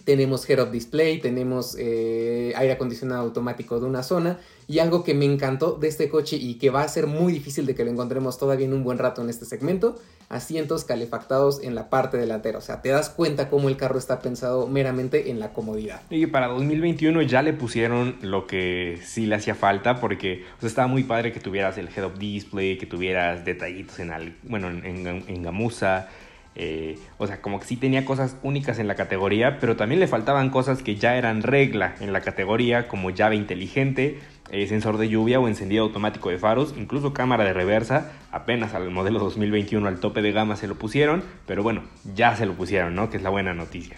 Tenemos 0.05 0.49
Head 0.49 0.63
Up 0.63 0.71
Display, 0.71 1.21
tenemos 1.21 1.77
eh, 1.79 2.53
aire 2.57 2.73
acondicionado 2.73 3.23
automático 3.23 3.81
de 3.81 3.87
una 3.87 4.03
zona. 4.03 4.39
Y 4.67 4.79
algo 4.79 5.03
que 5.03 5.15
me 5.15 5.25
encantó 5.25 5.73
de 5.73 5.89
este 5.89 6.09
coche 6.09 6.37
y 6.37 6.55
que 6.55 6.71
va 6.71 6.83
a 6.83 6.89
ser 6.89 7.07
muy 7.09 7.33
difícil 7.33 7.67
de 7.67 7.75
que 7.75 7.85
lo 7.85 7.91
encontremos 7.91 8.39
todavía 8.39 8.67
en 8.67 8.73
un 8.73 8.85
buen 8.85 8.99
rato 8.99 9.21
en 9.21 9.29
este 9.29 9.45
segmento, 9.45 9.99
asientos 10.29 10.85
calefactados 10.85 11.61
en 11.63 11.75
la 11.75 11.91
parte 11.91 12.17
delantera. 12.19 12.59
O 12.59 12.61
sea, 12.61 12.81
te 12.81 12.91
das 12.91 13.11
cuenta 13.11 13.51
cómo 13.51 13.69
el 13.69 13.77
carro 13.77 13.99
está 13.99 14.21
pensado 14.21 14.69
meramente 14.69 15.31
en 15.31 15.41
la 15.41 15.53
comodidad. 15.53 16.03
Y 16.09 16.27
para 16.27 16.47
2021 16.47 17.23
ya 17.23 17.43
le 17.43 17.53
pusieron 17.53 18.17
lo 18.23 18.47
que 18.47 19.01
sí 19.05 19.27
le 19.27 19.35
hacía 19.35 19.57
falta 19.57 19.99
porque 19.99 20.45
estaba 20.63 20.87
muy 20.87 21.03
padre 21.03 21.33
que 21.33 21.41
tuvieras 21.41 21.77
el 21.77 21.89
Head 21.89 22.07
Up 22.07 22.19
Display, 22.19 22.79
que 22.79 22.87
tuvieras 22.87 23.45
detallitos 23.45 23.99
en, 23.99 24.37
bueno, 24.45 24.69
en, 24.71 25.07
en 25.07 25.43
gamuza 25.43 26.09
eh, 26.63 26.99
o 27.17 27.27
sea, 27.27 27.41
como 27.41 27.59
que 27.59 27.65
sí 27.65 27.77
tenía 27.77 28.05
cosas 28.05 28.37
únicas 28.43 28.79
en 28.79 28.87
la 28.87 28.95
categoría, 28.95 29.59
pero 29.61 29.77
también 29.77 29.99
le 29.99 30.07
faltaban 30.07 30.51
cosas 30.51 30.83
que 30.83 30.95
ya 30.95 31.17
eran 31.17 31.43
regla 31.43 31.95
en 32.01 32.13
la 32.13 32.21
categoría, 32.21 32.87
como 32.87 33.09
llave 33.09 33.37
inteligente, 33.37 34.19
eh, 34.51 34.67
sensor 34.67 34.99
de 34.99 35.09
lluvia 35.09 35.41
o 35.41 35.49
encendido 35.49 35.85
automático 35.85 36.29
de 36.29 36.37
faros, 36.37 36.75
incluso 36.77 37.15
cámara 37.15 37.45
de 37.45 37.55
reversa. 37.55 38.13
Apenas 38.31 38.75
al 38.75 38.91
modelo 38.91 39.21
2021 39.21 39.89
al 39.89 40.01
tope 40.01 40.21
de 40.21 40.33
gama 40.33 40.55
se 40.55 40.67
lo 40.67 40.75
pusieron, 40.75 41.25
pero 41.47 41.63
bueno, 41.63 41.83
ya 42.15 42.37
se 42.37 42.45
lo 42.45 42.53
pusieron, 42.53 42.95
¿no? 42.95 43.09
Que 43.09 43.17
es 43.17 43.23
la 43.23 43.31
buena 43.31 43.55
noticia. 43.55 43.97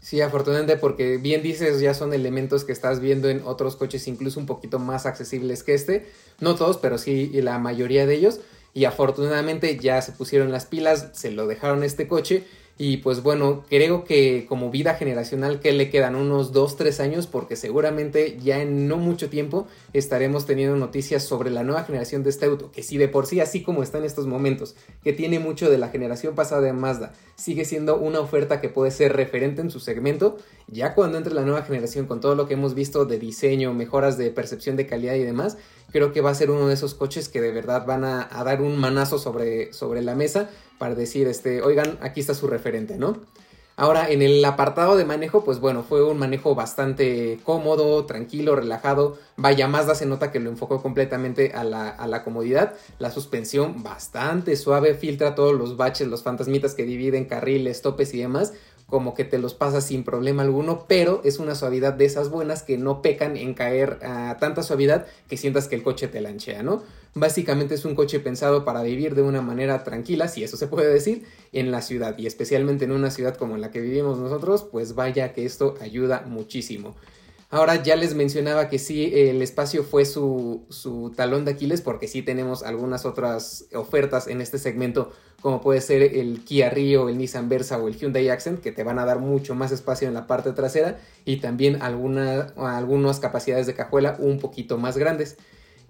Sí, 0.00 0.20
afortunadamente 0.20 0.78
porque 0.78 1.18
bien 1.18 1.42
dices, 1.42 1.80
ya 1.80 1.94
son 1.94 2.12
elementos 2.12 2.64
que 2.64 2.72
estás 2.72 2.98
viendo 2.98 3.28
en 3.28 3.42
otros 3.44 3.76
coches 3.76 4.08
incluso 4.08 4.40
un 4.40 4.46
poquito 4.46 4.80
más 4.80 5.06
accesibles 5.06 5.62
que 5.62 5.74
este. 5.74 6.10
No 6.40 6.56
todos, 6.56 6.78
pero 6.78 6.98
sí 6.98 7.30
la 7.40 7.60
mayoría 7.60 8.04
de 8.04 8.16
ellos 8.16 8.40
y 8.78 8.84
afortunadamente 8.84 9.76
ya 9.76 10.00
se 10.02 10.12
pusieron 10.12 10.52
las 10.52 10.66
pilas, 10.66 11.08
se 11.12 11.32
lo 11.32 11.48
dejaron 11.48 11.82
este 11.82 12.06
coche 12.06 12.44
y 12.80 12.98
pues 12.98 13.24
bueno, 13.24 13.64
creo 13.68 14.04
que 14.04 14.46
como 14.48 14.70
vida 14.70 14.94
generacional 14.94 15.58
que 15.58 15.72
le 15.72 15.90
quedan 15.90 16.14
unos 16.14 16.52
2, 16.52 16.76
3 16.76 17.00
años 17.00 17.26
porque 17.26 17.56
seguramente 17.56 18.38
ya 18.40 18.62
en 18.62 18.86
no 18.86 18.96
mucho 18.96 19.28
tiempo 19.28 19.66
estaremos 19.92 20.46
teniendo 20.46 20.76
noticias 20.76 21.24
sobre 21.24 21.50
la 21.50 21.64
nueva 21.64 21.82
generación 21.82 22.22
de 22.22 22.30
este 22.30 22.46
auto, 22.46 22.70
que 22.70 22.84
si 22.84 22.98
de 22.98 23.08
por 23.08 23.26
sí 23.26 23.40
así 23.40 23.64
como 23.64 23.82
está 23.82 23.98
en 23.98 24.04
estos 24.04 24.28
momentos, 24.28 24.76
que 25.02 25.12
tiene 25.12 25.40
mucho 25.40 25.68
de 25.68 25.78
la 25.78 25.88
generación 25.88 26.36
pasada 26.36 26.60
de 26.60 26.72
Mazda, 26.72 27.14
sigue 27.34 27.64
siendo 27.64 27.98
una 27.98 28.20
oferta 28.20 28.60
que 28.60 28.68
puede 28.68 28.92
ser 28.92 29.12
referente 29.16 29.60
en 29.60 29.72
su 29.72 29.80
segmento, 29.80 30.36
ya 30.68 30.94
cuando 30.94 31.18
entre 31.18 31.34
la 31.34 31.42
nueva 31.42 31.62
generación 31.62 32.06
con 32.06 32.20
todo 32.20 32.36
lo 32.36 32.46
que 32.46 32.54
hemos 32.54 32.74
visto 32.74 33.06
de 33.06 33.18
diseño, 33.18 33.74
mejoras 33.74 34.16
de 34.18 34.30
percepción 34.30 34.76
de 34.76 34.86
calidad 34.86 35.14
y 35.14 35.24
demás, 35.24 35.56
creo 35.90 36.12
que 36.12 36.20
va 36.20 36.30
a 36.30 36.34
ser 36.34 36.50
uno 36.50 36.68
de 36.68 36.74
esos 36.74 36.94
coches 36.94 37.28
que 37.28 37.40
de 37.40 37.52
verdad 37.52 37.86
van 37.86 38.04
a, 38.04 38.28
dar 38.44 38.62
un 38.62 38.78
manazo 38.78 39.18
sobre, 39.18 39.72
sobre 39.72 40.02
la 40.02 40.14
mesa 40.14 40.50
para 40.78 40.94
decir, 40.94 41.26
este, 41.26 41.62
oigan, 41.62 41.98
aquí 42.00 42.20
está 42.20 42.34
su 42.34 42.46
referente, 42.46 42.96
¿no? 42.96 43.18
Ahora, 43.80 44.10
en 44.10 44.22
el 44.22 44.44
apartado 44.44 44.96
de 44.96 45.04
manejo, 45.04 45.44
pues 45.44 45.60
bueno, 45.60 45.84
fue 45.84 46.02
un 46.02 46.18
manejo 46.18 46.56
bastante 46.56 47.38
cómodo, 47.44 48.06
tranquilo, 48.06 48.56
relajado. 48.56 49.16
Vaya, 49.36 49.68
Mazda 49.68 49.94
se 49.94 50.04
nota 50.04 50.32
que 50.32 50.40
lo 50.40 50.50
enfocó 50.50 50.82
completamente 50.82 51.52
a 51.52 51.62
la, 51.62 51.88
a 51.88 52.08
la, 52.08 52.24
comodidad. 52.24 52.74
La 52.98 53.12
suspensión 53.12 53.84
bastante 53.84 54.56
suave, 54.56 54.94
filtra 54.94 55.36
todos 55.36 55.56
los 55.56 55.76
baches, 55.76 56.08
los 56.08 56.24
fantasmitas 56.24 56.74
que 56.74 56.82
dividen 56.82 57.26
carriles, 57.26 57.80
topes 57.80 58.12
y 58.14 58.18
demás 58.18 58.52
como 58.88 59.12
que 59.12 59.24
te 59.24 59.38
los 59.38 59.52
pasas 59.52 59.84
sin 59.84 60.02
problema 60.02 60.42
alguno, 60.42 60.86
pero 60.88 61.20
es 61.22 61.38
una 61.38 61.54
suavidad 61.54 61.92
de 61.92 62.06
esas 62.06 62.30
buenas 62.30 62.62
que 62.62 62.78
no 62.78 63.02
pecan 63.02 63.36
en 63.36 63.52
caer 63.52 63.98
a 64.02 64.38
tanta 64.40 64.62
suavidad 64.62 65.06
que 65.28 65.36
sientas 65.36 65.68
que 65.68 65.74
el 65.74 65.82
coche 65.82 66.08
te 66.08 66.22
lanchea, 66.22 66.62
¿no? 66.62 66.82
Básicamente 67.12 67.74
es 67.74 67.84
un 67.84 67.94
coche 67.94 68.18
pensado 68.18 68.64
para 68.64 68.82
vivir 68.82 69.14
de 69.14 69.20
una 69.20 69.42
manera 69.42 69.84
tranquila, 69.84 70.26
si 70.26 70.42
eso 70.42 70.56
se 70.56 70.68
puede 70.68 70.90
decir, 70.90 71.26
en 71.52 71.70
la 71.70 71.82
ciudad 71.82 72.16
y 72.16 72.26
especialmente 72.26 72.86
en 72.86 72.92
una 72.92 73.10
ciudad 73.10 73.36
como 73.36 73.58
la 73.58 73.70
que 73.70 73.82
vivimos 73.82 74.18
nosotros, 74.18 74.66
pues 74.70 74.94
vaya 74.94 75.34
que 75.34 75.44
esto 75.44 75.74
ayuda 75.82 76.24
muchísimo. 76.26 76.96
Ahora 77.50 77.82
ya 77.82 77.96
les 77.96 78.14
mencionaba 78.14 78.68
que 78.68 78.78
sí, 78.78 79.10
el 79.14 79.40
espacio 79.40 79.82
fue 79.82 80.04
su, 80.04 80.66
su, 80.68 81.12
talón 81.16 81.46
de 81.46 81.52
Aquiles 81.52 81.80
porque 81.80 82.06
sí 82.06 82.20
tenemos 82.22 82.62
algunas 82.62 83.06
otras 83.06 83.64
ofertas 83.72 84.26
en 84.26 84.42
este 84.42 84.58
segmento 84.58 85.12
como 85.40 85.60
puede 85.60 85.80
ser 85.80 86.02
el 86.02 86.44
Kia 86.44 86.68
Rio, 86.70 87.08
el 87.08 87.16
Nissan 87.16 87.48
Versa 87.48 87.78
o 87.78 87.86
el 87.86 87.96
Hyundai 87.96 88.28
Accent 88.28 88.60
que 88.60 88.72
te 88.72 88.82
van 88.82 88.98
a 88.98 89.04
dar 89.04 89.20
mucho 89.20 89.54
más 89.54 89.70
espacio 89.70 90.08
en 90.08 90.14
la 90.14 90.26
parte 90.26 90.50
trasera 90.52 90.98
y 91.24 91.36
también 91.36 91.80
alguna, 91.80 92.48
algunas 92.56 93.20
capacidades 93.20 93.68
de 93.68 93.74
cajuela 93.74 94.16
un 94.18 94.40
poquito 94.40 94.78
más 94.78 94.98
grandes. 94.98 95.36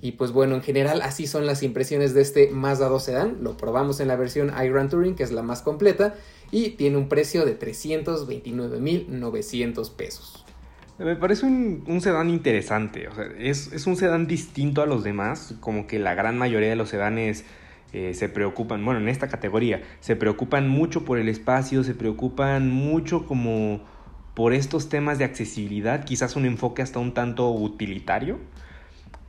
Y 0.01 0.13
pues 0.13 0.31
bueno, 0.33 0.55
en 0.55 0.63
general 0.63 1.01
así 1.03 1.27
son 1.27 1.47
las 1.47 1.63
impresiones 1.63 2.13
de 2.15 2.21
este 2.21 2.51
Mazda 2.51 2.89
2 2.89 3.03
Sedan. 3.03 3.39
Lo 3.43 3.57
probamos 3.57 4.01
en 4.01 4.09
la 4.09 4.17
versión 4.17 4.51
iGrand 4.51 4.91
Touring, 4.91 5.15
que 5.17 5.23
es 5.25 5.33
la 5.33 5.43
más 5.43 5.63
completa, 5.63 6.15
y 6.53 6.71
tiene 6.71 6.97
un 6.99 7.09
precio 7.09 7.45
de 7.45 7.59
329.900 7.59 9.97
pesos. 9.97 10.45
Me 10.99 11.15
parece 11.15 11.47
un, 11.47 12.01
sedán 12.01 12.29
interesante, 12.29 13.07
o 13.07 13.15
sea, 13.15 13.27
es, 13.39 13.73
es, 13.73 13.87
un 13.87 13.95
sedán 13.95 14.27
distinto 14.27 14.83
a 14.83 14.87
los 14.87 15.05
demás, 15.05 15.55
como 15.61 15.87
que 15.87 16.01
la 16.01 16.15
gran 16.15 16.37
mayoría 16.37 16.71
de 16.71 16.75
los 16.75 16.89
sedanes 16.89 17.45
eh, 17.93 18.15
se 18.15 18.29
preocupan, 18.29 18.85
bueno, 18.85 18.99
en 18.99 19.09
esta 19.09 19.29
categoría, 19.29 19.81
se 20.01 20.17
preocupan 20.17 20.69
mucho 20.69 21.05
por 21.05 21.19
el 21.19 21.29
espacio, 21.29 21.85
se 21.85 21.95
preocupan 21.95 22.73
mucho 22.73 23.27
como 23.27 23.81
por 24.35 24.53
estos 24.53 24.89
temas 24.89 25.19
de 25.19 25.25
accesibilidad, 25.25 26.05
quizás 26.05 26.35
un 26.35 26.47
enfoque 26.47 26.83
hasta 26.83 26.99
un 26.99 27.15
tanto 27.15 27.49
utilitario. 27.51 28.39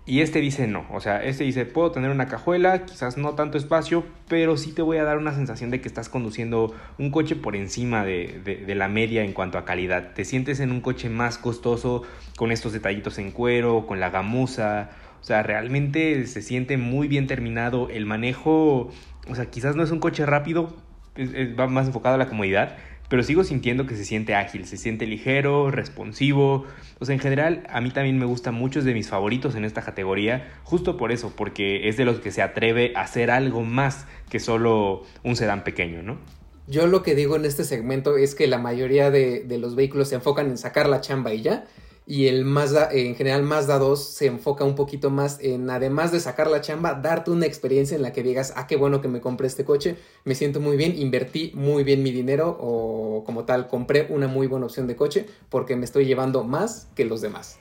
Y 0.10 0.22
este 0.22 0.42
dice 0.42 0.66
no, 0.66 0.88
o 0.92 1.00
sea, 1.02 1.24
este 1.24 1.44
dice, 1.44 1.68
puedo 1.68 1.92
tener 1.92 2.10
una 2.10 2.28
cajuela, 2.28 2.84
quizás 2.84 3.16
no 3.18 3.36
tanto 3.36 3.60
espacio, 3.60 4.04
pero 4.28 4.58
sí 4.58 4.72
te 4.74 4.82
voy 4.82 4.98
a 4.98 5.04
dar 5.04 5.20
una 5.20 5.36
sensación 5.36 5.70
de 5.70 5.82
que 5.82 5.88
estás 5.88 6.10
conduciendo 6.10 6.74
un 6.98 7.12
coche 7.12 7.36
por 7.36 7.56
encima 7.56 8.04
de, 8.04 8.42
de, 8.66 8.74
la 8.74 8.88
media 8.88 9.24
en 9.24 9.34
cuanto 9.34 9.60
a 9.60 9.66
calidad. 9.66 10.14
Te 10.16 10.26
sientes 10.26 10.62
en 10.62 10.72
un 10.72 10.82
coche 10.82 11.12
más 11.12 11.38
costoso 11.38 12.02
con 12.38 12.52
estos 12.52 12.74
detallitos 12.74 13.20
en 13.20 13.30
cuero, 13.30 13.86
con 13.86 14.00
la 14.00 14.10
gamuza, 14.10 14.90
o 15.22 15.24
sea, 15.24 15.44
realmente 15.44 16.26
se 16.26 16.42
siente 16.42 16.78
muy 16.78 17.08
bien 17.08 17.28
terminado. 17.28 17.88
El 17.92 18.08
manejo, 18.08 18.90
o 19.28 19.36
sea, 19.36 19.46
quizás 19.52 19.76
no 19.76 19.84
es 19.84 19.92
un 19.92 20.00
coche 20.00 20.26
rápido, 20.26 20.76
va 21.20 21.68
más 21.68 21.86
enfocado 21.86 22.16
a 22.16 22.18
la 22.18 22.30
comodidad, 22.30 22.78
pero 23.10 23.24
sigo 23.24 23.44
sintiendo 23.44 23.88
que 23.88 23.96
se 23.96 24.06
siente 24.06 24.36
ágil, 24.36 24.66
se 24.66 24.78
siente 24.78 25.08
ligero, 25.08 25.72
responsivo. 25.72 26.66
O 27.00 27.06
sea, 27.06 27.16
en 27.16 27.20
general, 27.20 27.64
a 27.70 27.82
mí 27.82 27.90
también 27.90 28.18
me 28.20 28.26
gustan 28.26 28.54
muchos 28.54 28.86
de 28.86 28.94
mis 28.94 29.10
favoritos 29.10 29.56
en 29.56 29.66
esta 29.66 29.82
categoría, 29.82 30.48
justo 30.64 30.96
por 30.96 31.12
eso, 31.12 31.34
porque 31.36 31.90
es 31.90 31.98
de 31.98 32.06
los 32.06 32.20
que 32.20 32.32
se 32.32 32.44
atreve 32.44 32.94
a 32.96 33.02
hacer 33.02 33.32
algo 33.32 33.64
más 33.64 34.06
que 34.30 34.40
solo 34.40 35.04
un 35.24 35.36
sedán 35.36 35.64
pequeño, 35.64 36.04
¿no? 36.04 36.20
Yo 36.68 36.86
lo 36.86 37.02
que 37.02 37.16
digo 37.16 37.36
en 37.36 37.46
este 37.46 37.64
segmento 37.64 38.16
es 38.16 38.36
que 38.36 38.46
la 38.46 38.60
mayoría 38.60 39.10
de, 39.10 39.44
de 39.44 39.58
los 39.58 39.76
vehículos 39.76 40.10
se 40.10 40.16
enfocan 40.16 40.48
en 40.48 40.58
sacar 40.60 40.88
la 40.88 41.02
chamba 41.02 41.34
y 41.34 41.42
ya 41.42 41.66
y 42.10 42.26
el 42.28 42.44
Mazda, 42.44 42.90
en 42.92 43.16
general 43.16 43.44
Mazda 43.44 43.78
2 43.78 44.04
se 44.04 44.26
enfoca 44.26 44.64
un 44.64 44.74
poquito 44.74 45.12
más 45.12 45.38
en, 45.42 45.70
además 45.70 46.12
de 46.12 46.20
sacar 46.20 46.50
la 46.50 46.60
chamba, 46.60 46.96
darte 46.96 47.30
una 47.30 47.46
experiencia 47.46 47.96
en 47.96 48.02
la 48.02 48.12
que 48.12 48.24
digas, 48.24 48.52
ah, 48.56 48.66
qué 48.66 48.78
bueno 48.78 49.00
que 49.00 49.08
me 49.08 49.22
compré 49.22 49.46
este 49.46 49.64
coche, 49.64 49.96
me 50.24 50.34
siento 50.34 50.60
muy 50.60 50.76
bien, 50.76 50.98
invertí 50.98 51.52
muy 51.54 51.84
bien 51.84 52.02
mi 52.02 52.12
dinero 52.12 52.58
o 52.60 53.24
como 53.28 53.46
tal, 53.46 53.68
compré 53.68 54.08
una 54.10 54.28
muy 54.28 54.48
buena 54.48 54.66
opción 54.66 54.88
de 54.88 54.96
coche 54.96 55.28
porque 55.50 55.76
me 55.76 55.86
estoy 55.86 56.06
llevando 56.06 56.44
más 56.44 56.88
que 56.96 57.06
los 57.06 57.22
demás. 57.22 57.60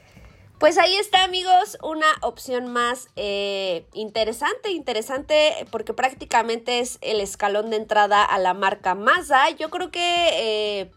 Pues 0.58 0.78
ahí 0.78 0.96
está, 0.96 1.24
amigos, 1.24 1.76
una 1.82 2.06
opción 2.22 2.72
más 2.72 3.08
eh, 3.16 3.87
interesante, 3.92 4.70
interesante, 4.70 5.52
porque 5.70 5.92
prácticamente 5.92 6.80
es 6.80 6.98
el 7.02 7.20
escalón 7.20 7.68
de 7.68 7.76
entrada 7.76 8.24
a 8.24 8.38
la 8.38 8.54
marca 8.54 8.96
Mazda. 8.96 9.50
Yo 9.50 9.70
creo 9.70 9.92
que 9.92 10.30
eh, 10.32 10.90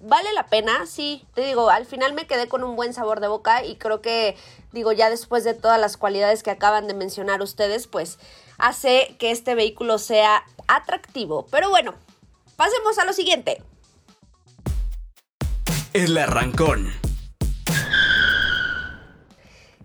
vale 0.00 0.32
la 0.32 0.46
pena, 0.46 0.86
sí, 0.86 1.24
te 1.34 1.42
digo, 1.42 1.70
al 1.70 1.86
final 1.86 2.12
me 2.14 2.26
quedé 2.26 2.48
con 2.48 2.64
un 2.64 2.76
buen 2.76 2.94
sabor 2.94 3.20
de 3.20 3.28
boca 3.28 3.64
y 3.64 3.76
creo 3.76 4.00
que, 4.00 4.36
digo, 4.72 4.92
ya 4.92 5.10
después 5.10 5.44
de 5.44 5.54
todas 5.54 5.80
las 5.80 5.96
cualidades 5.96 6.42
que 6.42 6.50
acaban 6.50 6.86
de 6.86 6.94
mencionar 6.94 7.42
ustedes, 7.42 7.86
pues 7.86 8.18
hace 8.58 9.16
que 9.18 9.30
este 9.30 9.54
vehículo 9.54 9.98
sea 9.98 10.44
atractivo. 10.68 11.46
Pero 11.50 11.70
bueno, 11.70 11.94
pasemos 12.56 12.98
a 12.98 13.04
lo 13.04 13.12
siguiente. 13.12 13.62
El 15.92 16.16
arrancón. 16.18 16.99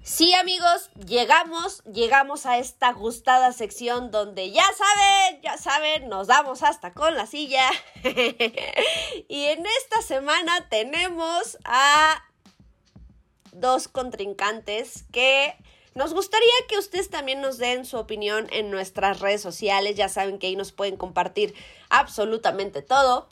Sí, 0.07 0.35
amigos, 0.35 0.91
llegamos, 1.07 1.83
llegamos 1.85 2.45
a 2.45 2.59
esta 2.59 2.93
gustada 2.93 3.51
sección 3.53 4.11
donde 4.11 4.51
ya 4.51 4.63
saben, 4.77 5.41
ya 5.41 5.57
saben, 5.57 6.09
nos 6.09 6.27
damos 6.27 6.61
hasta 6.61 6.93
con 6.93 7.15
la 7.15 7.25
silla. 7.25 7.67
y 8.03 9.45
en 9.45 9.65
esta 9.65 10.03
semana 10.03 10.69
tenemos 10.69 11.57
a 11.65 12.23
dos 13.51 13.87
contrincantes 13.87 15.05
que 15.11 15.55
nos 15.95 16.13
gustaría 16.13 16.53
que 16.69 16.77
ustedes 16.77 17.09
también 17.09 17.41
nos 17.41 17.57
den 17.57 17.83
su 17.83 17.97
opinión 17.97 18.47
en 18.51 18.69
nuestras 18.69 19.21
redes 19.21 19.41
sociales. 19.41 19.95
Ya 19.95 20.07
saben 20.07 20.37
que 20.37 20.45
ahí 20.45 20.55
nos 20.55 20.71
pueden 20.71 20.97
compartir 20.97 21.55
absolutamente 21.89 22.83
todo. 22.83 23.27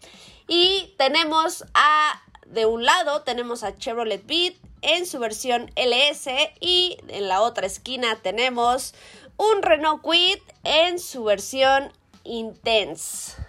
Y 0.47 0.95
tenemos 0.97 1.65
a, 1.75 2.19
de 2.53 2.65
un 2.65 2.85
lado, 2.85 3.23
tenemos 3.23 3.63
a 3.63 3.75
Chevrolet 3.75 4.25
Beat 4.25 4.53
en 4.81 5.05
su 5.05 5.19
versión 5.19 5.71
LS 5.75 6.29
y 6.59 6.97
en 7.07 7.27
la 7.27 7.41
otra 7.41 7.65
esquina 7.65 8.19
tenemos 8.21 8.93
un 9.37 9.61
Renault 9.61 10.01
Kwid 10.01 10.37
en 10.63 10.99
su 10.99 11.23
versión 11.23 11.91
Intense. 12.23 13.41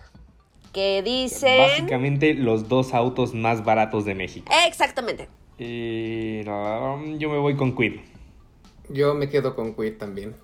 Que 0.72 1.02
dicen... 1.02 1.58
Básicamente 1.58 2.34
los 2.34 2.68
dos 2.68 2.94
autos 2.94 3.34
más 3.34 3.64
baratos 3.64 4.04
de 4.04 4.14
México. 4.14 4.50
Exactamente. 4.66 5.28
Y 5.58 6.42
yo 6.42 7.28
me 7.30 7.38
voy 7.38 7.56
con 7.56 7.72
Kwid. 7.72 8.00
Yo 8.88 9.14
me 9.14 9.28
quedo 9.28 9.54
con 9.54 9.74
Kwid 9.74 9.98
también. 9.98 10.34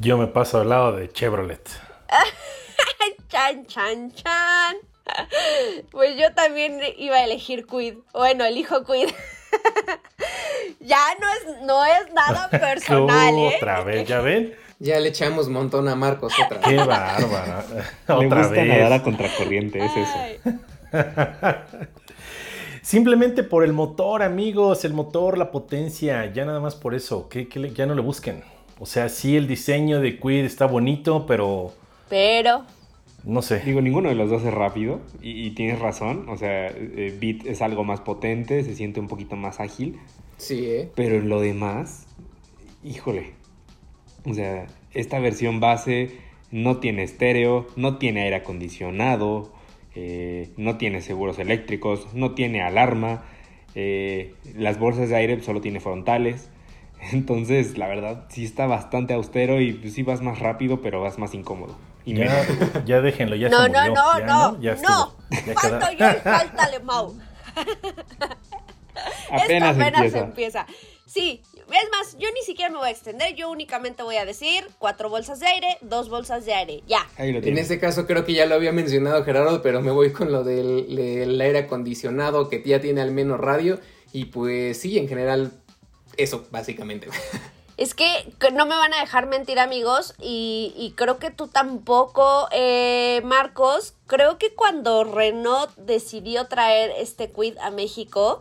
Yo 0.00 0.18
me 0.18 0.26
paso 0.26 0.60
al 0.60 0.70
lado 0.70 0.92
de 0.92 1.08
Chevrolet. 1.10 1.68
chan, 3.28 3.66
chan, 3.66 4.10
chan. 4.12 4.76
Pues 5.90 6.16
yo 6.16 6.32
también 6.34 6.80
iba 6.96 7.16
a 7.16 7.24
elegir 7.24 7.66
Quid. 7.66 7.94
Bueno, 8.12 8.44
elijo 8.44 8.84
Quid. 8.84 9.08
ya 10.80 10.98
no 11.20 11.26
es, 11.32 11.62
no 11.62 11.84
es 11.84 12.12
nada 12.12 12.48
personal, 12.50 13.34
¿eh? 13.34 13.54
Otra 13.56 13.82
vez, 13.82 14.08
¿ya 14.08 14.20
ven? 14.20 14.54
Ya 14.78 15.00
le 15.00 15.08
echamos 15.08 15.48
montón 15.48 15.88
a 15.88 15.96
Marcos 15.96 16.32
otra 16.44 16.58
vez. 16.58 16.68
Qué 16.68 16.76
bárbara. 16.76 17.64
Le 18.08 18.14
gusta 18.14 18.48
vez. 18.48 18.68
nadar 18.68 18.92
a 18.92 19.02
contracorriente, 19.02 19.84
es 19.84 19.92
eso. 19.96 20.18
Simplemente 22.82 23.42
por 23.42 23.64
el 23.64 23.72
motor, 23.72 24.22
amigos, 24.22 24.84
el 24.84 24.94
motor, 24.94 25.36
la 25.36 25.50
potencia, 25.50 26.32
ya 26.32 26.44
nada 26.44 26.60
más 26.60 26.74
por 26.74 26.94
eso, 26.94 27.28
que, 27.28 27.48
ya 27.74 27.86
no 27.86 27.94
le 27.94 28.00
busquen. 28.00 28.44
O 28.78 28.86
sea, 28.86 29.08
sí, 29.08 29.36
el 29.36 29.48
diseño 29.48 30.00
de 30.00 30.18
Quid 30.18 30.44
está 30.44 30.66
bonito, 30.66 31.26
pero... 31.26 31.72
Pero... 32.08 32.64
No 33.28 33.42
sé. 33.42 33.60
Digo, 33.60 33.82
ninguno 33.82 34.08
de 34.08 34.14
los 34.14 34.30
dos 34.30 34.42
es 34.42 34.54
rápido 34.54 35.02
y, 35.20 35.50
tienes 35.50 35.78
razón. 35.78 36.30
O 36.30 36.38
sea, 36.38 36.68
eh, 36.68 37.14
Beat 37.20 37.44
es 37.44 37.60
algo 37.60 37.84
más 37.84 38.00
potente, 38.00 38.64
se 38.64 38.74
siente 38.74 39.00
un 39.00 39.06
poquito 39.06 39.36
más 39.36 39.60
ágil. 39.60 39.98
Sí, 40.38 40.64
¿eh? 40.64 40.90
Pero 40.94 41.16
en 41.16 41.28
lo 41.28 41.38
demás, 41.38 42.06
híjole. 42.82 43.34
O 44.24 44.32
sea, 44.32 44.66
esta 44.94 45.18
versión 45.18 45.60
base 45.60 46.08
no 46.50 46.78
tiene 46.78 47.02
estéreo, 47.02 47.66
no 47.76 47.98
tiene 47.98 48.22
aire 48.22 48.36
acondicionado, 48.36 49.52
eh, 49.94 50.48
no 50.56 50.78
tiene 50.78 51.02
seguros 51.02 51.38
eléctricos, 51.38 52.14
no 52.14 52.32
tiene 52.32 52.62
alarma. 52.62 53.24
Eh, 53.74 54.32
las 54.56 54.78
bolsas 54.78 55.10
de 55.10 55.16
aire 55.16 55.42
solo 55.42 55.60
tiene 55.60 55.80
frontales. 55.80 56.48
Entonces, 57.12 57.78
la 57.78 57.88
verdad, 57.88 58.24
sí 58.28 58.44
está 58.44 58.66
bastante 58.66 59.14
austero 59.14 59.60
y 59.60 59.72
pues, 59.72 59.94
sí 59.94 60.02
vas 60.02 60.20
más 60.20 60.38
rápido, 60.38 60.80
pero 60.80 61.00
vas 61.00 61.18
más 61.18 61.34
incómodo. 61.34 61.76
Ya, 62.04 62.46
ya 62.86 63.00
déjenlo, 63.02 63.36
ya 63.36 63.50
no, 63.50 63.64
se 63.64 63.68
No, 63.68 63.88
no, 63.88 63.94
no, 63.94 64.18
no, 64.20 64.52
no. 64.58 65.14
Falto 65.54 65.92
yo 65.98 66.10
y 66.10 66.14
falta 66.14 66.70
Mau. 66.82 67.14
apenas 69.30 69.76
Esto 69.76 69.82
apenas 69.82 70.04
empieza. 70.04 70.18
empieza. 70.20 70.66
Sí, 71.04 71.42
es 71.54 71.90
más, 71.90 72.16
yo 72.18 72.28
ni 72.32 72.40
siquiera 72.44 72.70
me 72.70 72.78
voy 72.78 72.88
a 72.88 72.90
extender, 72.90 73.34
yo 73.34 73.50
únicamente 73.50 74.02
voy 74.02 74.16
a 74.16 74.24
decir 74.24 74.66
cuatro 74.78 75.10
bolsas 75.10 75.40
de 75.40 75.46
aire, 75.46 75.78
dos 75.82 76.08
bolsas 76.08 76.44
de 76.46 76.54
aire, 76.54 76.82
ya. 76.86 77.06
en 77.18 77.58
este 77.58 77.78
caso 77.78 78.06
creo 78.06 78.24
que 78.24 78.34
ya 78.34 78.46
lo 78.46 78.54
había 78.54 78.72
mencionado 78.72 79.24
Gerardo, 79.24 79.60
pero 79.62 79.80
me 79.82 79.90
voy 79.90 80.12
con 80.12 80.32
lo 80.32 80.44
del, 80.44 80.94
del 80.94 81.40
aire 81.40 81.60
acondicionado 81.60 82.48
que 82.48 82.62
ya 82.64 82.80
tiene 82.80 83.00
al 83.00 83.10
menos 83.12 83.38
radio 83.40 83.80
y 84.12 84.26
pues 84.26 84.80
sí, 84.80 84.98
en 84.98 85.08
general 85.08 85.52
eso, 86.18 86.46
básicamente. 86.50 87.08
Es 87.78 87.94
que 87.94 88.06
no 88.52 88.66
me 88.66 88.74
van 88.74 88.92
a 88.92 89.00
dejar 89.00 89.26
mentir 89.26 89.60
amigos 89.60 90.14
y, 90.20 90.92
creo 90.96 91.20
que 91.20 91.30
tú 91.30 91.46
tampoco, 91.46 92.48
eh, 92.50 93.22
Marcos. 93.24 93.94
Creo 94.08 94.36
que 94.36 94.52
cuando 94.52 95.04
Renault 95.04 95.70
decidió 95.76 96.48
traer 96.48 96.90
este 96.98 97.30
Quid 97.30 97.56
a 97.58 97.70
México, 97.70 98.40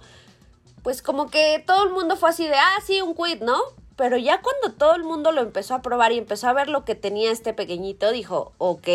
pues 0.81 1.03
como 1.03 1.29
que 1.29 1.63
todo 1.67 1.83
el 1.83 1.91
mundo 1.91 2.17
fue 2.17 2.29
así 2.29 2.47
de, 2.47 2.55
ah, 2.55 2.77
sí, 2.83 2.99
un 3.01 3.13
Quid, 3.13 3.43
¿no? 3.43 3.61
Pero 3.95 4.17
ya 4.17 4.41
cuando 4.41 4.75
todo 4.75 4.95
el 4.95 5.03
mundo 5.03 5.31
lo 5.31 5.41
empezó 5.41 5.75
a 5.75 5.83
probar 5.83 6.11
y 6.13 6.17
empezó 6.17 6.47
a 6.47 6.53
ver 6.53 6.67
lo 6.67 6.83
que 6.83 6.95
tenía 6.95 7.31
este 7.31 7.53
pequeñito, 7.53 8.11
dijo, 8.11 8.53
ok. 8.57 8.87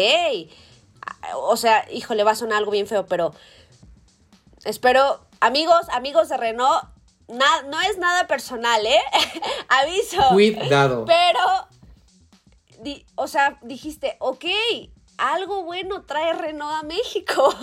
O 1.37 1.57
sea, 1.57 1.87
híjole, 1.93 2.25
va 2.25 2.33
a 2.33 2.37
sonar 2.37 2.59
algo 2.59 2.73
bien 2.73 2.89
feo, 2.89 3.07
pero 3.07 3.33
espero, 4.65 5.21
amigos, 5.41 5.89
amigos 5.91 6.29
de 6.29 6.37
Renault, 6.37 6.92
no 7.39 7.81
es 7.83 7.99
nada 7.99 8.27
personal, 8.27 8.85
¿eh? 8.87 9.01
Aviso. 9.69 10.29
Cuidado. 10.31 11.05
Pero, 11.05 11.41
o 13.17 13.29
sea, 13.29 13.59
dijiste, 13.63 14.17
ok, 14.19 14.45
algo 15.19 15.63
bueno 15.63 16.03
trae 16.03 16.33
Renault 16.33 16.83
a 16.83 16.87
México, 16.87 17.55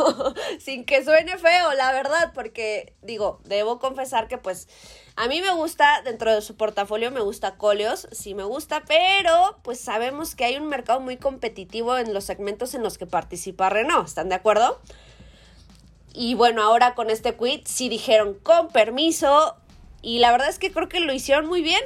sin 0.60 0.86
que 0.86 1.03
suene 1.03 1.38
feo, 1.38 1.73
la 1.73 1.91
verdad, 1.91 2.32
porque 2.34 2.93
digo, 3.01 3.41
debo 3.43 3.79
confesar 3.79 4.27
que 4.27 4.38
pues 4.38 4.67
a 5.15 5.27
mí 5.27 5.41
me 5.41 5.51
gusta, 5.51 6.01
dentro 6.03 6.34
de 6.34 6.41
su 6.41 6.55
portafolio 6.55 7.12
me 7.12 7.19
gusta 7.19 7.58
Coleos, 7.58 8.08
sí 8.12 8.34
me 8.34 8.43
gusta, 8.43 8.84
pero 8.88 9.60
pues 9.63 9.79
sabemos 9.79 10.36
que 10.36 10.45
hay 10.45 10.58
un 10.58 10.67
mercado 10.67 11.01
muy 11.01 11.17
competitivo 11.17 11.97
en 11.97 12.13
los 12.13 12.23
segmentos 12.23 12.73
en 12.73 12.84
los 12.84 12.97
que 12.97 13.05
participa 13.05 13.69
Renault, 13.69 14.08
¿están 14.08 14.29
de 14.29 14.36
acuerdo? 14.36 14.79
Y 16.13 16.36
bueno, 16.36 16.63
ahora 16.63 16.95
con 16.95 17.10
este 17.10 17.36
quit 17.36 17.67
sí 17.67 17.89
dijeron 17.89 18.36
con 18.41 18.69
permiso 18.69 19.55
y 20.01 20.19
la 20.19 20.31
verdad 20.31 20.49
es 20.49 20.59
que 20.59 20.71
creo 20.71 20.89
que 20.89 20.99
lo 20.99 21.13
hicieron 21.13 21.47
muy 21.47 21.62
bien. 21.62 21.81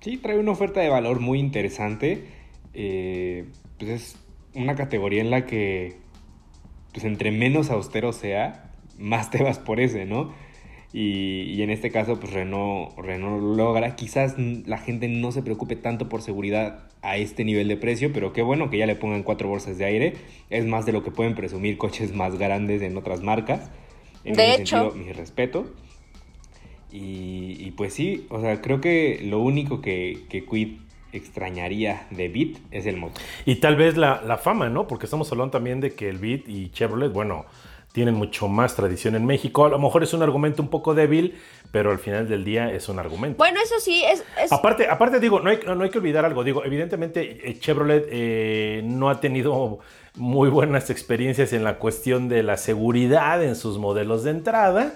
Sí, 0.00 0.16
trae 0.18 0.38
una 0.38 0.52
oferta 0.52 0.80
de 0.80 0.88
valor 0.88 1.20
muy 1.20 1.38
interesante. 1.38 2.24
Eh, 2.74 3.46
pues 3.78 3.90
es 3.90 4.16
una 4.54 4.74
categoría 4.74 5.20
en 5.20 5.30
la 5.30 5.46
que, 5.46 5.96
pues 6.92 7.04
entre 7.04 7.30
menos 7.30 7.70
austero 7.70 8.12
sea, 8.12 8.72
más 8.98 9.30
te 9.30 9.42
vas 9.42 9.58
por 9.58 9.80
ese, 9.80 10.04
¿no? 10.04 10.32
Y, 10.96 11.60
en 11.60 11.70
este 11.70 11.90
caso, 11.90 12.20
pues 12.20 12.32
Renault, 12.32 12.96
Renault 12.96 13.56
logra. 13.56 13.96
Quizás 13.96 14.36
la 14.38 14.78
gente 14.78 15.08
no 15.08 15.32
se 15.32 15.42
preocupe 15.42 15.74
tanto 15.74 16.08
por 16.08 16.22
seguridad 16.22 16.88
a 17.02 17.16
este 17.16 17.44
nivel 17.44 17.66
de 17.66 17.76
precio, 17.76 18.12
pero 18.12 18.32
qué 18.32 18.42
bueno 18.42 18.70
que 18.70 18.78
ya 18.78 18.86
le 18.86 18.94
pongan 18.94 19.24
cuatro 19.24 19.48
bolsas 19.48 19.76
de 19.76 19.86
aire. 19.86 20.14
Es 20.50 20.66
más 20.66 20.86
de 20.86 20.92
lo 20.92 21.02
que 21.02 21.10
pueden 21.10 21.34
presumir 21.34 21.78
coches 21.78 22.14
más 22.14 22.38
grandes 22.38 22.80
en 22.80 22.96
otras 22.96 23.22
marcas. 23.22 23.72
En 24.22 24.34
de 24.34 24.54
hecho, 24.54 24.92
mi 24.92 25.12
respeto. 25.12 25.66
Y, 26.96 27.72
pues 27.72 27.92
sí, 27.92 28.24
o 28.30 28.40
sea, 28.40 28.62
creo 28.62 28.80
que 28.80 29.20
lo 29.24 29.40
único 29.40 29.80
que, 29.80 30.26
que 30.28 30.44
Quid 30.44 30.78
extrañaría 31.12 32.06
de 32.10 32.28
Beat 32.28 32.58
es 32.70 32.86
el 32.86 32.98
motor. 32.98 33.20
Y 33.44 33.56
tal 33.56 33.74
vez 33.74 33.96
la, 33.96 34.22
la, 34.24 34.38
fama, 34.38 34.68
¿no? 34.68 34.86
Porque 34.86 35.06
estamos 35.06 35.30
hablando 35.32 35.50
también 35.50 35.80
de 35.80 35.94
que 35.94 36.08
el 36.08 36.18
Beat 36.18 36.48
y 36.48 36.70
Chevrolet, 36.70 37.12
bueno, 37.12 37.46
tienen 37.90 38.14
mucho 38.14 38.46
más 38.46 38.76
tradición 38.76 39.16
en 39.16 39.26
México. 39.26 39.64
A 39.64 39.70
lo 39.70 39.78
mejor 39.80 40.04
es 40.04 40.14
un 40.14 40.22
argumento 40.22 40.62
un 40.62 40.68
poco 40.68 40.94
débil, 40.94 41.34
pero 41.72 41.90
al 41.90 41.98
final 41.98 42.28
del 42.28 42.44
día 42.44 42.72
es 42.72 42.88
un 42.88 43.00
argumento. 43.00 43.38
Bueno, 43.38 43.58
eso 43.60 43.80
sí, 43.80 44.04
es... 44.04 44.52
Aparte, 44.52 44.88
aparte 44.88 45.18
digo, 45.18 45.40
no 45.40 45.50
hay, 45.50 45.58
no 45.66 45.82
hay, 45.82 45.90
que 45.90 45.98
olvidar 45.98 46.24
algo. 46.24 46.44
Digo, 46.44 46.64
evidentemente 46.64 47.48
eh, 47.48 47.58
Chevrolet 47.58 48.06
eh, 48.08 48.82
no 48.84 49.10
ha 49.10 49.18
tenido 49.20 49.80
muy 50.14 50.48
buenas 50.48 50.90
experiencias 50.90 51.52
en 51.52 51.64
la 51.64 51.78
cuestión 51.78 52.28
de 52.28 52.44
la 52.44 52.56
seguridad 52.56 53.42
en 53.42 53.56
sus 53.56 53.78
modelos 53.78 54.22
de 54.22 54.30
entrada. 54.30 54.94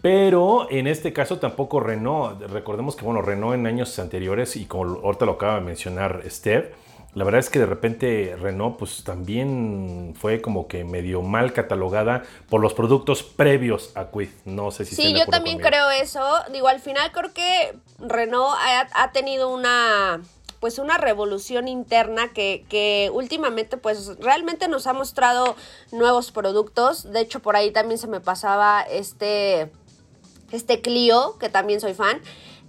Pero 0.00 0.70
en 0.70 0.86
este 0.86 1.12
caso 1.12 1.38
tampoco 1.38 1.80
Renault, 1.80 2.40
recordemos 2.42 2.94
que 2.94 3.04
bueno, 3.04 3.20
Renault 3.20 3.54
en 3.54 3.66
años 3.66 3.98
anteriores, 3.98 4.56
y 4.56 4.66
como 4.66 5.00
ahorita 5.00 5.26
lo 5.26 5.32
acaba 5.32 5.56
de 5.56 5.62
mencionar 5.62 6.22
Steve, 6.28 6.72
la 7.14 7.24
verdad 7.24 7.40
es 7.40 7.50
que 7.50 7.58
de 7.58 7.66
repente 7.66 8.36
Renault 8.38 8.78
pues 8.78 9.02
también 9.02 10.14
fue 10.16 10.40
como 10.40 10.68
que 10.68 10.84
medio 10.84 11.22
mal 11.22 11.52
catalogada 11.52 12.22
por 12.48 12.60
los 12.60 12.74
productos 12.74 13.24
previos 13.24 13.90
a 13.96 14.10
Quid. 14.12 14.28
No 14.44 14.70
sé 14.70 14.84
si 14.84 14.94
Sí, 14.94 15.14
yo 15.14 15.26
también 15.26 15.58
creo 15.58 15.90
eso. 15.90 16.22
Digo, 16.52 16.68
al 16.68 16.78
final 16.78 17.10
creo 17.10 17.32
que 17.32 17.76
Renault 17.98 18.54
ha, 18.92 19.10
tenido 19.10 19.52
una 19.52 20.20
pues 20.60 20.78
una 20.78 20.98
revolución 20.98 21.66
interna 21.66 22.32
que, 22.32 22.64
que, 22.68 23.10
últimamente 23.12 23.78
pues 23.78 24.18
realmente 24.18 24.68
nos 24.68 24.86
ha 24.86 24.92
mostrado 24.92 25.56
nuevos 25.92 26.30
productos. 26.30 27.10
De 27.10 27.20
hecho, 27.20 27.40
por 27.40 27.56
ahí 27.56 27.70
también 27.70 27.98
se 27.98 28.06
me 28.06 28.20
pasaba 28.20 28.82
este, 28.82 29.70
este 30.52 30.80
Clio, 30.80 31.36
que 31.38 31.48
también 31.48 31.80
soy 31.80 31.94
fan. 31.94 32.20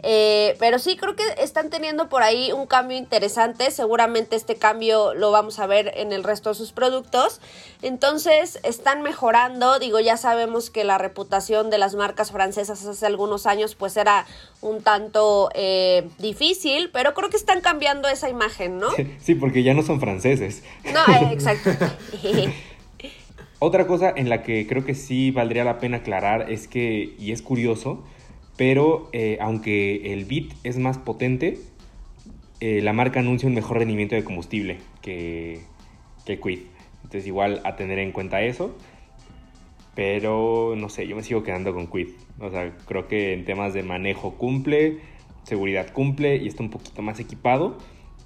Eh, 0.02 0.56
pero 0.60 0.80
sí, 0.80 0.96
creo 0.96 1.16
que 1.16 1.24
están 1.40 1.70
teniendo 1.70 2.08
por 2.08 2.24
ahí 2.24 2.52
un 2.52 2.68
cambio 2.68 2.98
interesante. 2.98 3.70
Seguramente 3.72 4.36
este 4.36 4.56
cambio 4.56 5.14
lo 5.14 5.32
vamos 5.32 5.60
a 5.60 5.68
ver 5.68 5.92
en 5.96 6.14
el 6.14 6.24
resto 6.24 6.50
de 6.50 6.56
sus 6.56 6.72
productos. 6.72 7.42
Entonces, 7.82 8.60
están 8.64 9.02
mejorando. 9.02 9.78
Digo, 9.80 10.00
ya 10.00 10.18
sabemos 10.18 10.70
que 10.70 10.84
la 10.84 10.98
reputación 10.98 11.70
de 11.70 11.78
las 11.78 11.96
marcas 11.96 12.32
francesas 12.32 12.86
hace 12.86 13.06
algunos 13.06 13.46
años 13.46 13.76
pues 13.76 13.98
era 13.98 14.26
un 14.62 14.82
tanto 14.82 15.50
eh, 15.54 16.08
difícil, 16.18 16.90
pero 16.92 17.14
creo 17.14 17.30
que 17.30 17.38
están 17.38 17.62
cambiando 17.62 18.08
esa 18.08 18.30
imagen, 18.30 18.80
¿no? 18.80 18.90
Sí, 19.20 19.36
porque 19.36 19.64
ya 19.64 19.74
no 19.74 19.84
son 19.84 20.00
franceses. 20.00 20.64
No, 20.86 21.14
eh, 21.14 21.30
exacto. 21.34 21.72
Otra 23.60 23.88
cosa 23.88 24.14
en 24.16 24.30
la 24.30 24.42
que 24.42 24.66
creo 24.68 24.86
que 24.86 24.96
sí 24.96 25.32
valdría 25.32 25.66
la 25.66 25.80
pena 25.80 25.98
aclarar 25.98 26.50
es 26.50 26.70
que, 26.70 27.14
y 27.20 27.34
es 27.34 27.42
curioso, 27.42 28.04
pero 28.56 29.10
eh, 29.12 29.38
aunque 29.42 30.14
el 30.14 30.24
bit 30.24 30.54
es 30.64 30.78
más 30.78 30.98
potente, 30.98 31.60
eh, 32.62 32.82
la 32.82 32.94
marca 32.94 33.20
anuncia 33.20 33.48
un 33.48 33.56
mejor 33.56 33.80
rendimiento 33.80 34.16
de 34.16 34.24
combustible 34.24 34.78
que, 35.02 35.62
que 36.26 36.40
Quid. 36.40 36.60
Entonces 37.04 37.28
igual 37.28 37.62
a 37.66 37.76
tener 37.76 38.00
en 38.00 38.12
cuenta 38.12 38.42
eso. 38.42 38.76
Pero 39.96 40.76
no 40.78 40.88
sé, 40.88 41.08
yo 41.08 41.16
me 41.18 41.24
sigo 41.24 41.44
quedando 41.44 41.74
con 41.74 41.88
Quid. 41.88 42.10
O 42.40 42.50
sea, 42.50 42.74
creo 42.86 43.08
que 43.08 43.34
en 43.34 43.44
temas 43.44 43.74
de 43.74 43.84
manejo 43.84 44.36
cumple, 44.36 45.00
seguridad 45.44 45.92
cumple 45.92 46.38
y 46.38 46.48
está 46.48 46.64
un 46.64 46.70
poquito 46.70 47.02
más 47.02 47.20
equipado. 47.20 47.78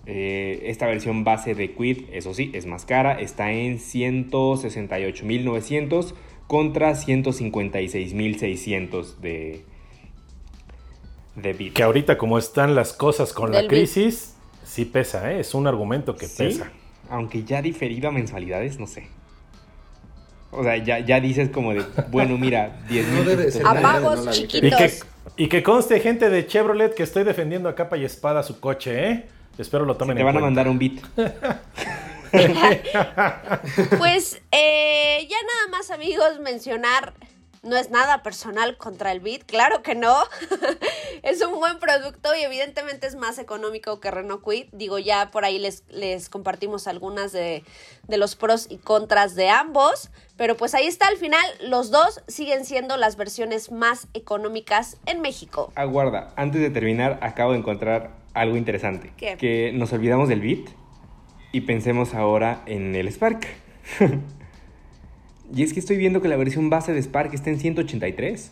Eh, 0.06 0.64
esta 0.66 0.86
versión 0.86 1.24
base 1.24 1.56
de 1.56 1.74
Quid, 1.74 2.10
eso 2.12 2.34
sí, 2.34 2.52
es 2.54 2.66
más 2.66 2.84
cara. 2.86 3.18
Está 3.20 3.52
en 3.52 3.80
168.900 3.80 6.14
contra 6.48 6.92
156.600 6.92 9.16
de, 9.20 9.64
que 11.74 11.82
ahorita 11.82 12.18
como 12.18 12.38
están 12.38 12.76
las 12.76 12.92
cosas 12.94 13.34
con 13.34 13.52
la 13.52 13.68
crisis, 13.68 14.36
sí 14.64 14.86
pesa, 14.86 15.32
¿eh? 15.32 15.40
es 15.40 15.56
un 15.56 15.66
argumento 15.66 16.16
que 16.16 16.28
pesa. 16.28 16.72
Aunque 17.10 17.44
ya 17.44 17.62
diferido 17.62 18.10
a 18.10 18.12
mensualidades, 18.12 18.80
no 18.80 18.86
sé. 18.86 19.08
O 20.52 20.64
sea, 20.64 20.78
ya, 20.78 21.20
dices 21.20 21.50
como 21.50 21.74
de, 21.74 21.84
bueno, 22.12 22.38
mira, 22.38 22.84
10 22.90 23.08
mil. 23.08 23.66
Apagos 23.66 24.30
chiquitos. 24.30 25.06
Y 25.36 25.48
que, 25.48 25.64
conste 25.64 26.00
gente 26.00 26.30
de 26.30 26.46
Chevrolet 26.46 26.94
que 26.94 27.02
estoy 27.02 27.24
defendiendo 27.24 27.68
a 27.68 27.74
capa 27.74 27.98
y 27.98 28.06
espada 28.06 28.44
su 28.44 28.60
coche, 28.60 29.10
¿eh? 29.10 29.26
Espero 29.58 29.86
lo 29.86 29.98
tomen. 29.98 30.18
Te 30.18 30.24
van 30.24 30.38
a 30.38 30.40
mandar 30.40 30.68
un 30.68 30.80
beat. 30.80 30.94
pues 33.98 34.42
eh, 34.52 35.28
ya 35.30 35.38
nada 35.38 35.78
más 35.78 35.92
amigos 35.92 36.40
mencionar 36.40 37.14
no 37.64 37.78
es 37.78 37.90
nada 37.90 38.24
personal 38.24 38.78
contra 38.78 39.14
el 39.14 39.22
Beat, 39.22 39.46
claro 39.46 39.82
que 39.82 39.96
no. 39.96 40.16
es 41.24 41.42
un 41.42 41.58
buen 41.60 41.80
producto 41.80 42.36
y 42.36 42.42
evidentemente 42.42 43.08
es 43.08 43.16
más 43.16 43.40
económico 43.40 44.02
que 44.02 44.12
Renault 44.12 44.44
Quid. 44.44 44.66
Digo, 44.74 45.00
ya 45.00 45.32
por 45.32 45.46
ahí 45.46 45.60
les, 45.60 45.84
les 45.88 46.30
compartimos 46.30 46.88
algunas 46.88 47.32
de, 47.32 47.64
de 48.08 48.18
los 48.18 48.36
pros 48.36 48.68
y 48.70 48.78
contras 48.78 49.36
de 49.36 49.50
ambos. 49.50 50.12
Pero 50.36 50.58
pues 50.58 50.76
ahí 50.76 50.88
está 50.88 51.08
al 51.08 51.18
final, 51.18 51.46
los 51.62 51.90
dos 51.90 52.22
siguen 52.28 52.66
siendo 52.66 52.98
las 52.98 53.16
versiones 53.16 53.72
más 53.72 54.08
económicas 54.14 54.98
en 55.06 55.22
México. 55.22 55.72
Aguarda, 55.76 56.34
antes 56.36 56.60
de 56.60 56.70
terminar, 56.70 57.18
acabo 57.22 57.54
de 57.54 57.60
encontrar 57.60 58.12
algo 58.34 58.58
interesante. 58.58 59.12
¿Qué? 59.18 59.36
Que 59.38 59.72
nos 59.74 59.94
olvidamos 59.94 60.30
del 60.30 60.42
Beat 60.42 60.70
y 61.52 61.62
pensemos 61.62 62.14
ahora 62.14 62.64
en 62.66 62.96
el 62.96 63.08
Spark. 63.12 63.48
Y 65.56 65.62
es 65.62 65.74
que 65.74 65.80
estoy 65.80 65.98
viendo 65.98 66.22
que 66.22 66.28
la 66.28 66.36
versión 66.36 66.70
base 66.72 66.94
de 66.94 67.02
Spark 67.02 67.34
está 67.34 67.52
en 67.52 67.60
183. 67.60 68.52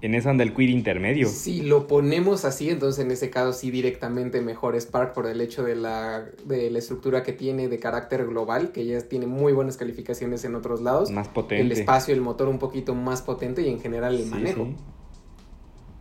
En 0.00 0.14
eso 0.14 0.30
anda 0.30 0.44
el 0.44 0.54
quid 0.54 0.68
intermedio. 0.68 1.28
Si 1.28 1.62
lo 1.62 1.88
ponemos 1.88 2.44
así, 2.44 2.70
entonces 2.70 3.04
en 3.04 3.10
ese 3.10 3.30
caso 3.30 3.52
sí 3.52 3.72
directamente 3.72 4.40
mejor 4.40 4.80
Spark 4.80 5.12
por 5.12 5.26
el 5.26 5.40
hecho 5.40 5.64
de 5.64 5.74
la, 5.74 6.24
de 6.44 6.70
la 6.70 6.78
estructura 6.78 7.24
que 7.24 7.32
tiene 7.32 7.66
de 7.66 7.80
carácter 7.80 8.24
global, 8.26 8.70
que 8.70 8.86
ya 8.86 9.00
tiene 9.00 9.26
muy 9.26 9.52
buenas 9.52 9.76
calificaciones 9.76 10.44
en 10.44 10.54
otros 10.54 10.80
lados. 10.80 11.10
Más 11.10 11.26
potente. 11.26 11.62
El 11.62 11.72
espacio, 11.72 12.14
el 12.14 12.20
motor 12.20 12.46
un 12.46 12.60
poquito 12.60 12.94
más 12.94 13.22
potente 13.22 13.62
y 13.62 13.68
en 13.68 13.80
general 13.80 14.14
el 14.14 14.26
manejo. 14.26 14.68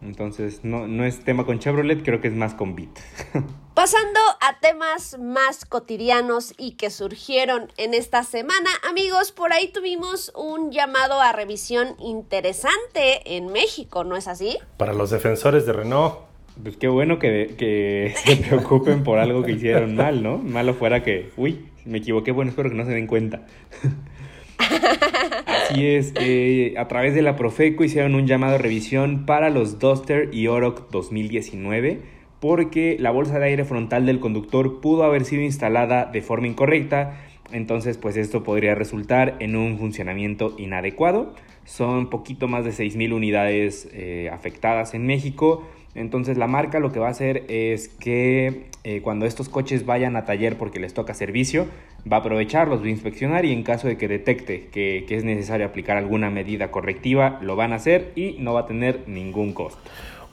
Entonces, 0.07 0.61
no, 0.63 0.87
no 0.87 1.03
es 1.03 1.25
tema 1.25 1.45
con 1.45 1.59
Chevrolet, 1.59 2.01
creo 2.01 2.21
que 2.21 2.29
es 2.29 2.33
más 2.33 2.53
con 2.53 2.75
Beat. 2.75 2.97
Pasando 3.73 4.19
a 4.39 4.57
temas 4.61 5.19
más 5.19 5.65
cotidianos 5.65 6.53
y 6.57 6.71
que 6.71 6.89
surgieron 6.89 7.69
en 7.75 7.93
esta 7.93 8.23
semana, 8.23 8.69
amigos, 8.89 9.33
por 9.33 9.51
ahí 9.51 9.67
tuvimos 9.67 10.31
un 10.33 10.71
llamado 10.71 11.19
a 11.19 11.33
revisión 11.33 11.89
interesante 11.99 13.35
en 13.35 13.51
México, 13.51 14.05
¿no 14.05 14.15
es 14.15 14.29
así? 14.29 14.57
Para 14.77 14.93
los 14.93 15.09
defensores 15.09 15.65
de 15.65 15.73
Renault. 15.73 16.19
Pues 16.63 16.77
qué 16.77 16.87
bueno 16.87 17.19
que, 17.19 17.55
que 17.57 18.15
se 18.25 18.37
preocupen 18.37 19.03
por 19.03 19.19
algo 19.19 19.43
que 19.43 19.51
hicieron 19.51 19.95
mal, 19.95 20.23
¿no? 20.23 20.37
Malo 20.37 20.73
fuera 20.73 21.03
que, 21.03 21.31
uy, 21.35 21.69
me 21.83 21.97
equivoqué, 21.97 22.31
bueno, 22.31 22.49
espero 22.49 22.69
que 22.69 22.75
no 22.75 22.85
se 22.85 22.91
den 22.91 23.07
cuenta. 23.07 23.45
Así 24.57 25.85
es, 25.85 26.13
eh, 26.19 26.73
a 26.77 26.87
través 26.87 27.13
de 27.13 27.21
la 27.21 27.35
Profeco 27.35 27.83
hicieron 27.83 28.15
un 28.15 28.27
llamado 28.27 28.55
a 28.55 28.57
revisión 28.57 29.25
para 29.25 29.49
los 29.49 29.79
Duster 29.79 30.29
y 30.33 30.47
Oroc 30.47 30.89
2019 30.91 32.17
porque 32.39 32.97
la 32.99 33.11
bolsa 33.11 33.39
de 33.39 33.45
aire 33.45 33.65
frontal 33.65 34.05
del 34.05 34.19
conductor 34.19 34.79
pudo 34.79 35.03
haber 35.03 35.25
sido 35.25 35.41
instalada 35.41 36.05
de 36.05 36.21
forma 36.21 36.47
incorrecta, 36.47 37.19
entonces 37.51 37.97
pues 37.97 38.17
esto 38.17 38.43
podría 38.43 38.75
resultar 38.75 39.35
en 39.39 39.55
un 39.55 39.77
funcionamiento 39.77 40.53
inadecuado. 40.57 41.33
Son 41.65 42.09
poquito 42.09 42.47
más 42.47 42.63
de 42.63 42.71
6.000 42.71 43.13
unidades 43.13 43.89
eh, 43.91 44.29
afectadas 44.31 44.93
en 44.93 45.05
México, 45.05 45.67
entonces 45.97 46.37
la 46.37 46.47
marca 46.47 46.79
lo 46.79 46.91
que 46.91 46.99
va 46.99 47.07
a 47.07 47.11
hacer 47.11 47.43
es 47.49 47.89
que 47.89 48.67
eh, 48.83 49.01
cuando 49.01 49.25
estos 49.25 49.49
coches 49.49 49.85
vayan 49.85 50.15
a 50.15 50.25
taller 50.25 50.57
porque 50.57 50.79
les 50.79 50.93
toca 50.93 51.15
servicio, 51.15 51.65
va 52.09 52.17
a 52.17 52.19
aprovecharlos, 52.19 52.81
va 52.81 52.85
a 52.85 52.89
inspeccionar 52.89 53.45
y 53.45 53.51
en 53.51 53.63
caso 53.63 53.87
de 53.87 53.97
que 53.97 54.07
detecte 54.07 54.67
que, 54.67 55.05
es 55.09 55.23
necesario 55.23 55.65
aplicar 55.65 55.97
alguna 55.97 56.29
medida 56.29 56.69
correctiva, 56.69 57.39
lo 57.41 57.55
van 57.55 57.73
a 57.73 57.77
hacer 57.77 58.11
y 58.15 58.37
no 58.39 58.53
va 58.53 58.61
a 58.61 58.65
tener 58.67 59.03
ningún 59.07 59.53
costo. 59.53 59.79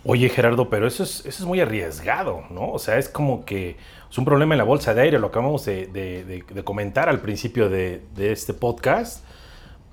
Oye 0.04 0.28
Gerardo, 0.28 0.68
pero 0.68 0.86
eso 0.86 1.02
es, 1.02 1.20
eso 1.20 1.42
es 1.42 1.44
muy 1.46 1.60
arriesgado, 1.60 2.42
¿no? 2.50 2.70
O 2.70 2.78
sea, 2.78 2.98
es 2.98 3.08
como 3.08 3.46
que 3.46 3.76
es 4.10 4.18
un 4.18 4.26
problema 4.26 4.52
en 4.52 4.58
la 4.58 4.64
bolsa 4.64 4.92
de 4.92 5.00
aire, 5.00 5.18
lo 5.18 5.28
acabamos 5.28 5.64
de, 5.64 6.44
comentar 6.62 7.08
al 7.08 7.20
principio 7.20 7.70
de, 7.70 8.02
este 8.18 8.52
podcast. 8.52 9.24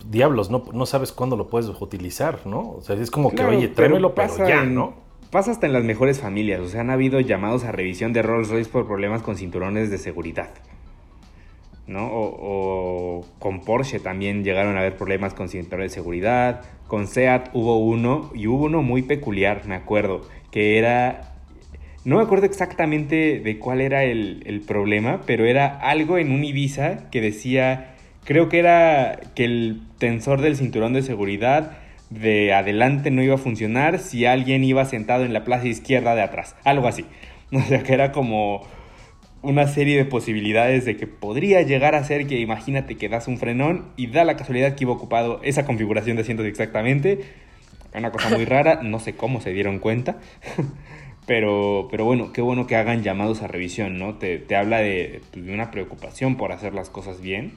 Diablos, 0.05 0.49
no, 0.49 0.65
no 0.73 0.85
sabes 0.85 1.11
cuándo 1.11 1.37
lo 1.37 1.47
puedes 1.47 1.69
utilizar, 1.79 2.39
¿no? 2.45 2.71
O 2.71 2.81
sea, 2.81 2.95
es 2.95 3.09
como 3.09 3.31
que, 3.31 3.45
oye, 3.45 3.67
tráemelo, 3.69 4.13
pero, 4.13 4.47
ya, 4.47 4.63
¿no? 4.63 5.10
Pasa 5.31 5.51
hasta 5.51 5.65
en 5.65 5.71
las 5.71 5.85
mejores 5.85 6.19
familias, 6.19 6.59
o 6.59 6.67
sea, 6.67 6.81
han 6.81 6.89
habido 6.89 7.21
llamados 7.21 7.63
a 7.63 7.71
revisión 7.71 8.11
de 8.11 8.21
Rolls 8.21 8.49
Royce 8.49 8.69
por 8.69 8.85
problemas 8.85 9.21
con 9.21 9.37
cinturones 9.37 9.89
de 9.89 9.97
seguridad. 9.97 10.49
¿no? 11.87 12.09
O, 12.11 13.25
con 13.39 13.61
Porsche 13.61 13.99
también 13.99 14.43
llegaron 14.43 14.75
a 14.75 14.81
haber 14.81 14.97
problemas 14.97 15.33
con 15.33 15.47
cinturón 15.47 15.83
de 15.85 15.89
seguridad. 15.89 16.61
Con 16.87 17.07
SEAT 17.07 17.49
hubo 17.53 17.77
uno, 17.77 18.29
y 18.33 18.47
hubo 18.47 18.65
uno 18.65 18.81
muy 18.81 19.03
peculiar, 19.03 19.65
me 19.67 19.75
acuerdo, 19.75 20.27
que 20.51 20.77
era... 20.77 21.33
No 22.03 22.17
me 22.17 22.23
acuerdo 22.23 22.45
exactamente 22.47 23.39
de 23.39 23.59
cuál 23.59 23.79
era 23.79 24.03
el 24.03 24.63
problema, 24.67 25.21
pero 25.25 25.45
era 25.45 25.77
algo 25.77 26.17
en 26.17 26.31
un 26.31 26.43
Ibiza 26.43 27.09
que 27.09 27.21
decía, 27.21 27.95
creo 28.25 28.49
que 28.49 28.59
era 28.59 29.19
que 29.35 29.45
el 29.45 29.81
tensor 29.97 30.41
del 30.41 30.55
cinturón 30.55 30.93
de 30.93 31.03
seguridad 31.03 31.77
de 32.11 32.53
adelante 32.53 33.09
no 33.09 33.23
iba 33.23 33.35
a 33.35 33.39
funcionar 33.39 33.97
si 33.97 34.25
alguien 34.25 34.63
iba 34.63 34.83
sentado 34.85 35.23
en 35.23 35.33
la 35.33 35.43
plaza 35.43 35.67
izquierda 35.67 36.13
de 36.13 36.21
atrás, 36.21 36.55
algo 36.63 36.87
así. 36.87 37.05
O 37.53 37.59
sea, 37.59 37.83
que 37.83 37.93
era 37.93 38.13
como 38.13 38.65
una 39.41 39.67
serie 39.67 39.97
de 39.97 40.05
posibilidades 40.05 40.85
de 40.85 40.95
que 40.95 41.05
podría 41.05 41.61
llegar 41.63 41.95
a 41.95 42.03
ser 42.05 42.25
que 42.25 42.39
imagínate 42.39 42.95
que 42.95 43.09
das 43.09 43.27
un 43.27 43.39
frenón 43.39 43.91
y 43.97 44.07
da 44.07 44.23
la 44.23 44.37
casualidad 44.37 44.73
que 44.75 44.85
iba 44.85 44.93
ocupado 44.93 45.41
esa 45.43 45.65
configuración 45.65 46.15
de 46.15 46.21
asientos 46.21 46.45
exactamente. 46.45 47.19
Una 47.93 48.11
cosa 48.11 48.29
muy 48.29 48.45
rara, 48.55 48.81
no 48.83 48.99
sé 48.99 49.17
cómo 49.17 49.41
se 49.41 49.51
dieron 49.51 49.79
cuenta. 49.79 50.19
Pero, 51.27 51.87
pero 51.91 52.03
bueno, 52.03 52.33
qué 52.33 52.41
bueno 52.41 52.65
que 52.65 52.75
hagan 52.75 53.03
llamados 53.03 53.43
a 53.43 53.47
revisión, 53.47 53.99
¿no? 53.99 54.15
Te, 54.15 54.39
te 54.39 54.55
habla 54.55 54.79
de, 54.79 55.21
pues, 55.31 55.45
de, 55.45 55.53
una 55.53 55.69
preocupación 55.69 56.35
por 56.35 56.51
hacer 56.51 56.73
las 56.73 56.89
cosas 56.89 57.21
bien, 57.21 57.53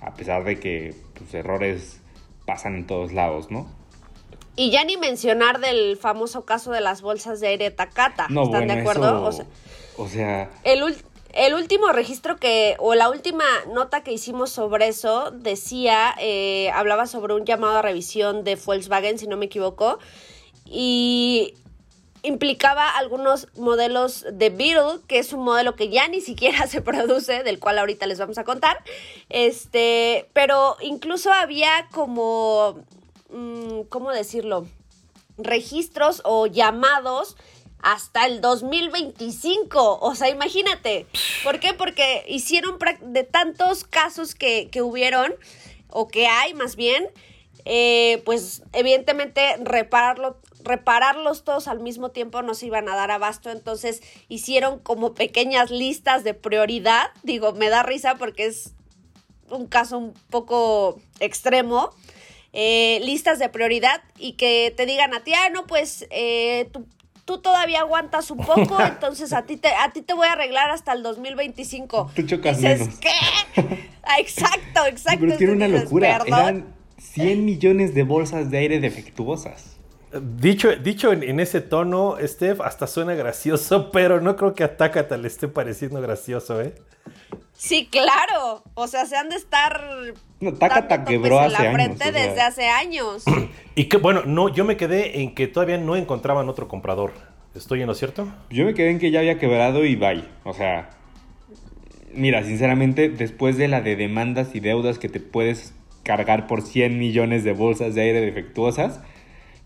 a 0.00 0.14
pesar 0.14 0.42
de 0.42 0.56
que 0.58 0.94
pues, 1.16 1.32
errores 1.32 2.02
pasan 2.44 2.74
en 2.74 2.86
todos 2.86 3.12
lados, 3.12 3.52
¿no? 3.52 3.68
Y 4.56 4.70
ya 4.70 4.84
ni 4.84 4.96
mencionar 4.96 5.58
del 5.60 5.96
famoso 5.96 6.44
caso 6.44 6.70
de 6.70 6.80
las 6.80 7.02
bolsas 7.02 7.40
de 7.40 7.48
aire 7.48 7.70
Takata. 7.70 8.26
No, 8.30 8.44
¿Están 8.44 8.66
bueno, 8.66 8.74
de 8.74 8.80
acuerdo? 8.80 9.28
eso- 9.28 9.28
O 9.28 9.32
sea, 9.32 9.46
o 9.96 10.08
sea, 10.08 10.50
el, 10.62 10.96
el 11.32 11.54
último 11.54 11.88
registro 11.92 12.36
que, 12.36 12.76
o 12.78 12.94
la 12.94 13.10
última 13.10 13.44
nota 13.72 14.02
que 14.04 14.12
hicimos 14.12 14.50
sobre 14.50 14.86
eso, 14.88 15.30
decía, 15.32 16.14
eh, 16.20 16.70
hablaba 16.72 17.06
sobre 17.06 17.34
un 17.34 17.44
llamado 17.44 17.78
a 17.78 17.82
revisión 17.82 18.44
de 18.44 18.54
Volkswagen, 18.56 19.18
si 19.18 19.26
no 19.26 19.36
me 19.36 19.46
equivoco, 19.46 19.98
y 20.66 21.54
implicaba 22.22 22.96
algunos 22.96 23.48
modelos 23.56 24.24
de 24.32 24.48
Beetle, 24.50 25.00
que 25.08 25.18
es 25.18 25.32
un 25.34 25.42
modelo 25.44 25.74
que 25.76 25.90
ya 25.90 26.08
ni 26.08 26.20
siquiera 26.20 26.66
se 26.68 26.80
produce, 26.80 27.42
del 27.42 27.58
cual 27.58 27.78
ahorita 27.78 28.06
les 28.06 28.18
vamos 28.18 28.38
a 28.38 28.44
contar. 28.44 28.78
Este, 29.28 30.28
pero 30.32 30.76
incluso 30.80 31.32
había 31.32 31.88
como, 31.92 32.78
¿cómo 33.88 34.10
decirlo? 34.10 34.66
Registros 35.36 36.22
o 36.24 36.46
llamados 36.46 37.36
hasta 37.84 38.26
el 38.26 38.40
2025. 38.40 39.98
O 40.00 40.14
sea, 40.14 40.30
imagínate. 40.30 41.06
¿Por 41.42 41.60
qué? 41.60 41.74
Porque 41.74 42.24
hicieron 42.28 42.78
de 43.02 43.24
tantos 43.24 43.84
casos 43.84 44.34
que, 44.34 44.70
que 44.70 44.82
hubieron, 44.82 45.34
o 45.90 46.08
que 46.08 46.26
hay 46.26 46.54
más 46.54 46.76
bien, 46.76 47.08
eh, 47.66 48.22
pues 48.24 48.62
evidentemente 48.72 49.56
repararlo, 49.62 50.40
repararlos 50.64 51.44
todos 51.44 51.68
al 51.68 51.80
mismo 51.80 52.10
tiempo 52.10 52.42
no 52.42 52.54
se 52.54 52.66
iban 52.66 52.88
a 52.88 52.96
dar 52.96 53.10
abasto. 53.10 53.50
Entonces 53.50 54.02
hicieron 54.28 54.78
como 54.78 55.14
pequeñas 55.14 55.70
listas 55.70 56.24
de 56.24 56.34
prioridad. 56.34 57.10
Digo, 57.22 57.52
me 57.52 57.68
da 57.68 57.82
risa 57.82 58.16
porque 58.16 58.46
es 58.46 58.74
un 59.50 59.66
caso 59.66 59.98
un 59.98 60.14
poco 60.30 61.00
extremo. 61.20 61.90
Eh, 62.56 63.00
listas 63.02 63.38
de 63.40 63.48
prioridad 63.48 64.00
y 64.16 64.32
que 64.34 64.72
te 64.76 64.86
digan 64.86 65.12
a 65.12 65.24
ti, 65.24 65.32
ah, 65.34 65.50
no, 65.52 65.66
pues 65.66 66.06
eh, 66.10 66.68
tú, 66.72 66.86
tú 67.24 67.38
todavía 67.42 67.80
aguantas 67.80 68.30
un 68.30 68.38
poco, 68.38 68.80
entonces 68.80 69.32
a 69.32 69.42
ti 69.42 69.56
te, 69.56 69.68
a 69.68 69.92
ti 69.92 70.02
te 70.02 70.14
voy 70.14 70.28
a 70.28 70.32
arreglar 70.32 70.70
hasta 70.70 70.92
el 70.92 71.02
2025. 71.02 72.12
Tú 72.14 72.22
chocas 72.22 72.58
Dices, 72.58 72.78
menos. 72.80 72.94
¿qué? 73.00 73.10
Ah, 74.04 74.18
exacto, 74.20 74.86
exacto. 74.86 75.20
pero 75.20 75.36
tiene 75.36 75.52
una 75.54 75.68
locura. 75.68 76.18
"Perdón". 76.18 76.38
Eran 76.38 76.74
100 76.98 77.44
millones 77.44 77.92
de 77.94 78.02
bolsas 78.04 78.50
de 78.50 78.58
aire 78.58 78.78
defectuosas. 78.80 79.73
Dicho, 80.20 80.76
dicho 80.76 81.12
en, 81.12 81.22
en 81.22 81.40
ese 81.40 81.60
tono, 81.60 82.16
Steph, 82.22 82.60
hasta 82.60 82.86
suena 82.86 83.14
gracioso, 83.14 83.90
pero 83.92 84.20
no 84.20 84.36
creo 84.36 84.54
que 84.54 84.64
a 84.64 84.76
Takata 84.76 85.16
le 85.16 85.28
esté 85.28 85.48
pareciendo 85.48 86.00
gracioso, 86.00 86.60
¿eh? 86.60 86.74
Sí, 87.52 87.88
claro. 87.90 88.62
O 88.74 88.86
sea, 88.86 89.06
se 89.06 89.16
han 89.16 89.28
de 89.28 89.36
estar. 89.36 89.80
No, 90.40 90.54
Takata 90.54 91.04
quebró 91.04 91.40
hace 91.40 91.52
la 91.52 91.58
años, 91.60 91.74
frente 91.74 92.08
o 92.08 92.12
sea. 92.12 92.26
desde 92.26 92.40
hace 92.40 92.66
años. 92.68 93.24
Y 93.76 93.86
que 93.86 93.96
bueno, 93.96 94.22
no, 94.24 94.50
yo 94.54 94.64
me 94.64 94.76
quedé 94.76 95.20
en 95.22 95.34
que 95.34 95.48
todavía 95.48 95.78
no 95.78 95.96
encontraban 95.96 96.48
otro 96.48 96.68
comprador. 96.68 97.10
¿Estoy 97.56 97.80
en 97.80 97.88
lo 97.88 97.94
cierto? 97.94 98.28
Yo 98.50 98.64
me 98.64 98.72
quedé 98.72 98.90
en 98.90 99.00
que 99.00 99.10
ya 99.10 99.18
había 99.18 99.38
quebrado 99.38 99.84
y 99.84 99.96
bye. 99.96 100.24
O 100.44 100.54
sea, 100.54 100.90
mira, 102.12 102.44
sinceramente, 102.44 103.08
después 103.08 103.56
de 103.56 103.66
la 103.66 103.80
de 103.80 103.96
demandas 103.96 104.54
y 104.54 104.60
deudas 104.60 105.00
que 105.00 105.08
te 105.08 105.18
puedes 105.18 105.74
cargar 106.04 106.46
por 106.46 106.62
100 106.62 106.98
millones 106.98 107.42
de 107.42 107.52
bolsas 107.52 107.96
de 107.96 108.02
aire 108.02 108.20
defectuosas, 108.20 109.00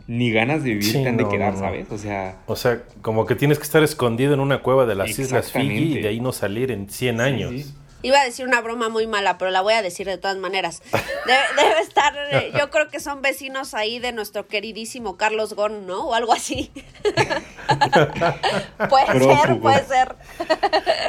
ni 0.09 0.33
ganas 0.33 0.65
de 0.65 0.71
vivir 0.71 0.85
Sí, 0.93 1.03
te 1.03 1.09
han 1.09 1.17
de 1.17 1.29
quedar, 1.29 1.53
no. 1.53 1.61
¿sabes? 1.61 1.87
O 1.93 1.99
sea, 1.99 2.39
O 2.47 2.57
sea, 2.57 2.83
como 3.03 3.27
que 3.27 3.37
tienes 3.37 3.59
que 3.59 3.65
estar 3.65 3.83
escondido 3.85 4.35
en 4.35 4.41
una 4.41 4.63
cueva 4.63 4.85
de 4.87 4.97
las 4.97 5.17
Islas 5.17 5.53
Fiji 5.53 5.99
y 5.99 6.03
de 6.03 6.09
ahí 6.09 6.19
no 6.21 6.33
salir 6.33 6.71
en 6.73 6.89
100 6.91 7.21
años. 7.21 7.51
sí. 7.53 7.75
Iba 8.01 8.21
a 8.21 8.25
decir 8.25 8.47
una 8.47 8.61
broma 8.61 8.89
muy 8.89 9.09
mala, 9.09 9.39
pero 9.39 9.51
la 9.51 9.61
voy 9.61 9.75
a 9.75 9.83
decir 9.83 10.07
de 10.07 10.19
todas 10.19 10.37
maneras. 10.37 10.83
Debe, 10.93 11.41
debe 11.69 11.81
estar, 11.81 12.15
yo 12.57 12.71
creo 12.71 12.89
que 12.91 13.01
son 13.01 13.23
vecinos 13.23 13.75
ahí 13.75 13.99
de 13.99 14.13
nuestro 14.13 14.47
queridísimo 14.47 15.17
Carlos 15.17 15.55
Gon, 15.55 15.85
¿no? 15.89 16.07
O 16.07 16.15
algo 16.15 16.33
así. 16.33 16.71
puede 18.89 19.07
ser, 19.07 19.19
Prófugo. 19.19 19.61
puede 19.61 19.85
ser. 19.85 20.15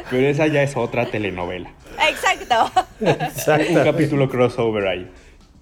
pero 0.09 0.27
esa 0.27 0.47
ya 0.47 0.63
es 0.63 0.75
otra 0.75 1.05
telenovela. 1.05 1.69
Exacto. 2.09 2.71
Un 3.01 3.07
Exacto. 3.07 3.83
capítulo 3.83 4.27
crossover 4.29 4.87
ahí. 4.87 5.11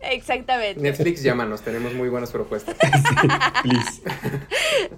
Exactamente. 0.10 0.80
Netflix, 0.82 1.22
llámanos, 1.24 1.62
tenemos 1.62 1.94
muy 1.94 2.10
buenas 2.10 2.32
propuestas. 2.32 2.76
Please. 3.64 4.02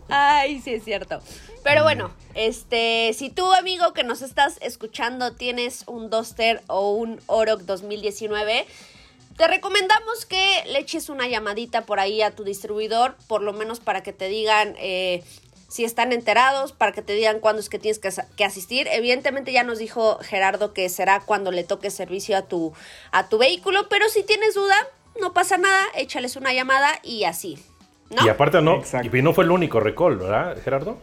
Ay, 0.07 0.61
sí 0.61 0.73
es 0.73 0.83
cierto. 0.83 1.21
Pero 1.63 1.83
bueno, 1.83 2.11
este, 2.35 3.11
si 3.13 3.29
tú, 3.29 3.51
amigo 3.53 3.93
que 3.93 4.03
nos 4.03 4.21
estás 4.21 4.57
escuchando, 4.61 5.33
tienes 5.35 5.83
un 5.87 6.09
Duster 6.09 6.61
o 6.67 6.91
un 6.93 7.19
Oroc 7.27 7.61
2019, 7.61 8.65
te 9.37 9.47
recomendamos 9.47 10.25
que 10.25 10.63
le 10.71 10.79
eches 10.79 11.09
una 11.09 11.27
llamadita 11.27 11.85
por 11.85 11.99
ahí 11.99 12.21
a 12.21 12.31
tu 12.31 12.43
distribuidor, 12.43 13.15
por 13.27 13.41
lo 13.41 13.53
menos 13.53 13.79
para 13.79 14.03
que 14.03 14.11
te 14.13 14.27
digan 14.27 14.75
eh, 14.79 15.23
si 15.69 15.85
están 15.85 16.11
enterados, 16.11 16.71
para 16.73 16.91
que 16.91 17.01
te 17.01 17.13
digan 17.13 17.39
cuándo 17.39 17.59
es 17.61 17.69
que 17.69 17.79
tienes 17.79 17.99
que, 17.99 18.07
as- 18.09 18.25
que 18.35 18.43
asistir. 18.43 18.87
Evidentemente 18.91 19.51
ya 19.51 19.63
nos 19.63 19.77
dijo 19.79 20.17
Gerardo 20.21 20.73
que 20.73 20.89
será 20.89 21.19
cuando 21.21 21.51
le 21.51 21.63
toque 21.63 21.89
servicio 21.91 22.35
a 22.37 22.41
tu, 22.43 22.73
a 23.11 23.29
tu 23.29 23.37
vehículo, 23.37 23.87
pero 23.87 24.09
si 24.09 24.23
tienes 24.23 24.55
duda, 24.55 24.75
no 25.19 25.33
pasa 25.33 25.57
nada, 25.57 25.81
échales 25.95 26.35
una 26.35 26.53
llamada 26.53 26.87
y 27.03 27.23
así. 27.23 27.57
¿no? 28.09 28.25
Y 28.25 28.29
aparte 28.29 28.61
no, 28.61 28.75
Exacto. 28.75 29.15
y 29.15 29.21
no 29.21 29.33
fue 29.33 29.43
el 29.43 29.51
único 29.51 29.79
recall, 29.79 30.17
¿verdad, 30.17 30.57
Gerardo? 30.63 30.97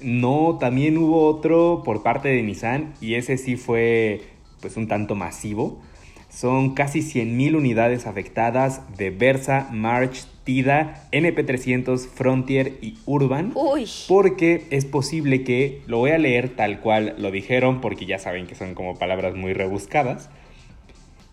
No, 0.00 0.58
también 0.60 0.96
hubo 0.96 1.26
otro 1.26 1.82
por 1.84 2.02
parte 2.02 2.28
de 2.28 2.42
Nissan 2.42 2.94
y 3.00 3.14
ese 3.14 3.36
sí 3.36 3.56
fue 3.56 4.22
pues 4.60 4.76
un 4.76 4.88
tanto 4.88 5.14
masivo. 5.14 5.80
Son 6.28 6.74
casi 6.74 7.00
100.000 7.00 7.56
unidades 7.56 8.06
afectadas 8.06 8.82
de 8.96 9.10
Versa, 9.10 9.68
March, 9.72 10.26
Tida, 10.44 11.08
NP300, 11.10 12.06
Frontier 12.06 12.78
y 12.80 12.98
Urban. 13.06 13.52
Uy. 13.54 13.86
Porque 14.06 14.66
es 14.70 14.84
posible 14.84 15.42
que, 15.42 15.82
lo 15.86 15.98
voy 15.98 16.10
a 16.10 16.18
leer 16.18 16.54
tal 16.54 16.80
cual 16.80 17.14
lo 17.18 17.30
dijeron, 17.30 17.80
porque 17.80 18.06
ya 18.06 18.18
saben 18.18 18.46
que 18.46 18.54
son 18.54 18.74
como 18.74 18.98
palabras 18.98 19.34
muy 19.34 19.52
rebuscadas. 19.52 20.30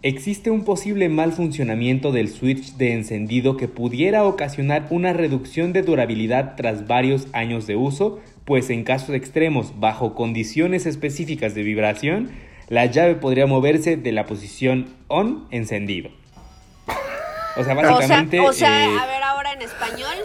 Existe 0.05 0.51
un 0.51 0.63
posible 0.65 1.09
mal 1.09 1.31
funcionamiento 1.31 2.11
del 2.11 2.29
switch 2.29 2.73
de 2.73 2.93
encendido 2.93 3.57
que 3.57 3.67
pudiera 3.67 4.23
ocasionar 4.23 4.85
una 4.91 5.13
reducción 5.13 5.73
de 5.73 5.81
durabilidad 5.81 6.53
tras 6.55 6.85
varios 6.85 7.25
años 7.33 7.65
de 7.65 7.75
uso, 7.75 8.19
pues 8.45 8.69
en 8.69 8.83
casos 8.83 9.15
extremos, 9.15 9.79
bajo 9.79 10.13
condiciones 10.13 10.85
específicas 10.85 11.55
de 11.55 11.63
vibración, 11.63 12.29
la 12.69 12.85
llave 12.85 13.15
podría 13.15 13.47
moverse 13.47 13.97
de 13.97 14.11
la 14.11 14.27
posición 14.27 14.93
on 15.07 15.47
encendido. 15.49 16.11
O 17.57 17.63
sea, 17.63 17.63
O 17.63 17.63
sea, 17.63 17.73
básicamente... 17.73 18.39
o 18.41 18.53
sea, 18.53 18.85
eh, 18.85 18.97
a 19.01 19.07
ver 19.07 19.23
ahora 19.23 19.53
en 19.53 19.63
español. 19.63 20.17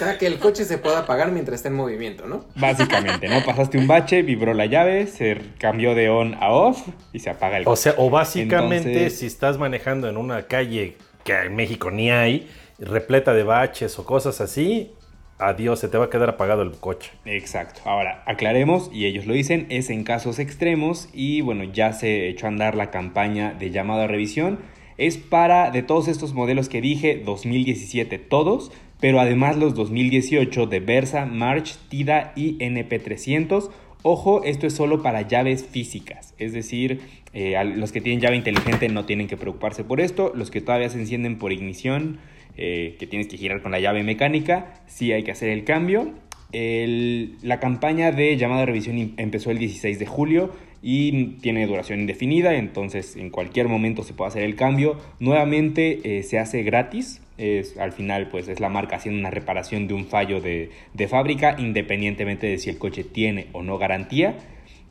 O 0.00 0.04
sea, 0.04 0.16
que 0.16 0.28
el 0.28 0.38
coche 0.38 0.64
se 0.64 0.78
pueda 0.78 1.00
apagar 1.00 1.32
mientras 1.32 1.56
está 1.56 1.68
en 1.68 1.74
movimiento, 1.74 2.26
¿no? 2.26 2.44
Básicamente, 2.54 3.28
¿no? 3.28 3.44
Pasaste 3.44 3.78
un 3.78 3.88
bache, 3.88 4.22
vibró 4.22 4.54
la 4.54 4.66
llave, 4.66 5.08
se 5.08 5.38
cambió 5.58 5.96
de 5.96 6.08
on 6.08 6.34
a 6.34 6.50
off 6.52 6.86
y 7.12 7.18
se 7.18 7.30
apaga 7.30 7.58
el 7.58 7.64
O 7.66 7.74
sea, 7.74 7.94
o 7.96 8.08
básicamente 8.08 8.92
Entonces- 8.92 9.18
si 9.18 9.26
estás 9.26 9.58
manejando 9.58 10.08
en 10.08 10.16
una 10.16 10.46
calle 10.46 10.96
que 11.24 11.32
en 11.32 11.56
México 11.56 11.90
ni 11.90 12.10
hay, 12.12 12.48
repleta 12.78 13.32
de 13.32 13.42
baches 13.42 13.98
o 13.98 14.04
cosas 14.04 14.40
así, 14.40 14.92
adiós, 15.38 15.80
se 15.80 15.88
te 15.88 15.98
va 15.98 16.04
a 16.06 16.10
quedar 16.10 16.28
apagado 16.28 16.62
el 16.62 16.72
coche. 16.72 17.10
Exacto. 17.24 17.80
Ahora, 17.84 18.22
aclaremos, 18.26 18.90
y 18.92 19.06
ellos 19.06 19.26
lo 19.26 19.34
dicen, 19.34 19.66
es 19.68 19.90
en 19.90 20.04
casos 20.04 20.38
extremos 20.38 21.08
y 21.12 21.40
bueno, 21.40 21.64
ya 21.64 21.92
se 21.92 22.28
echó 22.28 22.46
a 22.46 22.50
andar 22.50 22.76
la 22.76 22.90
campaña 22.92 23.52
de 23.58 23.70
llamado 23.72 24.02
a 24.02 24.06
revisión. 24.06 24.60
Es 24.98 25.16
para, 25.16 25.70
de 25.70 25.82
todos 25.82 26.08
estos 26.08 26.34
modelos 26.34 26.68
que 26.68 26.80
dije, 26.80 27.22
2017 27.24 28.18
todos, 28.18 28.70
pero 29.00 29.20
además 29.20 29.56
los 29.56 29.74
2018 29.74 30.66
de 30.66 30.80
Versa, 30.80 31.24
March, 31.24 31.76
Tida 31.88 32.32
y 32.36 32.58
NP300 32.58 33.70
Ojo, 34.02 34.44
esto 34.44 34.68
es 34.68 34.74
solo 34.74 35.02
para 35.02 35.22
llaves 35.22 35.66
físicas, 35.66 36.32
es 36.38 36.52
decir, 36.52 37.00
eh, 37.32 37.60
los 37.64 37.90
que 37.90 38.00
tienen 38.00 38.20
llave 38.20 38.36
inteligente 38.36 38.88
no 38.88 39.06
tienen 39.06 39.26
que 39.26 39.36
preocuparse 39.36 39.82
por 39.82 40.00
esto, 40.00 40.30
los 40.36 40.52
que 40.52 40.60
todavía 40.60 40.88
se 40.88 41.00
encienden 41.00 41.36
por 41.36 41.52
ignición, 41.52 42.18
eh, 42.56 42.94
que 43.00 43.08
tienes 43.08 43.26
que 43.26 43.36
girar 43.36 43.60
con 43.60 43.72
la 43.72 43.80
llave 43.80 44.04
mecánica, 44.04 44.82
sí 44.86 45.12
hay 45.12 45.24
que 45.24 45.32
hacer 45.32 45.48
el 45.48 45.64
cambio. 45.64 46.12
la 46.52 47.60
campaña 47.60 48.12
de 48.12 48.36
llamada 48.36 48.60
de 48.60 48.66
revisión 48.66 49.14
empezó 49.16 49.50
el 49.50 49.58
16 49.58 49.98
de 49.98 50.06
julio 50.06 50.52
y 50.80 51.38
tiene 51.40 51.66
duración 51.66 52.00
indefinida, 52.00 52.54
entonces 52.54 53.16
en 53.16 53.30
cualquier 53.30 53.68
momento 53.68 54.02
se 54.04 54.14
puede 54.14 54.28
hacer 54.28 54.42
el 54.44 54.54
cambio. 54.54 54.96
Nuevamente 55.18 56.18
eh, 56.18 56.22
se 56.22 56.38
hace 56.38 56.62
gratis, 56.62 57.20
es, 57.36 57.76
al 57.78 57.92
final 57.92 58.28
pues 58.28 58.48
es 58.48 58.60
la 58.60 58.68
marca 58.68 58.96
haciendo 58.96 59.18
una 59.18 59.30
reparación 59.30 59.88
de 59.88 59.94
un 59.94 60.06
fallo 60.06 60.40
de, 60.40 60.70
fábrica, 61.08 61.56
independientemente 61.58 62.46
de 62.46 62.58
si 62.58 62.70
el 62.70 62.78
coche 62.78 63.04
tiene 63.04 63.46
o 63.52 63.62
no 63.62 63.78
garantía. 63.78 64.36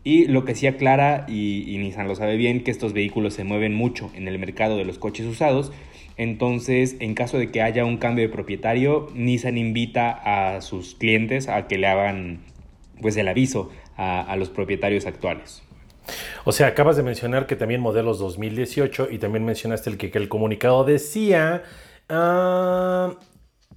Y 0.03 0.25
lo 0.25 0.45
que 0.45 0.55
sí 0.55 0.67
aclara, 0.67 1.25
y, 1.27 1.65
y 1.67 1.77
Nissan 1.79 2.07
lo 2.07 2.15
sabe 2.15 2.37
bien, 2.37 2.63
que 2.63 2.71
estos 2.71 2.93
vehículos 2.93 3.33
se 3.33 3.43
mueven 3.43 3.73
mucho 3.73 4.09
en 4.15 4.27
el 4.27 4.39
mercado 4.39 4.77
de 4.77 4.85
los 4.85 4.99
coches 4.99 5.25
usados. 5.25 5.73
Entonces, 6.15 6.95
en 6.99 7.13
caso 7.13 7.37
de 7.37 7.51
que 7.51 7.61
haya 7.61 7.83
un 7.83 7.97
cambio 7.97 8.25
de 8.25 8.33
propietario, 8.33 9.09
Nissan 9.15 9.57
invita 9.57 10.11
a 10.11 10.61
sus 10.61 10.95
clientes 10.95 11.49
a 11.49 11.67
que 11.67 11.77
le 11.77 11.87
hagan 11.87 12.39
pues 13.01 13.17
el 13.17 13.27
aviso 13.27 13.69
a 13.97 14.35
los 14.37 14.49
propietarios 14.49 15.05
actuales. 15.05 15.66
O 16.45 16.51
sea, 16.51 16.67
acabas 16.67 16.97
de 16.97 17.03
mencionar 17.03 17.47
que 17.47 17.55
también 17.55 17.81
modelos 17.81 18.19
2018 18.19 19.09
y 19.11 19.19
también 19.19 19.45
mencionaste 19.45 19.89
el 19.89 19.97
que, 19.97 20.11
el 20.13 20.29
comunicado 20.29 20.83
decía 20.83 21.63
ah, 22.09 23.15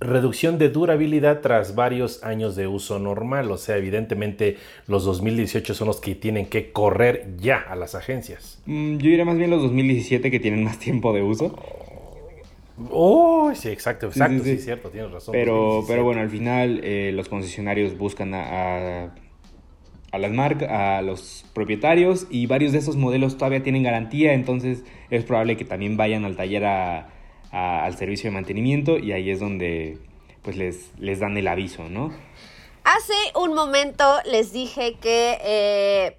reducción 0.01 0.59
de 0.59 0.71
durabilidad 0.71 1.41
tras 1.41 1.75
varios 1.75 2.23
años 2.23 2.57
de 2.57 2.67
uso 2.67 2.99
normal. 2.99 3.51
O 3.51 3.59
sea, 3.59 3.77
evidentemente 3.77 4.57
los 4.87 5.05
2018 5.05 5.75
son 5.75 5.89
los 5.89 6.01
que 6.01 6.15
tienen 6.15 6.47
que 6.47 6.73
correr 6.73 7.37
ya 7.39 7.59
a 7.59 7.77
las 7.77 7.95
agencias. 7.95 8.61
Mm, 8.67 8.97
yo 8.99 9.11
diría 9.11 9.25
más 9.25 9.37
bien 9.37 9.51
los 9.51 9.63
2017 9.63 10.31
que 10.31 10.41
tienen 10.41 10.65
más 10.65 10.79
tiempo 10.79 11.13
de 11.13 11.23
uso. 11.23 11.57
Oh, 12.91 13.53
sí, 13.55 13.69
exacto, 13.69 14.07
exacto, 14.07 14.43
sí, 14.43 14.57
cierto, 14.57 14.89
tienes 14.89 15.11
razón. 15.11 15.33
Pero, 15.33 15.85
pero 15.87 16.03
bueno, 16.03 16.23
al 16.23 16.31
final 16.31 16.81
eh, 16.83 17.13
los 17.13 17.29
concesionarios 17.29 17.99
buscan 17.99 18.33
a 18.33 18.41
a 18.41 19.11
las 20.19 20.33
marcas, 20.33 20.69
a 20.71 21.03
los 21.03 21.45
propietarios 21.55 22.27
y 22.31 22.47
varios 22.47 22.73
de 22.73 22.79
esos 22.79 22.97
modelos 22.97 23.37
todavía 23.37 23.63
tienen 23.63 23.83
garantía, 23.83 24.33
entonces 24.33 24.85
es 25.11 25.25
probable 25.25 25.57
que 25.57 25.65
también 25.65 25.97
vayan 25.97 26.25
al 26.25 26.37
taller 26.37 26.65
al 26.65 27.97
servicio 27.97 28.31
de 28.31 28.35
mantenimiento 28.35 28.99
y 28.99 29.13
ahí 29.13 29.31
es 29.31 29.41
donde 29.41 29.99
pues 30.43 30.57
les, 30.57 30.91
les 30.99 31.21
dan 31.21 31.37
el 31.37 31.49
aviso, 31.49 31.89
¿no? 31.89 32.13
Hace 32.85 33.15
un 33.35 33.55
momento 33.55 34.05
les 34.25 34.53
dije 34.53 34.97
que 35.01 35.39
eh, 35.43 36.19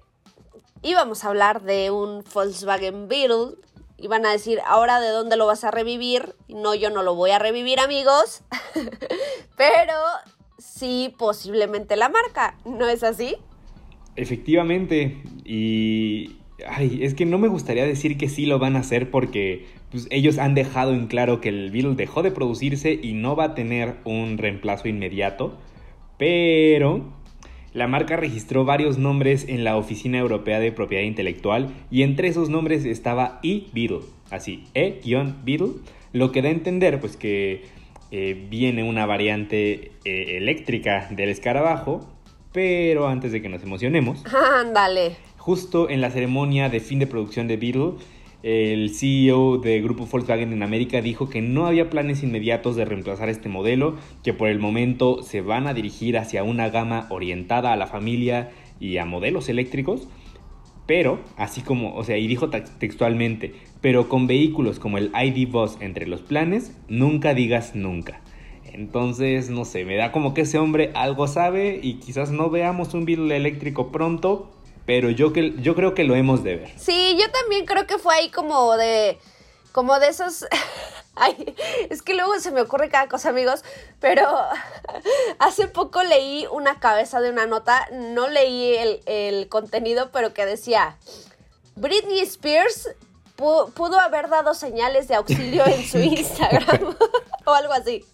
íbamos 0.82 1.24
a 1.24 1.28
hablar 1.28 1.62
de 1.62 1.90
un 1.90 2.24
Volkswagen 2.32 3.08
Beetle. 3.08 3.56
Iban 3.98 4.26
a 4.26 4.32
decir, 4.32 4.60
ahora 4.66 5.00
de 5.00 5.08
dónde 5.08 5.36
lo 5.36 5.46
vas 5.46 5.64
a 5.64 5.70
revivir. 5.70 6.34
No, 6.48 6.74
yo 6.74 6.90
no 6.90 7.02
lo 7.02 7.14
voy 7.14 7.30
a 7.30 7.38
revivir, 7.38 7.78
amigos. 7.80 8.42
Pero 9.56 9.94
sí, 10.58 11.14
posiblemente 11.18 11.96
la 11.96 12.08
marca. 12.08 12.56
¿No 12.64 12.88
es 12.88 13.02
así? 13.02 13.36
Efectivamente, 14.14 15.16
y 15.44 16.36
ay, 16.68 17.00
es 17.02 17.14
que 17.14 17.24
no 17.24 17.38
me 17.38 17.48
gustaría 17.48 17.86
decir 17.86 18.16
que 18.18 18.28
sí 18.28 18.46
lo 18.46 18.58
van 18.58 18.76
a 18.76 18.80
hacer 18.80 19.10
porque 19.10 19.66
pues, 19.90 20.06
ellos 20.10 20.38
han 20.38 20.54
dejado 20.54 20.92
en 20.94 21.06
claro 21.06 21.40
que 21.40 21.48
el 21.48 21.70
Beetle 21.70 21.94
dejó 21.94 22.22
de 22.22 22.30
producirse 22.30 22.98
y 23.00 23.14
no 23.14 23.36
va 23.36 23.44
a 23.44 23.54
tener 23.54 23.96
un 24.04 24.38
reemplazo 24.38 24.88
inmediato, 24.88 25.58
pero 26.18 27.12
la 27.72 27.88
marca 27.88 28.16
registró 28.16 28.66
varios 28.66 28.98
nombres 28.98 29.46
en 29.48 29.64
la 29.64 29.76
Oficina 29.76 30.18
Europea 30.18 30.60
de 30.60 30.72
Propiedad 30.72 31.04
Intelectual 31.04 31.70
y 31.90 32.02
entre 32.02 32.28
esos 32.28 32.50
nombres 32.50 32.84
estaba 32.84 33.40
e-Beetle, 33.42 34.00
así, 34.30 34.64
e-Beetle, 34.74 35.72
lo 36.12 36.32
que 36.32 36.42
da 36.42 36.48
a 36.48 36.52
entender 36.52 37.00
pues 37.00 37.16
que 37.16 37.62
eh, 38.10 38.46
viene 38.50 38.82
una 38.82 39.06
variante 39.06 39.92
eh, 40.04 40.36
eléctrica 40.36 41.08
del 41.10 41.30
escarabajo 41.30 42.11
pero 42.52 43.08
antes 43.08 43.32
de 43.32 43.42
que 43.42 43.48
nos 43.48 43.62
emocionemos. 43.62 44.22
Ándale. 44.60 45.16
justo 45.38 45.90
en 45.90 46.00
la 46.00 46.10
ceremonia 46.10 46.68
de 46.68 46.80
fin 46.80 46.98
de 46.98 47.06
producción 47.06 47.48
de 47.48 47.56
Beetle, 47.56 47.94
el 48.42 48.90
CEO 48.90 49.58
de 49.58 49.80
Grupo 49.80 50.06
Volkswagen 50.06 50.52
en 50.52 50.64
América 50.64 51.00
dijo 51.00 51.28
que 51.28 51.40
no 51.40 51.66
había 51.66 51.90
planes 51.90 52.24
inmediatos 52.24 52.74
de 52.74 52.84
reemplazar 52.84 53.28
este 53.28 53.48
modelo, 53.48 53.96
que 54.24 54.34
por 54.34 54.48
el 54.48 54.58
momento 54.58 55.22
se 55.22 55.40
van 55.40 55.68
a 55.68 55.74
dirigir 55.74 56.18
hacia 56.18 56.42
una 56.42 56.68
gama 56.68 57.06
orientada 57.10 57.72
a 57.72 57.76
la 57.76 57.86
familia 57.86 58.50
y 58.80 58.96
a 58.96 59.04
modelos 59.04 59.48
eléctricos, 59.48 60.08
pero, 60.86 61.20
así 61.36 61.60
como, 61.60 61.94
o 61.94 62.02
sea, 62.02 62.18
y 62.18 62.26
dijo 62.26 62.50
textualmente, 62.50 63.54
pero 63.80 64.08
con 64.08 64.26
vehículos 64.26 64.80
como 64.80 64.98
el 64.98 65.12
ID 65.14 65.48
Bus 65.48 65.76
entre 65.80 66.08
los 66.08 66.22
planes, 66.22 66.76
nunca 66.88 67.34
digas 67.34 67.76
nunca. 67.76 68.20
Entonces, 68.72 69.50
no 69.50 69.64
sé, 69.66 69.84
me 69.84 69.96
da 69.96 70.12
como 70.12 70.32
que 70.32 70.42
ese 70.42 70.58
hombre 70.58 70.92
algo 70.94 71.28
sabe 71.28 71.78
y 71.82 72.00
quizás 72.00 72.30
no 72.30 72.48
veamos 72.48 72.94
un 72.94 73.04
Beetle 73.04 73.36
eléctrico 73.36 73.92
pronto, 73.92 74.50
pero 74.86 75.10
yo, 75.10 75.32
que, 75.32 75.54
yo 75.60 75.74
creo 75.74 75.94
que 75.94 76.04
lo 76.04 76.14
hemos 76.14 76.42
de 76.42 76.56
ver. 76.56 76.72
Sí, 76.78 77.16
yo 77.20 77.30
también 77.30 77.66
creo 77.66 77.86
que 77.86 77.98
fue 77.98 78.14
ahí 78.14 78.30
como 78.30 78.76
de, 78.76 79.18
como 79.72 79.98
de 79.98 80.08
esos... 80.08 80.46
Es 81.90 82.00
que 82.00 82.14
luego 82.14 82.40
se 82.40 82.50
me 82.50 82.62
ocurre 82.62 82.88
cada 82.88 83.06
cosa, 83.06 83.28
amigos, 83.28 83.62
pero 84.00 84.26
hace 85.38 85.68
poco 85.68 86.02
leí 86.02 86.46
una 86.50 86.80
cabeza 86.80 87.20
de 87.20 87.28
una 87.28 87.44
nota, 87.44 87.86
no 87.92 88.28
leí 88.28 88.74
el, 88.76 89.00
el 89.04 89.48
contenido, 89.48 90.10
pero 90.10 90.32
que 90.32 90.46
decía, 90.46 90.96
Britney 91.76 92.20
Spears 92.20 92.88
pudo 93.74 93.98
haber 93.98 94.28
dado 94.28 94.54
señales 94.54 95.08
de 95.08 95.16
auxilio 95.16 95.66
en 95.66 95.84
su 95.84 95.98
Instagram 95.98 96.94
o 97.44 97.52
algo 97.52 97.72
así. 97.72 98.04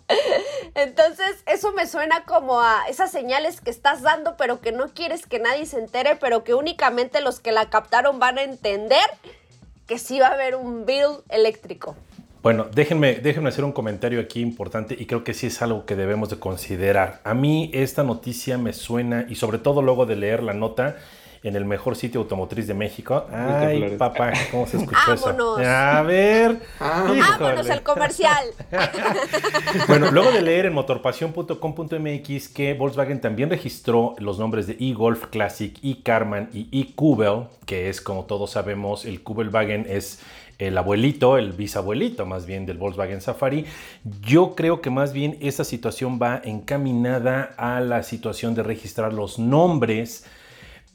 Entonces, 0.74 1.42
eso 1.46 1.72
me 1.72 1.86
suena 1.86 2.24
como 2.24 2.60
a 2.60 2.88
esas 2.88 3.10
señales 3.10 3.60
que 3.60 3.70
estás 3.70 4.02
dando, 4.02 4.36
pero 4.36 4.60
que 4.60 4.72
no 4.72 4.88
quieres 4.88 5.26
que 5.26 5.38
nadie 5.38 5.66
se 5.66 5.78
entere, 5.78 6.16
pero 6.16 6.44
que 6.44 6.54
únicamente 6.54 7.20
los 7.20 7.40
que 7.40 7.52
la 7.52 7.70
captaron 7.70 8.18
van 8.18 8.38
a 8.38 8.42
entender 8.42 9.04
que 9.86 9.98
sí 9.98 10.18
va 10.18 10.28
a 10.28 10.32
haber 10.32 10.54
un 10.54 10.84
build 10.84 11.22
eléctrico. 11.28 11.96
Bueno, 12.42 12.66
déjenme, 12.72 13.16
déjenme 13.16 13.48
hacer 13.48 13.64
un 13.64 13.72
comentario 13.72 14.20
aquí 14.20 14.40
importante 14.40 14.96
y 14.98 15.06
creo 15.06 15.24
que 15.24 15.34
sí 15.34 15.48
es 15.48 15.60
algo 15.60 15.84
que 15.86 15.96
debemos 15.96 16.30
de 16.30 16.38
considerar. 16.38 17.20
A 17.24 17.34
mí 17.34 17.70
esta 17.74 18.04
noticia 18.04 18.58
me 18.58 18.72
suena, 18.72 19.26
y 19.28 19.34
sobre 19.34 19.58
todo 19.58 19.82
luego 19.82 20.06
de 20.06 20.14
leer 20.14 20.42
la 20.44 20.54
nota, 20.54 20.96
en 21.42 21.56
el 21.56 21.64
mejor 21.64 21.96
sitio 21.96 22.20
automotriz 22.20 22.66
de 22.66 22.74
México. 22.74 23.26
Ay, 23.32 23.96
papá, 23.96 24.32
¿cómo 24.50 24.66
se 24.66 24.78
escuchó 24.78 25.12
eso? 25.12 25.58
A 25.58 26.02
ver. 26.02 26.60
Vámonos 26.80 27.70
al 27.70 27.82
comercial. 27.82 28.44
bueno, 29.88 30.10
luego 30.10 30.30
de 30.32 30.42
leer 30.42 30.66
en 30.66 30.74
motorpasión.com.mx 30.74 32.48
que 32.48 32.74
Volkswagen 32.74 33.20
también 33.20 33.50
registró 33.50 34.14
los 34.18 34.38
nombres 34.38 34.66
de 34.66 34.76
e-Golf 34.80 35.26
Classic, 35.26 35.78
e-Carman 35.82 36.50
y 36.52 36.68
e-Kubel, 36.72 37.44
que 37.66 37.88
es 37.88 38.00
como 38.00 38.24
todos 38.24 38.50
sabemos, 38.50 39.04
el 39.04 39.22
Kubelwagen 39.22 39.86
es 39.88 40.20
el 40.58 40.76
abuelito, 40.76 41.38
el 41.38 41.52
bisabuelito 41.52 42.26
más 42.26 42.44
bien 42.44 42.66
del 42.66 42.78
Volkswagen 42.78 43.20
Safari. 43.20 43.64
Yo 44.22 44.54
creo 44.56 44.80
que 44.80 44.90
más 44.90 45.12
bien 45.12 45.38
esa 45.40 45.64
situación 45.64 46.18
va 46.20 46.40
encaminada 46.44 47.54
a 47.56 47.80
la 47.80 48.02
situación 48.02 48.54
de 48.54 48.64
registrar 48.64 49.12
los 49.12 49.38
nombres 49.38 50.24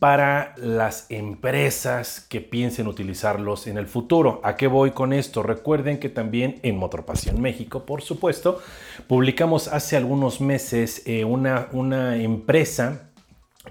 para 0.04 0.54
las 0.58 1.06
empresas 1.08 2.20
que 2.20 2.41
piensen 2.41 2.88
utilizarlos 2.88 3.68
en 3.68 3.78
el 3.78 3.88
futuro. 3.88 4.41
¿A 4.43 4.58
qué 4.58 4.68
voy 4.68 4.91
con 4.91 5.14
esto? 5.14 5.43
Recuerden 5.43 5.97
que 5.97 6.10
también 6.10 6.60
en 6.62 6.76
Motorpasión 6.76 7.39
México, 7.39 7.86
por 7.86 8.01
supuesto, 8.01 8.60
publicamos 9.08 9.70
hace 9.70 9.95
algunos 9.95 10.41
meses 10.41 11.04
eh, 11.06 11.24
una, 11.24 11.70
una 11.72 12.18
empresa 12.18 13.12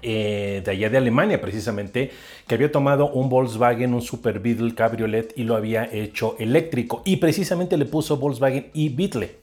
eh, 0.01 0.63
de 0.65 0.71
allá 0.71 0.89
de 0.89 0.97
Alemania 0.97 1.39
precisamente, 1.39 2.09
que 2.47 2.55
había 2.55 2.71
tomado 2.71 3.11
un 3.11 3.29
Volkswagen, 3.29 3.93
un 3.93 4.01
Super 4.01 4.39
Beetle 4.39 4.73
Cabriolet 4.73 5.33
y 5.37 5.43
lo 5.43 5.55
había 5.55 5.83
hecho 5.83 6.35
eléctrico 6.39 7.03
y 7.05 7.17
precisamente 7.17 7.77
le 7.77 7.85
puso 7.85 8.17
Volkswagen 8.17 8.71
y 8.73 8.89
Beetle. 8.89 9.42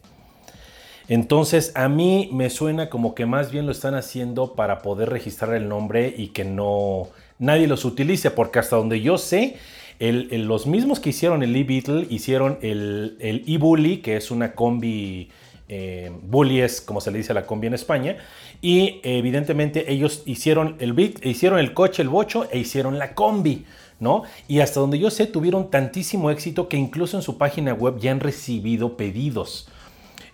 Entonces 1.11 1.73
a 1.75 1.89
mí 1.89 2.29
me 2.33 2.51
suena 2.51 2.89
como 2.89 3.17
que 3.17 3.27
más 3.27 3.51
bien 3.51 3.67
lo 3.67 3.73
están 3.73 3.97
haciendo 3.97 4.55
para 4.55 4.81
poder 4.81 5.11
registrar 5.11 5.55
el 5.55 5.69
nombre 5.69 6.15
y 6.17 6.29
que 6.29 6.45
no 6.45 7.09
nadie 7.41 7.67
los 7.67 7.85
utilice, 7.85 8.31
porque 8.31 8.61
hasta 8.61 8.77
donde 8.77 9.01
yo 9.01 9.19
sé, 9.19 9.57
los 9.99 10.69
mismos 10.69 11.01
que 11.01 11.11
hicieron 11.11 11.43
el 11.43 11.57
e-Beetle 11.57 12.07
hicieron 12.11 12.59
el, 12.63 13.17
e-Bully, 13.19 14.03
que 14.03 14.17
es 14.17 14.31
una 14.31 14.53
combi, 14.53 15.29
eh, 15.69 16.13
Bully 16.23 16.61
es 16.61 16.81
como 16.81 17.01
se 17.01 17.11
le 17.11 17.19
dice 17.19 17.33
a 17.33 17.35
la 17.35 17.45
combi 17.45 17.67
en 17.67 17.75
España, 17.75 18.17
y 18.63 19.01
evidentemente 19.03 19.93
ellos 19.93 20.23
hicieron 20.27 20.77
el, 20.79 20.93
beat, 20.93 21.27
hicieron 21.27 21.59
el 21.59 21.75
coche, 21.75 22.03
el 22.03 22.09
bocho 22.09 22.47
e 22.53 22.61
hicieron 22.61 23.01
la 23.01 23.15
combi. 23.15 23.65
¿No? 23.99 24.23
Y 24.49 24.61
hasta 24.61 24.81
donde 24.81 24.99
yo 24.99 25.11
sé, 25.11 25.27
tuvieron 25.27 25.71
tantísimo 25.71 26.31
éxito 26.31 26.69
que 26.69 26.79
incluso 26.79 27.19
en 27.19 27.23
su 27.23 27.37
página 27.37 27.75
web 27.75 27.99
ya 27.99 28.13
han 28.13 28.21
recibido 28.21 28.97
pedidos. 28.97 29.69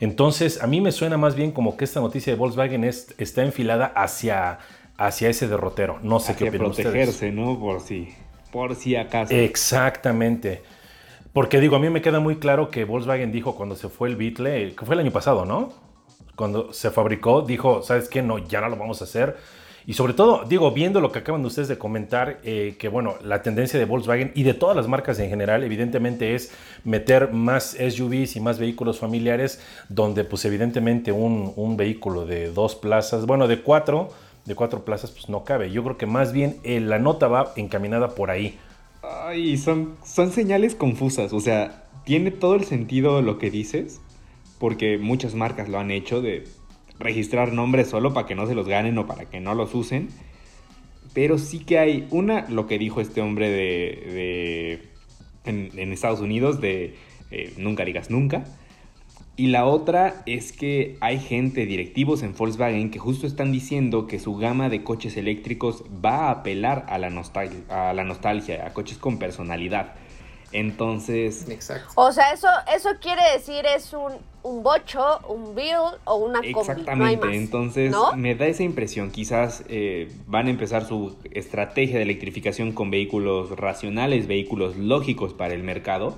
Entonces, 0.01 0.63
a 0.63 0.67
mí 0.67 0.81
me 0.81 0.93
suena 0.93 1.17
más 1.17 1.35
bien 1.35 1.53
como 1.53 1.77
que 1.77 1.85
esta 1.85 2.01
noticia 2.01 2.33
de 2.33 2.39
Volkswagen 2.39 2.85
está 2.85 3.43
enfilada 3.43 3.87
hacia, 3.87 4.59
hacia 4.97 5.29
ese 5.29 5.49
derrotero. 5.49 5.99
No 6.03 6.21
sé 6.21 6.37
qué 6.37 6.49
opinan 6.49 6.73
protegerse, 6.73 7.33
¿no? 7.33 7.59
Por 7.59 7.81
si, 7.81 8.09
por 8.53 8.75
si 8.75 8.97
acaso. 8.97 9.35
Exactamente. 9.35 10.63
Porque 11.33 11.61
digo, 11.61 11.77
a 11.77 11.79
mí 11.79 11.91
me 11.91 12.01
queda 12.03 12.21
muy 12.21 12.37
claro 12.37 12.71
que 12.71 12.85
Volkswagen 12.85 13.33
dijo 13.33 13.57
cuando 13.57 13.77
se 13.77 13.89
fue 13.89 14.09
el 14.09 14.17
Beetle, 14.17 14.75
que 14.75 14.85
fue 14.85 14.95
el 14.95 15.01
año 15.01 15.11
pasado, 15.13 15.45
¿no? 15.45 15.73
Cuando 16.35 16.73
se 16.73 16.91
fabricó, 16.91 17.43
dijo, 17.43 17.83
¿sabes 17.83 18.09
qué? 18.09 18.23
No, 18.23 18.39
ya 18.39 18.61
no 18.61 18.69
lo 18.69 18.77
vamos 18.77 19.01
a 19.01 19.05
hacer. 19.05 19.37
Y 19.89 19.93
sobre 19.93 20.15
todo, 20.15 20.45
digo, 20.49 20.73
viendo 20.73 21.01
lo 21.01 21.13
que 21.13 21.21
acaban 21.21 21.43
de 21.43 21.47
ustedes 21.47 21.69
de 21.69 21.79
comentar, 21.79 22.41
eh, 22.43 22.75
que 22.77 22.89
bueno, 22.89 23.15
la 23.23 23.43
tendencia 23.43 23.79
de 23.79 23.85
Volkswagen 23.85 24.33
y 24.35 24.43
de 24.43 24.53
todas 24.53 24.77
las 24.77 24.89
marcas 24.89 25.21
en 25.21 25.31
general, 25.31 25.63
evidentemente 25.63 26.35
es 26.35 26.53
meter 26.83 27.33
más 27.33 27.77
SUVs 27.79 28.35
y 28.35 28.41
más 28.41 28.59
vehículos 28.59 28.99
familiares, 28.99 29.63
donde 29.89 30.25
pues 30.25 30.45
evidentemente 30.45 31.13
un, 31.13 31.53
un 31.55 31.77
vehículo 31.77 32.27
de 32.27 32.51
dos 32.51 32.75
plazas, 32.75 33.27
bueno, 33.27 33.47
de 33.47 33.63
cuatro, 33.63 34.11
de 34.45 34.57
cuatro 34.57 34.85
plazas, 34.85 35.13
pues 35.13 35.29
no 35.29 35.45
cabe. 35.45 35.71
Yo 35.71 35.85
creo 35.85 35.97
que 35.97 36.07
más 36.07 36.33
bien 36.33 36.59
eh, 36.65 36.81
la 36.81 36.99
nota 36.99 37.29
va 37.29 37.53
encaminada 37.55 38.17
por 38.17 38.31
ahí. 38.31 38.59
Ay, 39.03 39.57
son, 39.57 39.97
son 40.05 40.33
señales 40.33 40.75
confusas. 40.75 41.33
O 41.33 41.39
sea, 41.39 41.85
tiene 42.05 42.33
todo 42.33 42.57
el 42.57 42.65
sentido 42.65 43.23
lo 43.23 43.39
que 43.39 43.51
dices, 43.51 44.01
porque 44.59 44.99
muchas 44.99 45.35
marcas 45.35 45.69
lo 45.69 45.79
han 45.79 45.93
hecho 45.93 46.21
de 46.23 46.45
registrar 46.99 47.53
nombres 47.53 47.89
solo 47.89 48.15
para 48.15 48.27
que 48.27 48.35
no 48.35 48.47
se 48.47 48.55
los 48.55 48.69
ganen 48.69 48.99
o 48.99 49.07
para 49.07 49.27
que 49.27 49.41
no 49.41 49.55
los 49.55 49.75
usen. 49.75 50.09
Pero 51.13 51.39
sí 51.39 51.61
que 51.61 51.79
hay 51.79 52.07
una, 52.11 52.49
lo 52.49 52.67
que 52.67 52.79
dijo 52.79 53.01
este 53.01 53.21
hombre 53.21 53.51
de, 53.51 54.83
en, 55.45 55.93
Estados 55.93 56.21
Unidos, 56.21 56.61
de 56.61 56.95
eh, 57.31 57.55
nunca 57.57 57.85
digas 57.85 58.11
nunca. 58.11 58.45
Y 59.39 59.49
la 59.49 59.67
otra 59.67 60.23
es 60.25 60.53
que 60.53 60.97
hay 61.01 61.19
gente, 61.19 61.67
directivos 61.67 62.23
en 62.23 62.35
Volkswagen, 62.35 62.91
que 62.91 62.99
justo 62.99 63.27
están 63.27 63.53
diciendo 63.53 64.07
que 64.07 64.19
su 64.19 64.37
gama 64.37 64.71
de 64.71 64.83
coches 64.83 65.19
eléctricos 65.19 65.85
va 66.05 66.29
a 66.29 66.31
apelar 66.31 66.87
a, 66.89 66.99
la 66.99 67.11
nostalgia, 67.11 68.67
a 68.67 68.73
coches 68.73 68.97
con 68.97 69.19
personalidad. 69.19 69.95
Entonces... 70.57 71.47
Exacto. 71.51 71.93
O 71.97 72.13
sea, 72.13 72.33
eso, 72.33 72.49
eso 72.75 72.89
quiere 72.99 73.21
decir 73.35 73.67
es 73.67 73.93
un, 73.93 74.13
un 74.43 74.63
bocho, 74.63 75.19
un 75.29 75.55
build 75.55 75.99
o 76.07 76.17
una 76.17 76.41
combi. 76.41 76.49
Exactamente, 76.49 77.37
entonces 77.37 77.95
me 78.17 78.35
da 78.35 78.47
esa 78.47 78.63
impresión. 78.63 79.11
Quizás 79.11 79.65
eh, 79.69 80.11
van 80.27 80.47
a 80.47 80.51
empezar 80.51 80.87
su 80.87 81.15
estrategia 81.31 81.97
de 81.97 82.05
electrificación 82.05 82.73
con 82.73 82.91
vehículos 82.91 83.51
racionales, 83.51 84.27
vehículos 84.27 84.77
lógicos 84.77 85.35
para 85.35 85.53
el 85.53 85.63
mercado, 85.63 86.15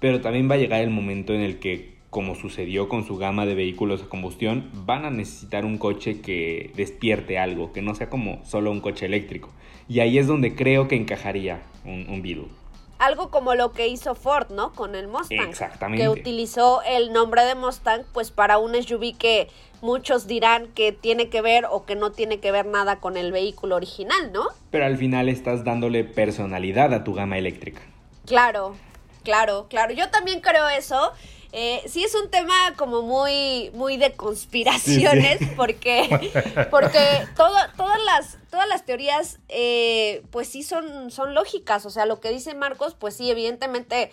pero 0.00 0.22
también 0.22 0.50
va 0.50 0.54
a 0.54 0.58
llegar 0.58 0.80
el 0.80 0.90
momento 0.90 1.34
en 1.34 1.42
el 1.42 1.58
que 1.58 2.00
como 2.08 2.36
sucedió 2.36 2.88
con 2.88 3.06
su 3.06 3.18
gama 3.18 3.44
de 3.44 3.54
vehículos 3.54 4.02
a 4.02 4.08
combustión, 4.08 4.70
van 4.86 5.04
a 5.04 5.10
necesitar 5.10 5.64
un 5.66 5.76
coche 5.76 6.20
que 6.22 6.72
despierte 6.74 7.38
algo, 7.38 7.72
que 7.72 7.82
no 7.82 7.94
sea 7.94 8.08
como 8.08 8.44
solo 8.44 8.72
un 8.72 8.80
coche 8.80 9.06
eléctrico. 9.06 9.50
Y 9.86 10.00
ahí 10.00 10.18
es 10.18 10.26
donde 10.26 10.56
creo 10.56 10.88
que 10.88 10.96
encajaría 10.96 11.62
un, 11.84 12.06
un 12.08 12.22
Beetle. 12.22 12.59
Algo 13.00 13.30
como 13.30 13.54
lo 13.54 13.72
que 13.72 13.88
hizo 13.88 14.14
Ford, 14.14 14.50
¿no? 14.50 14.74
Con 14.74 14.94
el 14.94 15.08
Mustang. 15.08 15.48
Exactamente. 15.48 16.04
Que 16.04 16.10
utilizó 16.10 16.82
el 16.82 17.14
nombre 17.14 17.44
de 17.44 17.54
Mustang, 17.54 18.04
pues 18.12 18.30
para 18.30 18.58
un 18.58 18.74
SUV 18.74 19.16
que 19.16 19.48
muchos 19.80 20.26
dirán 20.26 20.68
que 20.74 20.92
tiene 20.92 21.30
que 21.30 21.40
ver 21.40 21.64
o 21.64 21.86
que 21.86 21.96
no 21.96 22.12
tiene 22.12 22.40
que 22.40 22.52
ver 22.52 22.66
nada 22.66 23.00
con 23.00 23.16
el 23.16 23.32
vehículo 23.32 23.76
original, 23.76 24.32
¿no? 24.32 24.48
Pero 24.70 24.84
al 24.84 24.98
final 24.98 25.30
estás 25.30 25.64
dándole 25.64 26.04
personalidad 26.04 26.92
a 26.92 27.02
tu 27.02 27.14
gama 27.14 27.38
eléctrica. 27.38 27.80
Claro, 28.26 28.76
claro, 29.24 29.66
claro. 29.70 29.94
Yo 29.94 30.10
también 30.10 30.40
creo 30.40 30.68
eso. 30.68 31.12
Eh, 31.52 31.82
sí 31.86 32.04
es 32.04 32.14
un 32.14 32.30
tema 32.30 32.54
como 32.76 33.02
muy, 33.02 33.70
muy 33.74 33.96
de 33.96 34.12
conspiraciones, 34.12 35.40
porque, 35.56 36.32
porque 36.70 37.26
todas, 37.36 37.70
las, 38.04 38.38
todas 38.50 38.68
las 38.68 38.84
teorías, 38.84 39.38
eh, 39.48 40.22
pues 40.30 40.48
sí 40.48 40.62
son, 40.62 41.10
son 41.10 41.34
lógicas. 41.34 41.86
O 41.86 41.90
sea, 41.90 42.06
lo 42.06 42.20
que 42.20 42.30
dice 42.30 42.54
Marcos, 42.54 42.94
pues 42.98 43.16
sí, 43.16 43.30
evidentemente 43.30 44.10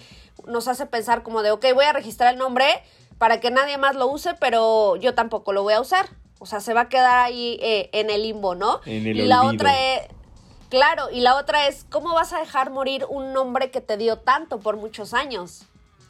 nos 0.48 0.68
hace 0.68 0.86
pensar 0.86 1.24
como 1.24 1.44
de, 1.44 1.52
ok, 1.52 1.66
voy 1.74 1.86
a 1.86 1.94
registrar 1.94 2.34
el 2.34 2.40
nombre 2.40 2.66
para 3.18 3.40
que 3.40 3.52
nadie 3.52 3.78
más 3.78 3.96
lo 3.96 4.08
use, 4.08 4.34
pero 4.36 4.96
yo 4.96 5.14
tampoco 5.14 5.54
lo 5.54 5.64
voy 5.64 5.74
a 5.74 5.82
usar. 5.82 6.08
O 6.40 6.46
sea, 6.46 6.60
se 6.60 6.74
va 6.74 6.82
a 6.82 6.90
quedar 6.90 7.20
ahí 7.20 7.58
eh, 7.62 7.90
en 7.94 8.10
el 8.10 8.24
limbo, 8.24 8.56
¿no? 8.56 8.82
y 8.86 9.14
la 9.14 9.44
otra 9.44 9.96
es... 9.96 10.02
Claro, 10.70 11.10
y 11.10 11.22
la 11.22 11.38
otra 11.38 11.68
es, 11.68 11.86
¿cómo 11.90 12.14
vas 12.14 12.34
a 12.34 12.40
dejar 12.40 12.72
morir 12.72 13.06
un 13.08 13.32
nombre 13.32 13.72
que 13.72 13.80
te 13.80 13.96
dio 13.96 14.18
tanto 14.18 14.60
por 14.60 14.76
muchos 14.76 15.14
años? 15.14 15.64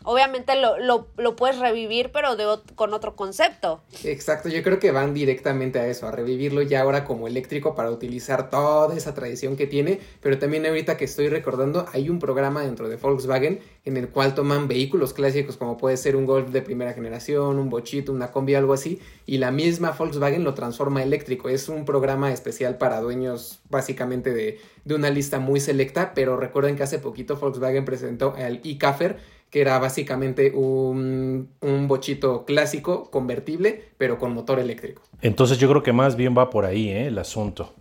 Obviamente 0.07 0.53
lo, 0.55 0.77
lo, 1.17 1.35
puedes 1.35 1.59
revivir, 1.59 2.11
pero 2.13 2.29
con 2.75 2.93
otro 2.93 3.17
concepto. 3.17 3.81
Exacto, 4.05 4.47
yo 4.47 4.63
creo 4.63 4.79
que 4.79 4.91
van 4.91 5.13
directamente 5.13 5.79
a 5.79 5.87
eso, 5.87 6.07
a 6.07 6.11
revivirlo 6.11 6.61
ya 6.61 6.79
ahora 6.79 7.03
como 7.03 7.27
eléctrico 7.27 7.75
para 7.75 7.91
utilizar 7.91 8.49
toda 8.49 8.95
esa 8.95 9.13
tradición 9.13 9.57
que 9.57 9.67
tiene, 9.67 9.99
pero 10.21 10.39
también 10.39 10.65
ahorita 10.65 10.95
que 10.95 11.03
estoy 11.03 11.27
recordando, 11.27 11.87
hay 11.91 12.09
un 12.09 12.19
programa 12.19 12.61
dentro 12.61 12.87
de 12.87 12.95
Volkswagen 12.95 13.59
en 13.83 13.97
el 13.97 14.07
cual 14.07 14.33
toman 14.33 14.69
vehículos 14.69 15.13
clásicos 15.13 15.57
como 15.57 15.77
puede 15.77 15.97
ser 15.97 16.15
un 16.15 16.25
Golf 16.25 16.51
de 16.51 16.61
primera 16.61 16.93
generación, 16.93 17.59
un 17.59 17.69
Bochito, 17.69 18.13
una 18.13 18.31
combi, 18.31 18.55
algo 18.55 18.71
así, 18.71 19.01
y 19.25 19.39
la 19.39 19.51
misma 19.51 19.91
Volkswagen 19.91 20.45
lo 20.45 20.53
transforma 20.53 21.03
eléctrico. 21.03 21.49
Es 21.49 21.67
un 21.67 21.83
programa 21.83 22.31
especial 22.31 22.77
para 22.77 23.01
dueños 23.01 23.59
básicamente 23.69 24.33
de, 24.33 24.61
de 24.85 24.95
una 24.95 25.09
lista 25.09 25.39
muy 25.39 25.59
selecta, 25.59 26.13
pero 26.13 26.37
recuerden 26.37 26.77
que 26.77 26.83
hace 26.83 26.99
poquito 26.99 27.35
Volkswagen 27.35 27.83
presentó 27.83 28.35
el 28.37 28.61
e-Caffer, 28.63 29.17
que 29.49 29.61
era 29.61 29.79
básicamente 29.79 30.51
un, 30.51 31.49
bochito 31.87 32.45
clásico 32.45 33.09
convertible, 33.09 33.83
pero 33.97 34.17
con 34.17 34.33
motor 34.33 34.59
eléctrico. 34.59 35.01
Entonces 35.21 35.57
yo 35.57 35.69
creo 35.69 35.83
que 35.83 35.93
más 35.93 36.15
bien 36.15 36.35
va 36.37 36.49
por 36.49 36.65
ahí 36.65 36.89
¿eh? 36.89 37.07
el 37.07 37.17
asunto. 37.17 37.73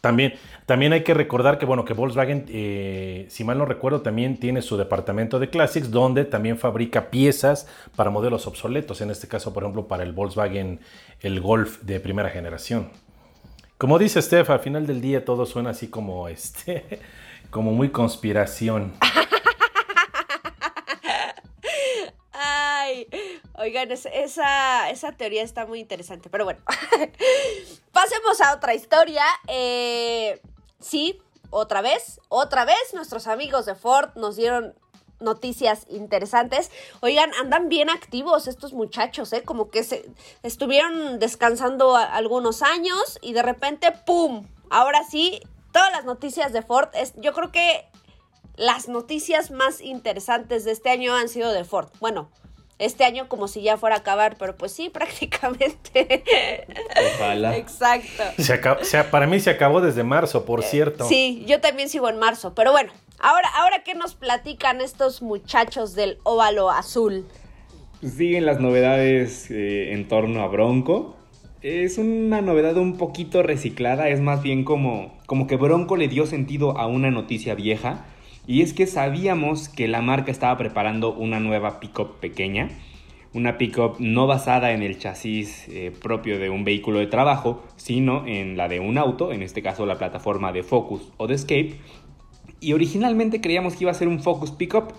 También, 0.00 0.34
también 0.66 0.92
hay 0.92 1.02
que 1.02 1.12
recordar 1.12 1.58
que, 1.58 1.66
bueno, 1.66 1.84
que 1.84 1.92
Volkswagen, 1.92 2.46
eh, 2.48 3.26
si 3.28 3.42
mal 3.42 3.58
no 3.58 3.64
recuerdo, 3.64 4.00
también 4.00 4.38
tiene 4.38 4.62
su 4.62 4.76
departamento 4.76 5.40
de 5.40 5.50
Classics, 5.50 5.90
donde 5.90 6.24
también 6.24 6.56
fabrica 6.56 7.10
piezas 7.10 7.66
para 7.96 8.10
modelos 8.10 8.46
obsoletos. 8.46 9.00
En 9.00 9.10
este 9.10 9.26
caso, 9.26 9.52
por 9.52 9.64
ejemplo, 9.64 9.88
para 9.88 10.04
el 10.04 10.12
Volkswagen, 10.12 10.80
el 11.20 11.40
Golf 11.40 11.82
de 11.82 11.98
primera 11.98 12.30
generación. 12.30 12.90
Como 13.76 13.98
dice 13.98 14.22
Steph, 14.22 14.50
al 14.50 14.60
final 14.60 14.86
del 14.86 15.00
día 15.00 15.24
todo 15.24 15.46
suena 15.46 15.70
así 15.70 15.88
como, 15.88 16.28
este, 16.28 17.00
como 17.50 17.72
muy 17.72 17.88
conspiración. 17.90 18.92
Oigan, 23.54 23.90
esa, 23.90 24.90
esa 24.90 25.12
teoría 25.12 25.42
está 25.42 25.66
muy 25.66 25.80
interesante, 25.80 26.30
pero 26.30 26.44
bueno. 26.44 26.60
Pasemos 27.92 28.40
a 28.40 28.54
otra 28.54 28.74
historia. 28.74 29.24
Eh, 29.46 30.40
sí, 30.80 31.20
otra 31.50 31.80
vez, 31.80 32.20
otra 32.28 32.64
vez 32.64 32.94
nuestros 32.94 33.26
amigos 33.26 33.66
de 33.66 33.74
Ford 33.74 34.10
nos 34.16 34.36
dieron 34.36 34.74
noticias 35.20 35.86
interesantes. 35.88 36.70
Oigan, 37.00 37.32
andan 37.34 37.68
bien 37.68 37.90
activos 37.90 38.46
estos 38.46 38.72
muchachos, 38.72 39.32
¿eh? 39.32 39.42
Como 39.42 39.70
que 39.70 39.82
se 39.82 40.10
estuvieron 40.42 41.18
descansando 41.18 41.96
algunos 41.96 42.62
años 42.62 43.18
y 43.22 43.32
de 43.32 43.42
repente, 43.42 43.92
¡pum! 44.06 44.46
Ahora 44.70 45.02
sí, 45.04 45.40
todas 45.72 45.90
las 45.92 46.04
noticias 46.04 46.52
de 46.52 46.62
Ford, 46.62 46.88
es, 46.94 47.14
yo 47.16 47.32
creo 47.32 47.50
que 47.50 47.86
las 48.56 48.88
noticias 48.88 49.50
más 49.50 49.80
interesantes 49.80 50.64
de 50.64 50.72
este 50.72 50.90
año 50.90 51.14
han 51.14 51.28
sido 51.28 51.52
de 51.52 51.64
Ford. 51.64 51.88
Bueno, 52.00 52.30
este 52.78 53.04
año 53.04 53.28
como 53.28 53.48
si 53.48 53.62
ya 53.62 53.76
fuera 53.76 53.96
a 53.96 53.98
acabar, 53.98 54.36
pero 54.38 54.56
pues 54.56 54.72
sí, 54.72 54.88
prácticamente. 54.92 56.24
Ojalá. 57.14 57.56
Exacto. 57.56 58.22
Se 58.36 59.04
para 59.04 59.26
mí 59.26 59.40
se 59.40 59.50
acabó 59.50 59.80
desde 59.80 60.04
marzo, 60.04 60.44
por 60.44 60.62
cierto. 60.62 61.04
Sí, 61.04 61.44
yo 61.46 61.60
también 61.60 61.88
sigo 61.88 62.08
en 62.08 62.18
marzo, 62.18 62.54
pero 62.54 62.72
bueno, 62.72 62.92
ahora, 63.18 63.48
ahora 63.56 63.82
¿qué 63.84 63.94
nos 63.94 64.14
platican 64.14 64.80
estos 64.80 65.22
muchachos 65.22 65.94
del 65.94 66.18
óvalo 66.22 66.70
azul? 66.70 67.26
Siguen 68.02 68.46
las 68.46 68.60
novedades 68.60 69.50
eh, 69.50 69.92
en 69.92 70.06
torno 70.06 70.42
a 70.42 70.48
Bronco. 70.48 71.16
Es 71.60 71.98
una 71.98 72.40
novedad 72.40 72.76
un 72.76 72.96
poquito 72.96 73.42
reciclada, 73.42 74.08
es 74.08 74.20
más 74.20 74.42
bien 74.42 74.62
como, 74.62 75.18
como 75.26 75.48
que 75.48 75.56
Bronco 75.56 75.96
le 75.96 76.06
dio 76.06 76.24
sentido 76.24 76.78
a 76.78 76.86
una 76.86 77.10
noticia 77.10 77.56
vieja 77.56 78.04
y 78.48 78.62
es 78.62 78.72
que 78.72 78.86
sabíamos 78.86 79.68
que 79.68 79.88
la 79.88 80.00
marca 80.00 80.32
estaba 80.32 80.56
preparando 80.56 81.12
una 81.12 81.38
nueva 81.38 81.80
pickup 81.80 82.18
pequeña, 82.18 82.70
una 83.34 83.58
pickup 83.58 83.96
no 83.98 84.26
basada 84.26 84.72
en 84.72 84.82
el 84.82 84.98
chasis 84.98 85.68
eh, 85.68 85.92
propio 86.02 86.38
de 86.38 86.48
un 86.48 86.64
vehículo 86.64 86.98
de 86.98 87.08
trabajo, 87.08 87.62
sino 87.76 88.26
en 88.26 88.56
la 88.56 88.68
de 88.68 88.80
un 88.80 88.96
auto, 88.96 89.34
en 89.34 89.42
este 89.42 89.60
caso 89.60 89.84
la 89.84 89.98
plataforma 89.98 90.50
de 90.50 90.62
Focus 90.62 91.12
o 91.18 91.26
de 91.26 91.34
Escape. 91.34 91.74
Y 92.58 92.72
originalmente 92.72 93.42
creíamos 93.42 93.76
que 93.76 93.84
iba 93.84 93.90
a 93.90 93.94
ser 93.94 94.08
un 94.08 94.18
Focus 94.18 94.50
Pickup, 94.52 94.94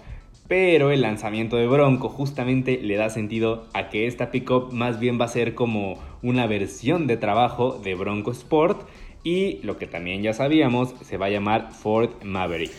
pero 0.47 0.91
el 0.91 1.01
lanzamiento 1.01 1.57
de 1.57 1.65
Bronco 1.65 2.07
justamente 2.07 2.79
le 2.83 2.97
da 2.97 3.09
sentido 3.09 3.65
a 3.73 3.89
que 3.89 4.05
esta 4.05 4.29
pickup 4.29 4.71
más 4.73 4.99
bien 4.99 5.19
va 5.19 5.25
a 5.25 5.27
ser 5.27 5.55
como 5.55 5.97
una 6.21 6.45
versión 6.45 7.07
de 7.07 7.17
trabajo 7.17 7.79
de 7.83 7.95
Bronco 7.95 8.29
Sport 8.29 8.87
y 9.23 9.59
lo 9.63 9.77
que 9.77 9.87
también 9.87 10.21
ya 10.21 10.33
sabíamos 10.33 10.93
se 11.01 11.17
va 11.17 11.25
a 11.25 11.29
llamar 11.29 11.71
Ford 11.73 12.11
Maverick. 12.23 12.71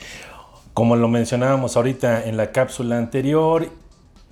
Como 0.74 0.96
lo 0.96 1.08
mencionábamos 1.08 1.76
ahorita 1.76 2.24
en 2.24 2.36
la 2.36 2.52
cápsula 2.52 2.98
anterior, 2.98 3.68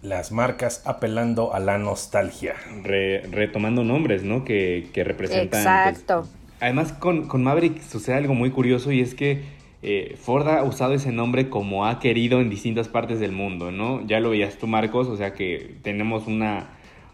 las 0.03 0.33
marcas 0.33 0.83
apelando 0.85 1.55
a 1.55 1.61
la 1.61 1.79
nostalgia. 1.79 2.55
retomando 2.85 3.85
nombres, 3.85 4.23
¿no? 4.23 4.45
Que, 4.45 4.89
que 4.93 5.05
representan 5.05 5.61
Exacto. 5.61 6.29
además 6.61 6.93
con, 6.93 7.27
con 7.27 7.43
Maverick 7.43 7.83
sucede 7.83 8.17
algo 8.17 8.35
muy 8.35 8.51
curioso 8.51 8.93
y 8.93 9.01
es 9.01 9.15
que 9.15 9.59
eh, 9.81 10.17
Ford 10.21 10.49
ha 10.49 10.65
usado 10.65 10.95
ese 10.95 11.13
nombre 11.13 11.49
como 11.49 11.87
ha 11.87 12.01
querido 12.01 12.41
en 12.41 12.51
distintas 12.51 12.89
partes 12.89 13.21
del 13.21 13.33
mundo, 13.33 13.71
¿no? 13.71 14.05
Ya 14.07 14.19
lo 14.19 14.31
veías 14.31 14.59
tú, 14.59 14.67
Marcos, 14.67 15.07
o 15.07 15.17
sea 15.17 15.35
que 15.35 15.77
tenemos 15.83 16.27
una, 16.27 16.71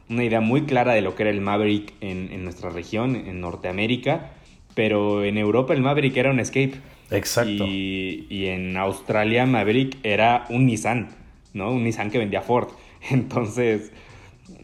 idea 0.09 0.41
muy 0.41 0.63
clara 0.63 0.95
de 0.95 1.03
lo 1.03 1.15
que 1.15 1.25
era 1.25 1.31
el 1.31 1.41
Maverick 1.41 1.93
en, 2.01 2.43
nuestra 2.43 2.71
región, 2.71 3.17
en 3.17 3.41
Norteamérica, 3.41 4.33
pero 4.75 5.25
en 5.25 5.37
Europa 5.37 5.75
el 5.75 5.83
Maverick 5.83 6.17
era 6.17 6.31
un 6.31 6.41
Escape. 6.41 6.75
Exacto. 7.11 7.65
Y, 7.65 8.27
y 8.31 8.47
en 8.47 8.77
Australia 8.77 9.47
Maverick 9.47 9.99
era 10.03 10.47
un 10.49 10.67
Nissan, 10.67 11.09
¿no? 11.53 11.71
Un 11.71 11.85
Nissan 11.85 12.11
que 12.11 12.19
vendía 12.19 12.43
Ford. 12.43 12.69
Entonces, 13.11 13.93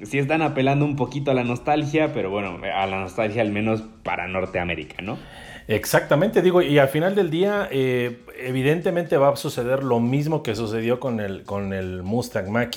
sí 0.02 0.18
están 0.18 0.42
apelando 0.42 0.84
un 0.84 0.96
poquito 0.96 1.30
a 1.30 1.34
la 1.34 1.44
nostalgia, 1.44 2.12
pero 2.12 2.30
bueno, 2.30 2.58
a 2.62 2.86
la 2.86 3.00
nostalgia 3.00 3.42
al 3.42 3.50
menos 3.50 3.82
para 4.02 4.28
Norteamérica, 4.28 5.02
¿no? 5.02 5.18
Exactamente, 5.68 6.42
digo, 6.42 6.62
y 6.62 6.78
al 6.78 6.88
final 6.88 7.14
del 7.14 7.30
día, 7.30 7.68
eh, 7.70 8.18
evidentemente 8.40 9.16
va 9.16 9.28
a 9.28 9.36
suceder 9.36 9.84
lo 9.84 10.00
mismo 10.00 10.42
que 10.42 10.56
sucedió 10.56 10.98
con 10.98 11.20
el, 11.20 11.44
con 11.44 11.72
el 11.72 12.02
Mustang 12.02 12.50
mach 12.50 12.76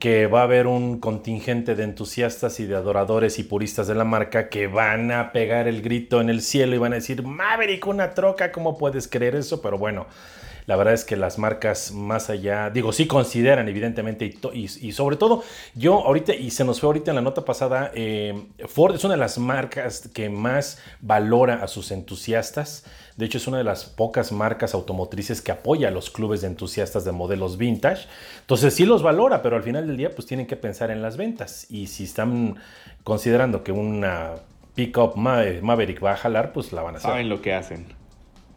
que 0.00 0.26
va 0.26 0.40
a 0.40 0.44
haber 0.44 0.66
un 0.66 0.98
contingente 0.98 1.74
de 1.74 1.84
entusiastas 1.84 2.58
y 2.58 2.64
de 2.64 2.74
adoradores 2.74 3.38
y 3.38 3.44
puristas 3.44 3.86
de 3.86 3.94
la 3.94 4.04
marca 4.04 4.48
que 4.48 4.66
van 4.66 5.12
a 5.12 5.30
pegar 5.30 5.68
el 5.68 5.82
grito 5.82 6.22
en 6.22 6.30
el 6.30 6.40
cielo 6.40 6.74
y 6.74 6.78
van 6.78 6.94
a 6.94 6.96
decir, 6.96 7.22
Maverick, 7.22 7.86
una 7.86 8.14
troca, 8.14 8.50
¿cómo 8.50 8.78
puedes 8.78 9.06
creer 9.08 9.36
eso? 9.36 9.60
Pero 9.60 9.76
bueno, 9.76 10.06
la 10.64 10.76
verdad 10.76 10.94
es 10.94 11.04
que 11.04 11.16
las 11.16 11.38
marcas 11.38 11.92
más 11.92 12.30
allá, 12.30 12.70
digo, 12.70 12.92
sí 12.92 13.06
consideran 13.06 13.68
evidentemente 13.68 14.38
y, 14.54 14.92
sobre 14.92 15.16
todo 15.16 15.44
yo 15.74 16.06
ahorita, 16.06 16.34
y 16.34 16.50
se 16.50 16.64
nos 16.64 16.80
fue 16.80 16.86
ahorita 16.86 17.10
en 17.10 17.16
la 17.16 17.22
nota 17.22 17.44
pasada, 17.44 17.90
eh, 17.94 18.46
Ford 18.68 18.94
es 18.94 19.04
una 19.04 19.14
de 19.14 19.20
las 19.20 19.36
marcas 19.36 20.08
que 20.14 20.30
más 20.30 20.78
valora 21.02 21.62
a 21.62 21.68
sus 21.68 21.90
entusiastas. 21.90 22.86
De 23.20 23.26
hecho, 23.26 23.36
es 23.36 23.46
una 23.46 23.58
de 23.58 23.64
las 23.64 23.84
pocas 23.84 24.32
marcas 24.32 24.72
automotrices 24.72 25.42
que 25.42 25.52
apoya 25.52 25.88
a 25.88 25.90
los 25.90 26.08
clubes 26.08 26.40
de 26.40 26.46
entusiastas 26.46 27.04
de 27.04 27.12
modelos 27.12 27.58
vintage. 27.58 28.08
Entonces 28.40 28.72
sí 28.72 28.86
los 28.86 29.02
valora, 29.02 29.42
pero 29.42 29.56
al 29.56 29.62
final 29.62 29.86
del 29.86 29.98
día 29.98 30.10
pues 30.10 30.26
tienen 30.26 30.46
que 30.46 30.56
pensar 30.56 30.90
en 30.90 31.02
las 31.02 31.18
ventas. 31.18 31.66
Y 31.68 31.88
si 31.88 32.04
están 32.04 32.56
considerando 33.04 33.62
que 33.62 33.72
una 33.72 34.36
pickup 34.74 35.16
Maverick 35.16 36.02
va 36.02 36.12
a 36.12 36.16
jalar, 36.16 36.54
pues 36.54 36.72
la 36.72 36.80
van 36.80 36.94
a 36.94 36.96
hacer. 36.96 37.10
Saben 37.10 37.28
lo 37.28 37.42
que 37.42 37.52
hacen. 37.52 37.88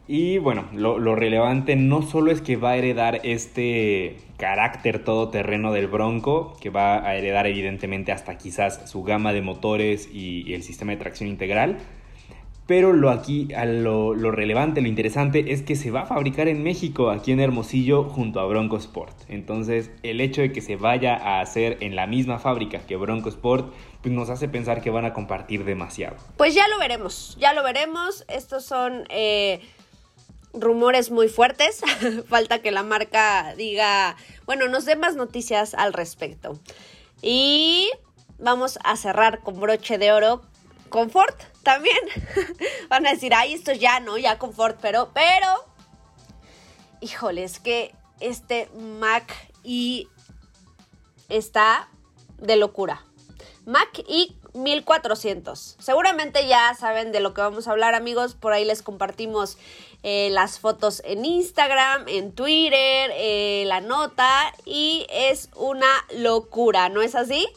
Y 0.08 0.38
bueno, 0.38 0.70
lo, 0.74 1.16
relevante 1.16 1.76
no 1.76 2.02
solo 2.02 2.32
es 2.32 2.40
que 2.40 2.56
va 2.56 2.72
a 2.72 2.78
heredar 2.78 3.20
este 3.24 4.16
carácter 4.38 5.04
todoterreno 5.04 5.74
del 5.74 5.88
Bronco, 5.88 6.56
que 6.62 6.70
va 6.70 7.06
a 7.06 7.16
heredar 7.18 7.48
evidentemente 7.48 8.14
hasta 8.14 8.38
quizás 8.38 8.90
su 8.90 9.04
gama 9.04 9.34
de 9.34 9.42
motores 9.42 10.10
y, 10.10 10.54
el 10.54 10.64
sistema 10.64 10.94
de 10.94 11.00
tracción 11.00 11.30
integral, 11.30 11.80
pero 12.66 12.94
lo 12.94 13.10
aquí, 13.10 13.50
lo, 13.66 14.14
relevante, 14.32 14.82
lo 14.82 14.88
interesante 14.88 15.52
es 15.52 15.62
que 15.64 15.76
se 15.76 15.92
va 15.92 16.02
a 16.02 16.06
fabricar 16.06 16.48
en 16.48 16.64
México, 16.64 17.10
aquí 17.10 17.34
en 17.34 17.42
Hermosillo, 17.42 18.06
junto 18.06 18.40
a 18.40 18.46
Bronco 18.46 18.78
Sport. 18.78 19.16
Entonces, 19.28 19.92
el 20.02 20.22
hecho 20.22 20.42
de 20.42 20.54
que 20.54 20.62
se 20.62 20.78
vaya 20.78 21.16
a 21.16 21.42
hacer 21.42 21.78
en 21.82 21.96
la 21.98 22.08
misma 22.08 22.40
fábrica 22.40 22.80
que 22.80 22.96
Bronco 22.96 23.28
Sport, 23.28 23.74
pues 24.02 24.14
nos 24.14 24.30
hace 24.30 24.48
pensar 24.48 24.82
que 24.82 24.90
van 24.90 25.04
a 25.04 25.14
compartir 25.14 25.66
demasiado. 25.66 26.16
Pues 26.38 26.56
ya 26.56 26.68
lo 26.70 26.80
veremos, 26.80 27.36
ya 27.38 27.54
lo 27.54 27.64
veremos. 27.64 28.24
Estos 28.30 28.64
son 28.64 29.04
eh, 29.10 29.60
rumores 30.54 31.12
muy 31.12 31.28
fuertes. 31.28 31.82
Falta 32.30 32.60
que 32.60 32.72
la 32.72 32.84
marca 32.84 33.56
diga, 33.58 34.16
bueno, 34.46 34.70
nos 34.70 34.86
dé 34.86 34.96
más 34.96 35.18
noticias 35.18 35.74
al 35.74 35.92
respecto. 35.92 36.58
Y 37.22 37.90
vamos 38.40 38.80
a 38.86 38.96
cerrar 38.96 39.42
con 39.42 39.60
broche 39.60 39.98
de 39.98 40.14
oro 40.14 40.44
con 40.88 41.10
Ford 41.10 41.36
también. 41.64 41.98
Van 42.90 43.08
a 43.08 43.12
decir, 43.12 43.34
ay, 43.34 43.54
esto 43.54 43.72
ya 43.74 44.00
no, 44.00 44.18
ya 44.18 44.38
con 44.38 44.54
Ford, 44.54 44.76
pero, 44.82 45.12
pero, 45.14 45.66
híjole, 47.02 47.44
es 47.44 47.60
que 47.60 47.96
este 48.20 48.70
Mac 49.00 49.34
y 49.64 50.08
está 51.30 51.90
de 52.38 52.58
locura. 52.58 53.04
Mac 53.66 54.04
y 54.08 54.36
1400. 54.54 55.78
Seguramente 55.80 56.48
ya 56.48 56.74
saben 56.76 57.12
de 57.12 57.20
lo 57.20 57.34
que 57.34 57.42
vamos 57.42 57.68
a 57.68 57.72
hablar, 57.72 57.96
amigos. 57.96 58.36
Por 58.36 58.54
ahí 58.54 58.66
les 58.66 58.82
compartimos 58.82 59.58
eh, 60.04 60.30
las 60.32 60.60
fotos 60.60 61.02
en 61.06 61.26
Instagram, 61.26 62.08
en 62.08 62.34
Twitter, 62.34 63.12
eh, 63.16 63.64
la 63.68 63.82
nota. 63.82 64.54
Y 64.66 65.08
es 65.10 65.50
una 65.56 65.88
locura, 66.16 66.90
¿no 66.90 67.02
es 67.02 67.16
así? 67.16 67.48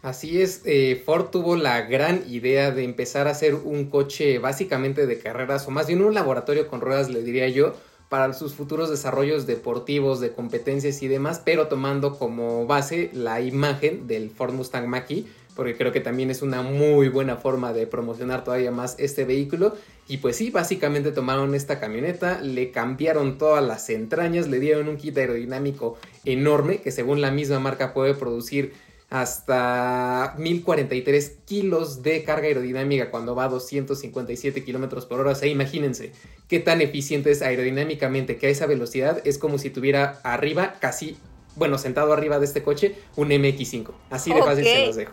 Así 0.00 0.40
es, 0.40 0.62
eh, 0.64 1.02
Ford 1.04 1.30
tuvo 1.30 1.56
la 1.56 1.82
gran 1.82 2.22
idea 2.28 2.70
de 2.70 2.84
empezar 2.84 3.26
a 3.26 3.32
hacer 3.32 3.54
un 3.54 3.90
coche 3.90 4.38
básicamente 4.38 5.06
de 5.06 5.18
carreras, 5.18 5.66
o 5.66 5.72
más 5.72 5.88
bien 5.88 6.02
un 6.02 6.14
laboratorio 6.14 6.68
con 6.68 6.80
ruedas, 6.80 7.10
le 7.10 7.22
diría 7.22 7.48
yo, 7.48 7.74
para 8.08 8.32
sus 8.32 8.54
futuros 8.54 8.90
desarrollos 8.90 9.46
deportivos, 9.46 10.20
de 10.20 10.30
competencias 10.30 11.02
y 11.02 11.08
demás, 11.08 11.42
pero 11.44 11.66
tomando 11.66 12.16
como 12.16 12.64
base 12.66 13.10
la 13.12 13.40
imagen 13.40 14.06
del 14.06 14.30
Ford 14.30 14.54
Mustang 14.54 14.86
Mach-E 14.86 15.24
porque 15.58 15.76
creo 15.76 15.90
que 15.90 15.98
también 15.98 16.30
es 16.30 16.40
una 16.42 16.62
muy 16.62 17.08
buena 17.08 17.34
forma 17.34 17.72
de 17.72 17.88
promocionar 17.88 18.44
todavía 18.44 18.70
más 18.70 18.94
este 19.00 19.24
vehículo. 19.24 19.74
Y 20.06 20.18
pues 20.18 20.36
sí, 20.36 20.50
básicamente 20.50 21.10
tomaron 21.10 21.52
esta 21.56 21.80
camioneta, 21.80 22.40
le 22.40 22.70
cambiaron 22.70 23.38
todas 23.38 23.66
las 23.66 23.90
entrañas, 23.90 24.46
le 24.46 24.60
dieron 24.60 24.86
un 24.86 24.96
kit 24.96 25.18
aerodinámico 25.18 25.98
enorme 26.24 26.78
que 26.78 26.92
según 26.92 27.20
la 27.20 27.32
misma 27.32 27.58
marca 27.58 27.92
puede 27.92 28.14
producir 28.14 28.72
hasta 29.10 30.34
1043 30.38 31.38
kilos 31.46 32.02
de 32.02 32.24
carga 32.24 32.46
aerodinámica 32.46 33.10
cuando 33.10 33.34
va 33.34 33.44
a 33.44 33.48
257 33.48 34.64
kilómetros 34.64 35.06
por 35.06 35.20
hora. 35.20 35.32
O 35.32 35.34
sea, 35.34 35.48
imagínense 35.48 36.12
qué 36.46 36.60
tan 36.60 36.80
eficiente 36.82 37.30
es 37.30 37.40
aerodinámicamente 37.40 38.36
que 38.36 38.48
a 38.48 38.50
esa 38.50 38.66
velocidad 38.66 39.22
es 39.24 39.38
como 39.38 39.58
si 39.58 39.70
tuviera 39.70 40.20
arriba, 40.24 40.74
casi, 40.80 41.16
bueno, 41.56 41.78
sentado 41.78 42.12
arriba 42.12 42.38
de 42.38 42.44
este 42.44 42.62
coche, 42.62 42.96
un 43.16 43.30
MX5. 43.30 43.92
Así 44.10 44.32
de 44.32 44.42
fácil 44.42 44.64
se 44.64 44.86
los 44.86 44.96
dejo. 44.96 45.12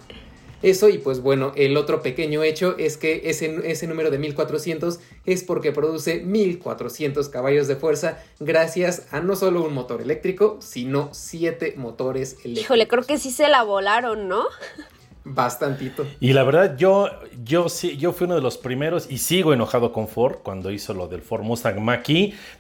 Eso 0.62 0.90
y 0.90 0.98
pues 0.98 1.22
bueno, 1.22 1.52
el 1.56 1.78
otro 1.78 2.02
pequeño 2.02 2.44
hecho 2.44 2.76
es 2.78 2.98
que 2.98 3.24
ese, 3.26 3.60
ese 3.70 3.88
número 3.88 4.10
de 4.12 4.18
1400 4.18 5.00
es 5.26 5.44
porque 5.44 5.72
produce 5.72 6.22
1400 6.22 7.30
caballos 7.30 7.68
de 7.68 7.76
fuerza 7.76 8.24
gracias 8.40 9.08
a 9.12 9.20
no 9.20 9.36
solo 9.36 9.64
un 9.64 9.74
motor 9.74 10.02
eléctrico, 10.02 10.58
sino 10.62 11.10
7 11.12 11.76
motores 11.78 12.34
eléctricos. 12.34 12.62
Híjole, 12.62 12.88
creo 12.88 13.04
que 13.04 13.18
sí 13.18 13.32
se 13.32 13.50
la 13.50 13.64
volaron, 13.64 14.28
¿no? 14.28 14.46
Bastantito. 15.28 16.06
Y 16.20 16.34
la 16.34 16.44
verdad, 16.44 16.78
yo, 16.78 17.10
yo 17.44 17.68
sí, 17.68 17.98
yo 17.98 18.14
fui 18.14 18.26
uno 18.26 18.36
de 18.36 18.42
los 18.42 18.60
primeros 18.60 19.08
y 19.10 19.18
sigo 19.18 19.54
enojado 19.54 19.92
con 19.92 20.08
Ford 20.08 20.38
cuando 20.44 20.70
hizo 20.70 20.94
lo 20.94 21.08
del 21.08 21.24
Ford 21.24 21.42
Mustang 21.42 21.82
mach 21.82 22.08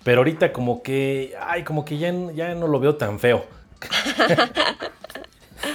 pero 0.03 0.17
ahorita 0.19 0.51
como 0.51 0.81
que, 0.81 1.35
ay, 1.39 1.63
como 1.63 1.85
que 1.85 1.99
ya, 1.99 2.11
ya 2.33 2.55
no 2.55 2.67
lo 2.67 2.79
veo 2.79 2.95
tan 2.95 3.19
feo. 3.19 3.45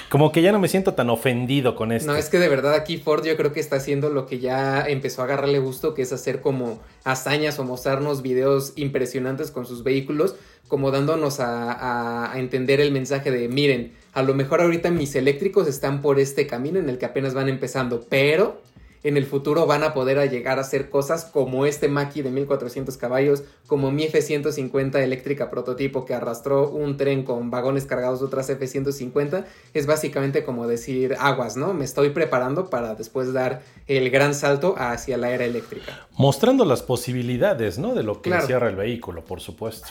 Como 0.09 0.33
que 0.33 0.43
ya 0.43 0.53
no 0.53 0.59
me 0.59 0.69
siento 0.69 0.95
tan 0.95 1.11
ofendido 1.11 1.77
con 1.77 1.93
esto. 1.93 2.11
No, 2.11 2.19
es 2.19 2.29
que 2.29 2.39
de 2.39 2.49
verdad 2.49 2.75
aquí 2.75 2.99
Ford 2.99 3.25
yo 3.25 3.37
creo 3.37 3.53
que 3.53 3.61
está 3.61 3.77
haciendo 3.77 4.11
lo 4.11 4.27
que 4.27 4.39
ya 4.39 4.83
empezó 4.87 5.23
a 5.23 5.25
agarrarle 5.25 5.59
gusto, 5.59 5.95
que 5.95 6.03
es 6.03 6.13
hacer 6.13 6.41
como 6.41 6.81
hazañas 7.05 7.59
o 7.59 7.65
mostrarnos 7.65 8.23
videos 8.23 8.73
impresionantes 8.77 9.51
con 9.51 9.67
sus 9.67 9.83
vehículos, 9.83 10.37
como 10.69 10.91
dándonos 10.91 11.41
a, 11.41 12.33
a 12.33 12.39
entender 12.39 12.81
el 12.81 12.93
mensaje 12.93 13.31
de, 13.31 13.49
miren, 13.49 13.93
a 14.13 14.23
lo 14.23 14.35
mejor 14.35 14.61
ahorita 14.61 14.91
mis 14.91 15.15
eléctricos 15.15 15.69
están 15.69 16.01
por 16.03 16.19
este 16.19 16.47
camino 16.47 16.79
en 16.79 16.89
el 16.89 16.99
que 16.99 17.07
apenas 17.07 17.35
van 17.35 17.49
empezando, 17.49 18.05
pero 18.09 18.61
en 19.03 19.17
el 19.17 19.27
futuro 19.27 19.67
van 19.67 19.83
a 19.83 19.95
poder 19.95 20.31
llegar 20.31 20.59
a 20.59 20.63
hacer 20.63 20.91
cosas 20.91 21.25
como 21.25 21.67
este 21.67 21.89
Maki 21.89 22.23
de 22.23 22.31
1400 22.31 22.97
caballos, 22.97 23.45
como 23.67 23.91
mi 23.91 24.05
F-150 24.05 24.97
eléctrica 24.97 25.51
prototipo 25.51 26.05
que 26.05 26.15
arrastró 26.15 26.69
un 26.69 26.97
tren 26.97 27.23
con 27.25 27.51
vagones 27.51 27.87
cargados 27.87 28.21
de 28.21 28.27
otras 28.27 28.51
F-150. 28.51 29.45
Es 29.75 29.87
básicamente 29.87 30.45
como 30.45 30.67
decir 30.67 31.17
aguas, 31.19 31.57
¿no? 31.57 31.73
Me 31.73 31.85
estoy 31.85 32.11
preparando 32.11 32.69
para 32.69 32.95
después 32.95 33.33
dar 33.33 33.63
el 33.87 34.11
gran 34.11 34.35
salto 34.35 34.75
hacia 34.77 35.17
la 35.17 35.31
era 35.31 35.45
eléctrica. 35.45 36.07
Mostrando 36.17 36.65
las 36.65 36.83
posibilidades, 36.83 37.79
¿no? 37.79 37.95
De 37.95 38.03
lo 38.03 38.21
que 38.21 38.31
encierra 38.31 38.69
el 38.69 38.77
vehículo, 38.77 39.25
por 39.25 39.41
supuesto. 39.41 39.89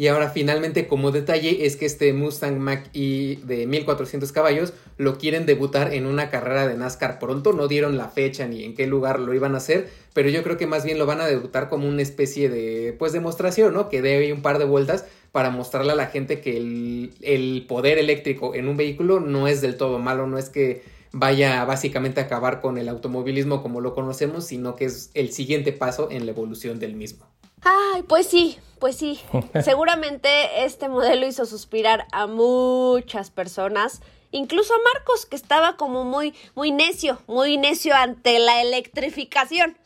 Y 0.00 0.08
ahora 0.08 0.30
finalmente 0.30 0.88
como 0.88 1.10
detalle 1.10 1.66
es 1.66 1.76
que 1.76 1.84
este 1.84 2.14
Mustang 2.14 2.58
Mach-E 2.58 3.38
de 3.44 3.66
1400 3.66 4.32
caballos 4.32 4.72
lo 4.96 5.18
quieren 5.18 5.44
debutar 5.44 5.92
en 5.92 6.06
una 6.06 6.30
carrera 6.30 6.66
de 6.66 6.74
NASCAR 6.74 7.18
pronto, 7.18 7.52
no 7.52 7.68
dieron 7.68 7.98
la 7.98 8.08
fecha 8.08 8.46
ni 8.48 8.64
en 8.64 8.74
qué 8.74 8.86
lugar 8.86 9.20
lo 9.20 9.34
iban 9.34 9.52
a 9.52 9.58
hacer, 9.58 9.90
pero 10.14 10.30
yo 10.30 10.42
creo 10.42 10.56
que 10.56 10.66
más 10.66 10.86
bien 10.86 10.98
lo 10.98 11.04
van 11.04 11.20
a 11.20 11.26
debutar 11.26 11.68
como 11.68 11.86
una 11.86 12.00
especie 12.00 12.48
de 12.48 12.96
pues 12.98 13.12
demostración, 13.12 13.74
¿no? 13.74 13.90
Que 13.90 14.00
debe 14.00 14.32
un 14.32 14.40
par 14.40 14.58
de 14.58 14.64
vueltas 14.64 15.04
para 15.32 15.50
mostrarle 15.50 15.92
a 15.92 15.96
la 15.96 16.06
gente 16.06 16.40
que 16.40 16.56
el 16.56 17.66
poder 17.68 17.98
eléctrico 17.98 18.54
en 18.54 18.68
un 18.68 18.78
vehículo 18.78 19.20
no 19.20 19.48
es 19.48 19.60
del 19.60 19.76
todo 19.76 19.98
malo, 19.98 20.26
no 20.26 20.38
es 20.38 20.48
que 20.48 20.82
vaya 21.12 21.62
básicamente 21.66 22.22
a 22.22 22.24
acabar 22.24 22.62
con 22.62 22.78
el 22.78 22.88
automovilismo 22.88 23.62
como 23.62 23.82
lo 23.82 23.92
conocemos, 23.92 24.46
sino 24.46 24.76
que 24.76 24.86
es 24.86 25.10
el 25.12 25.30
siguiente 25.30 25.72
paso 25.72 26.08
en 26.10 26.24
la 26.24 26.32
evolución 26.32 26.78
del 26.78 26.94
mismo. 26.94 27.26
Ay, 27.62 28.02
pues 28.02 28.26
sí, 28.26 28.58
pues 28.78 28.96
sí. 28.96 29.20
Seguramente 29.62 30.64
este 30.64 30.88
modelo 30.88 31.26
hizo 31.26 31.46
suspirar 31.46 32.06
a 32.12 32.26
muchas 32.26 33.30
personas, 33.30 34.00
incluso 34.30 34.74
a 34.74 34.78
Marcos, 34.94 35.26
que 35.26 35.36
estaba 35.36 35.76
como 35.76 36.04
muy, 36.04 36.34
muy 36.54 36.72
necio, 36.72 37.20
muy 37.26 37.56
necio 37.56 37.94
ante 37.94 38.38
la 38.38 38.62
electrificación. 38.62 39.76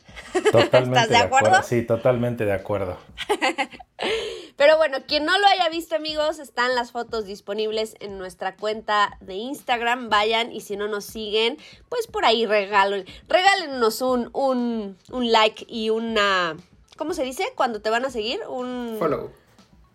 Totalmente 0.51 0.77
¿Estás 0.79 1.09
de 1.09 1.17
acuerdo? 1.17 1.63
Sí, 1.63 1.81
totalmente 1.83 2.45
de 2.45 2.53
acuerdo. 2.53 2.97
Pero 4.57 4.77
bueno, 4.77 4.99
quien 5.05 5.25
no 5.25 5.37
lo 5.37 5.45
haya 5.47 5.67
visto, 5.69 5.95
amigos, 5.95 6.39
están 6.39 6.75
las 6.75 6.93
fotos 6.93 7.25
disponibles 7.25 7.95
en 7.99 8.17
nuestra 8.17 8.55
cuenta 8.55 9.17
de 9.19 9.33
Instagram. 9.33 10.09
Vayan 10.09 10.53
y 10.53 10.61
si 10.61 10.77
no 10.77 10.87
nos 10.87 11.03
siguen, 11.03 11.57
pues 11.89 12.07
por 12.07 12.23
ahí 12.23 12.45
regalo, 12.45 13.03
regálenos 13.27 14.01
un, 14.01 14.29
un, 14.33 14.97
un 15.11 15.31
like 15.31 15.65
y 15.67 15.89
una. 15.89 16.55
¿Cómo 16.97 17.13
se 17.13 17.23
dice? 17.23 17.45
Cuando 17.55 17.81
te 17.81 17.89
van 17.89 18.05
a 18.05 18.09
seguir, 18.09 18.39
un 18.47 18.95
Follow. 18.97 19.31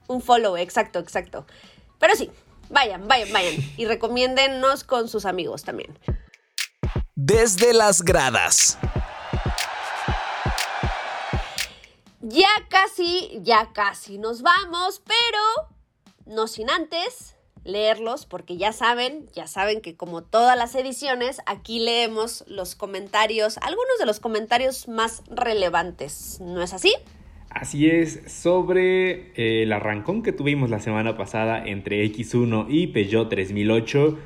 Un 0.07 0.21
follow, 0.21 0.57
exacto, 0.57 0.99
exacto. 0.99 1.47
Pero 1.99 2.17
sí, 2.17 2.31
vayan, 2.69 3.07
vayan, 3.07 3.33
vayan. 3.33 3.55
Y 3.77 3.87
recomiéndennos 3.87 4.85
con 4.85 5.09
sus 5.09 5.25
amigos 5.25 5.63
también. 5.63 5.97
Desde 7.15 7.73
las 7.73 8.03
gradas. 8.03 8.77
Ya 12.21 12.49
casi, 12.69 13.39
ya 13.41 13.73
casi 13.73 14.19
nos 14.19 14.43
vamos, 14.43 15.01
pero 15.07 15.71
no 16.27 16.49
sin 16.49 16.69
antes 16.71 17.37
leerlos, 17.65 18.27
porque 18.27 18.57
ya 18.57 18.73
saben, 18.73 19.27
ya 19.35 19.47
saben 19.47 19.81
que 19.81 19.95
como 19.97 20.23
todas 20.23 20.57
las 20.57 20.75
ediciones, 20.75 21.41
aquí 21.47 21.79
leemos 21.79 22.45
los 22.47 22.75
comentarios, 22.75 23.59
algunos 23.59 23.99
de 23.99 24.07
los 24.07 24.21
comentarios 24.21 24.89
más 24.89 25.23
relevantes, 25.31 26.39
¿no 26.41 26.63
es 26.63 26.73
así? 26.73 26.93
Así 27.51 27.91
es, 27.91 28.23
sobre 28.27 29.33
eh, 29.35 29.63
el 29.65 29.73
arrancón 29.73 30.23
que 30.23 30.33
tuvimos 30.33 30.71
la 30.71 30.79
semana 30.79 31.17
pasada 31.17 31.65
entre 31.67 32.05
X1 32.05 32.67
y 32.69 32.87
Peugeot 32.89 33.29
3008, 33.29 34.19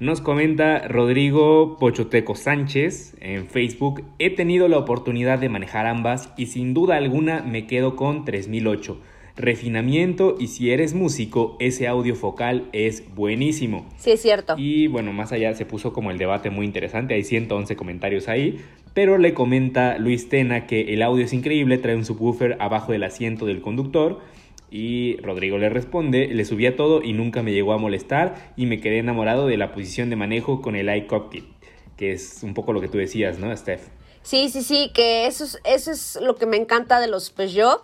nos 0.00 0.22
comenta 0.22 0.88
Rodrigo 0.88 1.76
Pochoteco 1.78 2.34
Sánchez 2.34 3.16
en 3.20 3.48
Facebook, 3.48 4.02
he 4.18 4.30
tenido 4.30 4.66
la 4.66 4.78
oportunidad 4.78 5.38
de 5.38 5.50
manejar 5.50 5.86
ambas 5.86 6.32
y 6.38 6.46
sin 6.46 6.72
duda 6.72 6.96
alguna 6.96 7.42
me 7.42 7.66
quedo 7.66 7.96
con 7.96 8.24
3008. 8.24 8.98
Refinamiento 9.40 10.36
y 10.38 10.48
si 10.48 10.70
eres 10.70 10.92
músico, 10.92 11.56
ese 11.60 11.88
audio 11.88 12.14
focal 12.14 12.68
es 12.72 13.14
buenísimo. 13.14 13.86
Sí, 13.96 14.10
es 14.10 14.20
cierto. 14.20 14.54
Y 14.58 14.86
bueno, 14.86 15.14
más 15.14 15.32
allá 15.32 15.54
se 15.54 15.64
puso 15.64 15.94
como 15.94 16.10
el 16.10 16.18
debate 16.18 16.50
muy 16.50 16.66
interesante, 16.66 17.14
hay 17.14 17.24
111 17.24 17.74
comentarios 17.74 18.28
ahí, 18.28 18.60
pero 18.92 19.16
le 19.16 19.32
comenta 19.32 19.96
Luis 19.98 20.28
Tena 20.28 20.66
que 20.66 20.92
el 20.92 21.00
audio 21.00 21.24
es 21.24 21.32
increíble, 21.32 21.78
trae 21.78 21.96
un 21.96 22.04
subwoofer 22.04 22.58
abajo 22.60 22.92
del 22.92 23.02
asiento 23.02 23.46
del 23.46 23.62
conductor 23.62 24.20
y 24.70 25.16
Rodrigo 25.22 25.56
le 25.56 25.70
responde, 25.70 26.26
le 26.26 26.44
subí 26.44 26.66
a 26.66 26.76
todo 26.76 27.02
y 27.02 27.14
nunca 27.14 27.42
me 27.42 27.52
llegó 27.52 27.72
a 27.72 27.78
molestar 27.78 28.52
y 28.58 28.66
me 28.66 28.78
quedé 28.78 28.98
enamorado 28.98 29.46
de 29.46 29.56
la 29.56 29.72
posición 29.72 30.10
de 30.10 30.16
manejo 30.16 30.60
con 30.60 30.76
el 30.76 30.94
iCockpit, 30.94 31.44
que 31.96 32.12
es 32.12 32.42
un 32.42 32.52
poco 32.52 32.74
lo 32.74 32.82
que 32.82 32.88
tú 32.88 32.98
decías, 32.98 33.38
¿no, 33.38 33.56
Steph? 33.56 33.88
Sí, 34.22 34.50
sí, 34.50 34.62
sí, 34.62 34.90
que 34.94 35.26
eso 35.26 35.44
es, 35.44 35.58
eso 35.64 35.90
es 35.90 36.18
lo 36.20 36.36
que 36.36 36.44
me 36.44 36.58
encanta 36.58 37.00
de 37.00 37.08
los 37.08 37.30
Peugeot. 37.30 37.82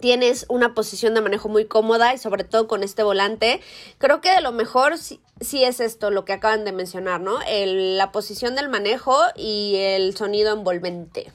Tienes 0.00 0.46
una 0.48 0.74
posición 0.74 1.14
de 1.14 1.20
manejo 1.20 1.48
muy 1.48 1.66
cómoda 1.66 2.14
y 2.14 2.18
sobre 2.18 2.44
todo 2.44 2.66
con 2.66 2.82
este 2.82 3.02
volante. 3.02 3.60
Creo 3.98 4.20
que 4.20 4.34
de 4.34 4.40
lo 4.40 4.52
mejor 4.52 4.98
sí, 4.98 5.20
sí 5.40 5.62
es 5.62 5.80
esto, 5.80 6.10
lo 6.10 6.24
que 6.24 6.32
acaban 6.32 6.64
de 6.64 6.72
mencionar, 6.72 7.20
¿no? 7.20 7.38
La 7.66 8.10
posición 8.12 8.54
del 8.54 8.68
manejo 8.68 9.16
y 9.36 9.74
el 9.76 10.16
sonido 10.16 10.56
envolvente. 10.56 11.26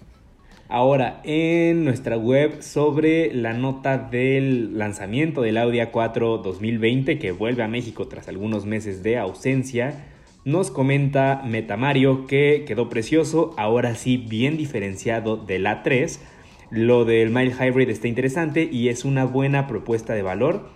Ahora, 0.67 1.21
en 1.23 1.85
nuestra 1.85 2.17
web 2.17 2.63
sobre 2.63 3.31
la 3.31 3.53
nota 3.53 3.99
del 3.99 4.79
lanzamiento 4.79 5.43
del 5.43 5.57
Audi 5.57 5.77
A4 5.77 6.41
2020 6.41 7.19
que 7.19 7.31
vuelve 7.31 7.61
a 7.61 7.67
México 7.67 8.07
tras 8.07 8.27
algunos 8.27 8.65
meses 8.65 9.03
de 9.03 9.19
ausencia, 9.19 10.05
nos 10.43 10.71
comenta 10.71 11.43
Metamario 11.45 12.25
que 12.25 12.65
quedó 12.67 12.89
precioso, 12.89 13.53
ahora 13.57 13.93
sí 13.93 14.17
bien 14.17 14.57
diferenciado 14.57 15.37
del 15.37 15.67
A3. 15.67 16.19
Lo 16.71 17.05
del 17.05 17.29
Mile 17.29 17.53
Hybrid 17.53 17.89
está 17.89 18.07
interesante 18.07 18.67
y 18.71 18.89
es 18.89 19.05
una 19.05 19.25
buena 19.25 19.67
propuesta 19.67 20.13
de 20.13 20.21
valor. 20.21 20.69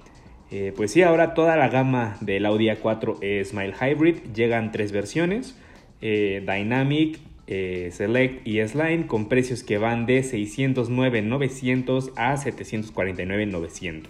Eh, 0.51 0.73
pues 0.75 0.91
sí, 0.91 1.03
ahora 1.03 1.33
toda 1.33 1.55
la 1.55 1.69
gama 1.69 2.17
del 2.21 2.45
Audi 2.45 2.67
A4 2.67 3.17
es 3.21 3.53
Mile 3.53 3.73
Hybrid, 3.79 4.17
llegan 4.33 4.71
tres 4.71 4.91
versiones, 4.91 5.55
eh, 6.01 6.43
Dynamic, 6.45 7.19
eh, 7.51 7.89
Select 7.91 8.47
y 8.47 8.59
S-Line 8.59 9.07
con 9.07 9.27
precios 9.27 9.63
que 9.63 9.77
van 9.77 10.05
de 10.05 10.23
609.900 10.23 12.11
a 12.15 12.35
749.900. 12.35 14.07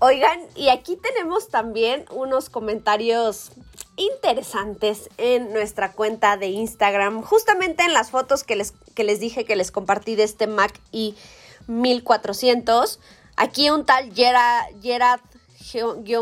Oigan, 0.00 0.38
y 0.54 0.68
aquí 0.68 0.96
tenemos 0.96 1.48
también 1.48 2.04
unos 2.10 2.50
comentarios 2.50 3.52
interesantes 3.96 5.08
en 5.18 5.52
nuestra 5.52 5.92
cuenta 5.92 6.36
de 6.36 6.48
Instagram, 6.48 7.22
justamente 7.22 7.84
en 7.84 7.92
las 7.92 8.10
fotos 8.10 8.44
que 8.44 8.56
les, 8.56 8.72
que 8.94 9.04
les 9.04 9.20
dije 9.20 9.44
que 9.44 9.56
les 9.56 9.70
compartí 9.70 10.16
de 10.16 10.24
este 10.24 10.46
Mac 10.46 10.72
i 10.92 11.14
1400. 11.66 13.00
Aquí 13.36 13.70
un 13.70 13.84
tal 13.84 14.12
Gerard, 14.14 14.66
Gerard 14.82 15.20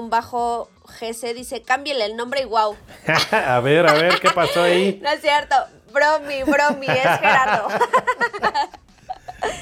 bajo 0.04 0.70
GC 1.00 1.34
dice, 1.34 1.62
cámbiale 1.62 2.04
el 2.06 2.16
nombre 2.16 2.42
y 2.42 2.44
wow. 2.44 2.76
a 3.32 3.60
ver, 3.60 3.86
a 3.86 3.92
ver, 3.94 4.20
¿qué 4.20 4.30
pasó 4.30 4.62
ahí? 4.62 5.00
no 5.02 5.10
es 5.10 5.20
cierto, 5.20 5.56
bromi, 5.92 6.42
bromi, 6.44 6.86
es 6.86 7.02
Gerardo. 7.20 7.68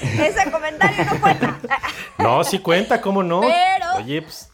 Ese 0.01 0.51
comentario 0.51 1.05
no 1.05 1.19
cuenta. 1.19 1.59
no, 2.19 2.43
sí 2.43 2.59
cuenta, 2.59 3.01
¿cómo 3.01 3.23
no? 3.23 3.41
Pero... 3.41 3.95
Oye, 3.97 4.21
pues... 4.21 4.50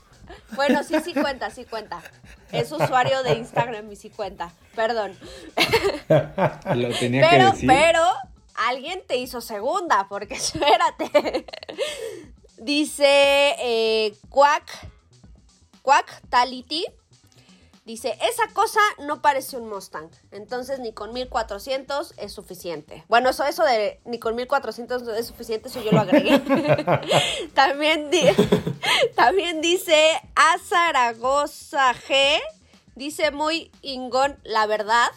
Bueno, 0.56 0.84
sí, 0.84 0.96
sí 1.04 1.14
cuenta, 1.14 1.50
sí 1.50 1.66
cuenta. 1.66 2.02
Es 2.52 2.72
usuario 2.72 3.24
de 3.24 3.34
Instagram 3.34 3.92
y 3.92 3.96
sí 3.96 4.10
cuenta. 4.10 4.52
Perdón. 4.76 5.18
Lo 6.76 6.90
tenía 6.98 7.30
pero, 7.30 7.46
que 7.46 7.52
decir. 7.52 7.68
Pero 7.68 8.04
alguien 8.56 9.02
te 9.08 9.18
hizo 9.18 9.42
segunda, 9.42 10.08
porque 10.10 10.34
espérate. 10.36 11.46
Dice 12.58 13.56
eh, 13.60 14.16
Quack, 14.30 14.88
Quack 15.82 16.22
Tality. 16.30 16.86
Dice, 17.88 18.18
esa 18.22 18.54
cosa 18.54 18.82
no 19.00 19.22
parece 19.22 19.56
un 19.56 19.70
Mustang. 19.70 20.10
Entonces 20.32 20.80
ni 20.80 20.92
con 20.92 21.14
1400 21.14 22.16
es 22.18 22.34
suficiente. 22.34 23.06
Bueno, 23.08 23.30
eso, 23.30 23.46
eso 23.46 23.64
de 23.64 24.02
ni 24.04 24.20
con 24.20 24.36
1400 24.36 25.08
es 25.08 25.28
suficiente, 25.28 25.70
eso 25.70 25.82
yo 25.82 25.94
lo 25.94 26.02
agregué. 26.02 26.38
también, 27.54 28.12
di 28.12 28.24
también 29.16 29.62
dice 29.62 30.22
a 30.36 30.58
Zaragoza 30.60 31.94
G. 31.94 32.42
Dice 32.96 33.32
muy 33.32 33.72
ingón, 33.82 34.38
la 34.44 34.66
verdad. 34.66 35.08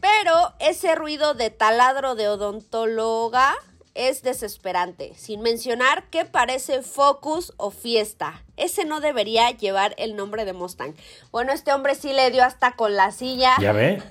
Pero 0.00 0.54
ese 0.60 0.94
ruido 0.94 1.34
de 1.34 1.50
taladro 1.50 2.14
de 2.14 2.28
odontóloga 2.28 3.56
es 3.98 4.22
desesperante, 4.22 5.12
sin 5.16 5.40
mencionar 5.40 6.04
que 6.04 6.24
parece 6.24 6.82
Focus 6.82 7.52
o 7.56 7.72
Fiesta. 7.72 8.44
Ese 8.56 8.84
no 8.84 9.00
debería 9.00 9.50
llevar 9.50 9.94
el 9.98 10.14
nombre 10.14 10.44
de 10.44 10.52
Mustang. 10.52 10.94
Bueno, 11.32 11.52
este 11.52 11.72
hombre 11.72 11.96
sí 11.96 12.12
le 12.12 12.30
dio 12.30 12.44
hasta 12.44 12.76
con 12.76 12.94
la 12.94 13.10
silla. 13.10 13.56
¿Ya 13.60 13.72
ven? 13.72 14.02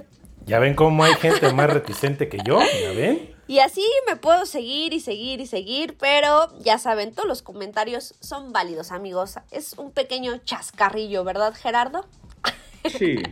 ¿Ya 0.46 0.60
ven 0.60 0.76
cómo 0.76 1.06
hay 1.06 1.14
gente 1.16 1.54
más 1.54 1.70
reticente 1.70 2.28
que 2.28 2.40
yo? 2.44 2.60
¿Ya 2.60 2.92
ven? 2.92 3.34
Y 3.48 3.60
así 3.60 3.86
me 4.08 4.18
puedo 4.18 4.46
seguir 4.46 4.92
y 4.92 5.00
seguir 5.00 5.40
y 5.40 5.48
seguir, 5.48 5.96
pero 5.98 6.50
ya 6.60 6.78
saben, 6.80 7.14
todos 7.14 7.30
los 7.30 7.42
comentarios 7.42 8.16
son 8.20 8.52
válidos, 8.52 8.92
amigos. 8.92 9.36
Es 9.52 9.74
un 9.74 9.92
pequeño 9.92 10.38
chascarrillo, 10.40 11.24
¿verdad, 11.24 11.54
Gerardo? 11.56 12.06
Sí. 12.90 13.24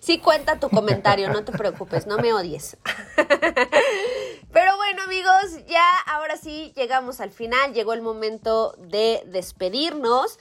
Sí 0.00 0.18
cuenta 0.18 0.60
tu 0.60 0.68
comentario, 0.68 1.30
no 1.30 1.42
te 1.42 1.50
preocupes, 1.50 2.06
no 2.06 2.16
me 2.18 2.32
odies. 2.32 2.76
Pero 4.52 4.76
bueno 4.76 5.02
amigos, 5.02 5.66
ya 5.66 5.84
ahora 6.06 6.36
sí 6.36 6.72
llegamos 6.76 7.20
al 7.20 7.30
final, 7.30 7.74
llegó 7.74 7.92
el 7.92 8.02
momento 8.02 8.74
de 8.78 9.22
despedirnos. 9.26 10.38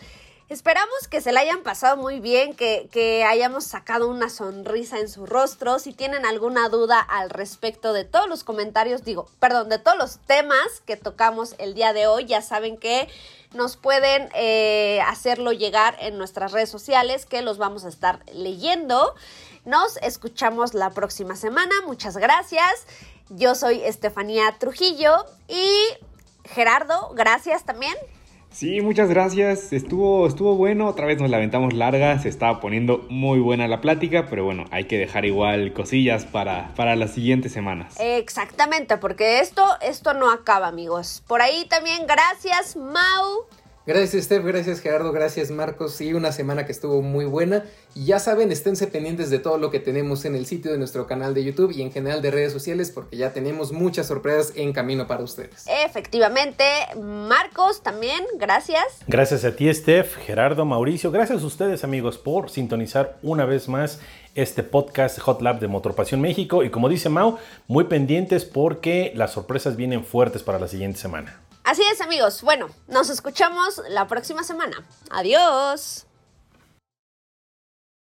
Esperamos 0.48 1.08
que 1.10 1.22
se 1.22 1.32
la 1.32 1.40
hayan 1.40 1.64
pasado 1.64 1.98
muy 1.98 2.20
bien, 2.20 2.54
que, 2.54 3.26
hayamos 3.28 3.64
sacado 3.64 4.08
una 4.08 4.30
sonrisa 4.30 5.00
en 5.00 5.10
su 5.10 5.26
rostro. 5.26 5.80
Si 5.80 5.92
tienen 5.92 6.24
alguna 6.24 6.70
duda 6.70 7.00
al 7.00 7.32
respecto 7.32 7.94
de 7.94 8.04
todos 8.04 8.30
los 8.30 8.44
comentarios, 8.44 9.04
digo, 9.04 9.28
perdón, 9.40 9.70
de 9.70 9.80
todos 9.80 9.98
los 9.98 10.20
temas 10.20 10.82
que 10.86 10.98
tocamos 10.98 11.56
el 11.58 11.74
día 11.74 11.94
de 11.94 12.06
hoy, 12.06 12.26
ya 12.26 12.44
saben 12.44 12.78
que 12.78 13.10
nos 13.56 13.76
pueden 13.76 14.30
eh, 14.36 15.02
hacerlo 15.08 15.52
llegar 15.52 15.98
en 16.00 16.20
nuestras 16.20 16.52
redes 16.52 16.70
sociales, 16.70 17.26
que 17.26 17.42
los 17.42 17.58
vamos 17.58 17.84
a 17.84 17.90
estar 17.90 18.20
leyendo. 18.32 19.16
Nos 19.66 19.98
escuchamos 19.98 20.76
la 20.76 20.92
próxima 20.92 21.36
semana. 21.36 21.74
Muchas 21.88 22.18
gracias. 22.18 22.86
Yo 23.30 23.56
soy 23.56 23.82
Estefanía 23.82 24.56
Trujillo 24.60 25.14
y 25.48 25.68
Gerardo, 26.44 27.12
gracias 27.16 27.66
también. 27.66 27.96
Sí, 28.56 28.80
muchas 28.80 29.10
gracias. 29.10 29.74
Estuvo, 29.74 30.26
estuvo 30.26 30.56
bueno. 30.56 30.88
Otra 30.88 31.06
vez 31.06 31.20
nos 31.20 31.30
la 31.30 31.36
aventamos 31.36 31.74
larga. 31.74 32.18
Se 32.20 32.30
estaba 32.30 32.62
poniendo 32.62 33.06
muy 33.10 33.40
buena 33.40 33.68
la 33.68 33.82
plática, 33.82 34.28
pero 34.30 34.46
bueno, 34.46 34.64
hay 34.72 34.86
que 34.86 34.98
dejar 34.98 35.26
igual 35.26 35.74
cosillas 35.74 36.24
para, 36.24 36.74
para 36.76 36.96
las 36.96 37.12
siguientes 37.12 37.52
semanas. 37.52 37.96
Exactamente, 38.00 38.96
porque 38.96 39.40
esto, 39.40 39.66
esto 39.82 40.14
no 40.14 40.32
acaba, 40.32 40.68
amigos. 40.68 41.22
Por 41.28 41.42
ahí 41.42 41.66
también, 41.66 42.08
gracias, 42.08 42.78
Mau. 42.78 43.46
Gracias 43.88 44.26
Steph, 44.26 44.44
gracias 44.44 44.80
Gerardo, 44.80 45.12
gracias 45.12 45.52
Marcos. 45.52 45.94
Sí, 45.94 46.14
una 46.16 46.32
semana 46.32 46.66
que 46.66 46.72
estuvo 46.72 47.04
muy 47.04 47.26
buena. 47.26 47.66
Y 47.94 48.06
ya 48.06 48.18
saben, 48.18 48.52
esténse 48.52 48.88
pendientes 48.88 49.30
de 49.30 49.38
todo 49.38 49.60
lo 49.60 49.70
que 49.70 49.80
tenemos 49.80 50.26
en 50.26 50.36
el 50.36 50.48
sitio 50.48 50.72
de 50.72 50.80
nuestro 50.80 51.06
canal 51.06 51.36
de 51.36 51.44
YouTube 51.44 51.72
y 51.72 51.84
en 51.84 51.92
general 51.92 52.24
de 52.24 52.32
redes 52.32 52.52
sociales 52.52 52.90
porque 52.90 53.16
ya 53.18 53.32
tenemos 53.32 53.72
muchas 53.72 54.08
sorpresas 54.08 54.54
en 54.56 54.74
camino 54.74 55.06
para 55.06 55.24
ustedes. 55.24 55.66
Efectivamente, 55.86 56.64
Marcos 57.00 57.84
también, 57.84 58.24
gracias. 58.40 58.84
Gracias 59.08 59.46
a 59.46 59.56
ti 59.56 59.72
Steph, 59.72 60.16
Gerardo, 60.18 60.66
Mauricio, 60.66 61.12
gracias 61.12 61.44
a 61.44 61.46
ustedes 61.46 61.84
amigos 61.84 62.18
por 62.18 62.50
sintonizar 62.50 63.20
una 63.22 63.46
vez 63.46 63.70
más 63.70 64.00
este 64.34 64.64
podcast 64.64 65.20
Hot 65.20 65.42
Lab 65.42 65.60
de 65.60 65.68
Motorpasión 65.68 66.22
México 66.22 66.64
y 66.64 66.72
como 66.72 66.90
dice 66.90 67.10
Mau, 67.10 67.38
muy 67.68 67.84
pendientes 67.84 68.46
porque 68.46 69.14
las 69.16 69.32
sorpresas 69.32 69.76
vienen 69.76 70.04
fuertes 70.04 70.42
para 70.42 70.58
la 70.58 70.68
siguiente 70.68 71.00
semana. 71.00 71.45
Así 71.66 71.82
es 71.92 72.00
amigos, 72.00 72.44
bueno, 72.44 72.70
nos 72.88 73.10
escuchamos 73.10 73.82
la 73.90 74.08
próxima 74.08 74.44
semana. 74.44 74.86
Adiós. 75.10 76.06